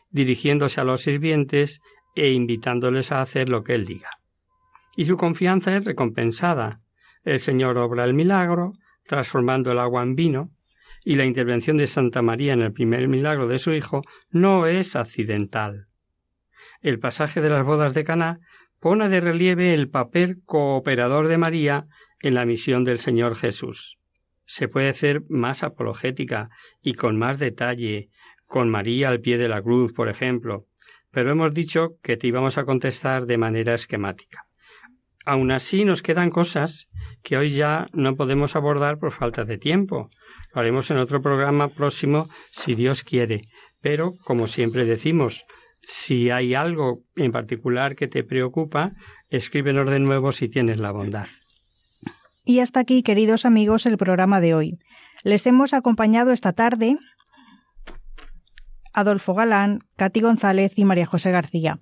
dirigiéndose 0.10 0.80
a 0.80 0.86
los 0.86 1.02
sirvientes 1.02 1.82
e 2.16 2.32
invitándoles 2.32 3.12
a 3.12 3.22
hacer 3.22 3.50
lo 3.50 3.64
que 3.64 3.76
Él 3.76 3.86
diga. 3.86 4.10
Y 4.96 5.06
su 5.06 5.18
confianza 5.18 5.76
es 5.76 5.84
recompensada. 5.84 6.82
El 7.26 7.40
Señor 7.42 7.78
obra 7.78 8.06
el 8.06 8.14
milagro, 8.14 8.74
transformando 9.04 9.72
el 9.72 9.80
agua 9.80 10.02
en 10.02 10.16
vino, 10.16 10.52
y 11.04 11.16
la 11.16 11.26
intervención 11.26 11.78
de 11.78 11.88
Santa 11.88 12.22
María 12.22 12.54
en 12.54 12.62
el 12.62 12.72
primer 12.72 13.08
milagro 13.08 13.48
de 13.48 13.60
su 13.60 13.74
Hijo 13.74 14.02
no 14.30 14.66
es 14.66 14.96
accidental. 14.96 15.88
El 16.82 17.00
pasaje 17.00 17.42
de 17.42 17.50
las 17.50 17.66
bodas 17.66 17.94
de 17.94 18.04
Caná 18.04 18.40
pone 18.80 19.10
de 19.10 19.22
relieve 19.22 19.74
el 19.74 19.90
papel 19.90 20.42
cooperador 20.46 21.28
de 21.28 21.38
María 21.38 21.88
en 22.20 22.36
la 22.36 22.46
misión 22.46 22.84
del 22.84 23.00
Señor 23.00 23.36
Jesús. 23.36 23.98
Se 24.46 24.68
puede 24.68 24.90
hacer 24.90 25.24
más 25.30 25.64
apologética 25.64 26.50
y 26.82 26.94
con 26.94 27.18
más 27.18 27.40
detalle, 27.40 28.10
con 28.48 28.70
María 28.70 29.10
al 29.10 29.20
pie 29.20 29.38
de 29.38 29.50
la 29.50 29.62
cruz, 29.62 29.94
por 29.94 30.10
ejemplo, 30.10 30.66
pero 31.12 31.32
hemos 31.32 31.54
dicho 31.54 31.98
que 32.02 32.18
te 32.18 32.28
íbamos 32.28 32.58
a 32.58 32.66
contestar 32.66 33.26
de 33.26 33.38
manera 33.38 33.74
esquemática. 33.74 34.46
Aun 35.26 35.52
así 35.52 35.84
nos 35.84 36.02
quedan 36.02 36.30
cosas 36.30 36.88
que 37.22 37.38
hoy 37.38 37.50
ya 37.50 37.88
no 37.92 38.16
podemos 38.16 38.56
abordar 38.56 38.98
por 38.98 39.12
falta 39.12 39.44
de 39.44 39.58
tiempo. 39.58 40.10
Lo 40.54 40.62
haremos 40.62 40.90
en 40.90 40.98
otro 40.98 41.22
programa 41.22 41.68
próximo 41.68 42.30
si 42.52 42.76
Dios 42.76 43.04
quiere. 43.04 43.50
Pero, 43.82 44.14
como 44.24 44.48
siempre 44.48 44.86
decimos, 44.86 45.46
si 45.90 46.32
hay 46.32 46.54
algo 46.54 47.00
en 47.16 47.32
particular 47.32 47.96
que 47.96 48.10
te 48.10 48.22
preocupa, 48.22 48.92
escríbenos 49.30 49.90
de 49.90 50.00
nuevo 50.00 50.34
si 50.34 50.50
tienes 50.50 50.82
la 50.82 50.92
bondad. 50.92 51.28
Y 52.44 52.60
hasta 52.60 52.82
aquí, 52.82 53.04
queridos 53.04 53.46
amigos, 53.46 53.86
el 53.86 53.98
programa 53.98 54.42
de 54.42 54.54
hoy. 54.54 54.80
Les 55.24 55.48
hemos 55.48 55.74
acompañado 55.74 56.34
esta 56.34 56.52
tarde 56.52 56.98
Adolfo 58.94 59.34
Galán, 59.34 59.80
Cati 59.96 60.20
González 60.20 60.74
y 60.76 60.84
María 60.84 61.06
José 61.06 61.32
García. 61.32 61.80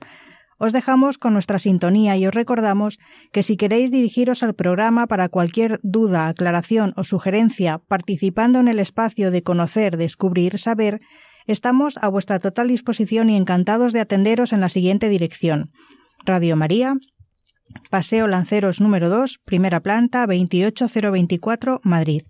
Os 0.59 0.71
dejamos 0.71 1.17
con 1.17 1.33
nuestra 1.33 1.57
sintonía 1.57 2.15
y 2.15 2.27
os 2.27 2.33
recordamos 2.33 2.99
que 3.31 3.41
si 3.41 3.57
queréis 3.57 3.89
dirigiros 3.89 4.43
al 4.43 4.53
programa 4.53 5.07
para 5.07 5.29
cualquier 5.29 5.79
duda, 5.81 6.27
aclaración 6.27 6.93
o 6.95 7.03
sugerencia 7.03 7.79
participando 7.79 8.59
en 8.59 8.67
el 8.67 8.79
espacio 8.79 9.31
de 9.31 9.41
conocer, 9.41 9.97
descubrir, 9.97 10.59
saber, 10.59 11.01
Estamos 11.47 11.97
a 12.01 12.07
vuestra 12.07 12.39
total 12.39 12.67
disposición 12.67 13.29
y 13.29 13.37
encantados 13.37 13.93
de 13.93 13.99
atenderos 13.99 14.51
en 14.51 14.61
la 14.61 14.69
siguiente 14.69 15.09
dirección. 15.09 15.71
Radio 16.25 16.55
María, 16.55 16.95
Paseo 17.89 18.27
Lanceros 18.27 18.81
número 18.81 19.09
2, 19.09 19.39
primera 19.45 19.79
planta, 19.79 20.25
28024, 20.25 21.81
Madrid. 21.83 22.23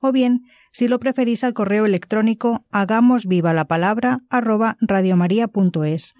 O 0.00 0.12
bien, 0.12 0.42
si 0.72 0.88
lo 0.88 1.00
preferís 1.00 1.42
al 1.44 1.54
correo 1.54 1.86
electrónico 1.86 2.64
hagamos 2.70 3.26
viva 3.26 3.52
la 3.52 3.66
palabra 3.66 4.20
arroba 4.30 4.76
radiomaria.es. 4.80 6.14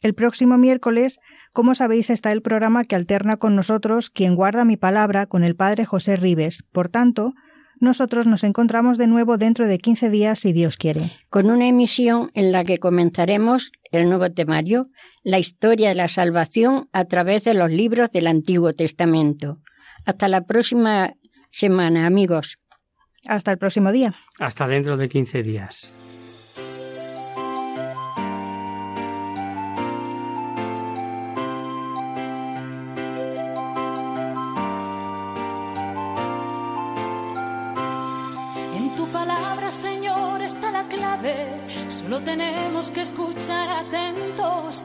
El 0.00 0.14
próximo 0.14 0.56
miércoles, 0.56 1.20
como 1.52 1.74
sabéis, 1.74 2.08
está 2.08 2.32
el 2.32 2.40
programa 2.40 2.84
que 2.84 2.96
alterna 2.96 3.36
con 3.36 3.54
nosotros 3.54 4.08
Quien 4.08 4.36
guarda 4.36 4.64
mi 4.64 4.78
palabra 4.78 5.26
con 5.26 5.44
el 5.44 5.54
padre 5.54 5.84
José 5.84 6.16
Ribes. 6.16 6.64
Por 6.72 6.88
tanto, 6.88 7.34
nosotros 7.78 8.26
nos 8.26 8.42
encontramos 8.42 8.96
de 8.96 9.06
nuevo 9.06 9.36
dentro 9.36 9.66
de 9.66 9.76
15 9.76 10.08
días, 10.08 10.38
si 10.38 10.54
Dios 10.54 10.78
quiere. 10.78 11.12
Con 11.28 11.50
una 11.50 11.68
emisión 11.68 12.30
en 12.32 12.52
la 12.52 12.64
que 12.64 12.78
comenzaremos 12.78 13.70
el 13.90 14.08
nuevo 14.08 14.32
temario, 14.32 14.88
la 15.24 15.38
historia 15.38 15.90
de 15.90 15.94
la 15.94 16.08
salvación 16.08 16.88
a 16.94 17.04
través 17.04 17.44
de 17.44 17.52
los 17.52 17.70
libros 17.70 18.10
del 18.12 18.28
Antiguo 18.28 18.72
Testamento. 18.72 19.58
Hasta 20.04 20.28
la 20.28 20.42
próxima 20.42 21.14
semana, 21.50 22.06
amigos. 22.06 22.58
Hasta 23.26 23.52
el 23.52 23.58
próximo 23.58 23.92
día. 23.92 24.12
Hasta 24.38 24.66
dentro 24.66 24.96
de 24.96 25.08
15 25.08 25.42
días. 25.42 25.92
En 38.74 38.96
tu 38.96 39.06
palabra, 39.08 39.70
Señor, 39.70 40.42
está 40.42 40.70
la 40.72 40.84
clave. 40.84 41.60
Solo 41.88 42.20
tenemos 42.20 42.90
que 42.90 43.02
escuchar 43.02 43.68
atentos. 43.86 44.84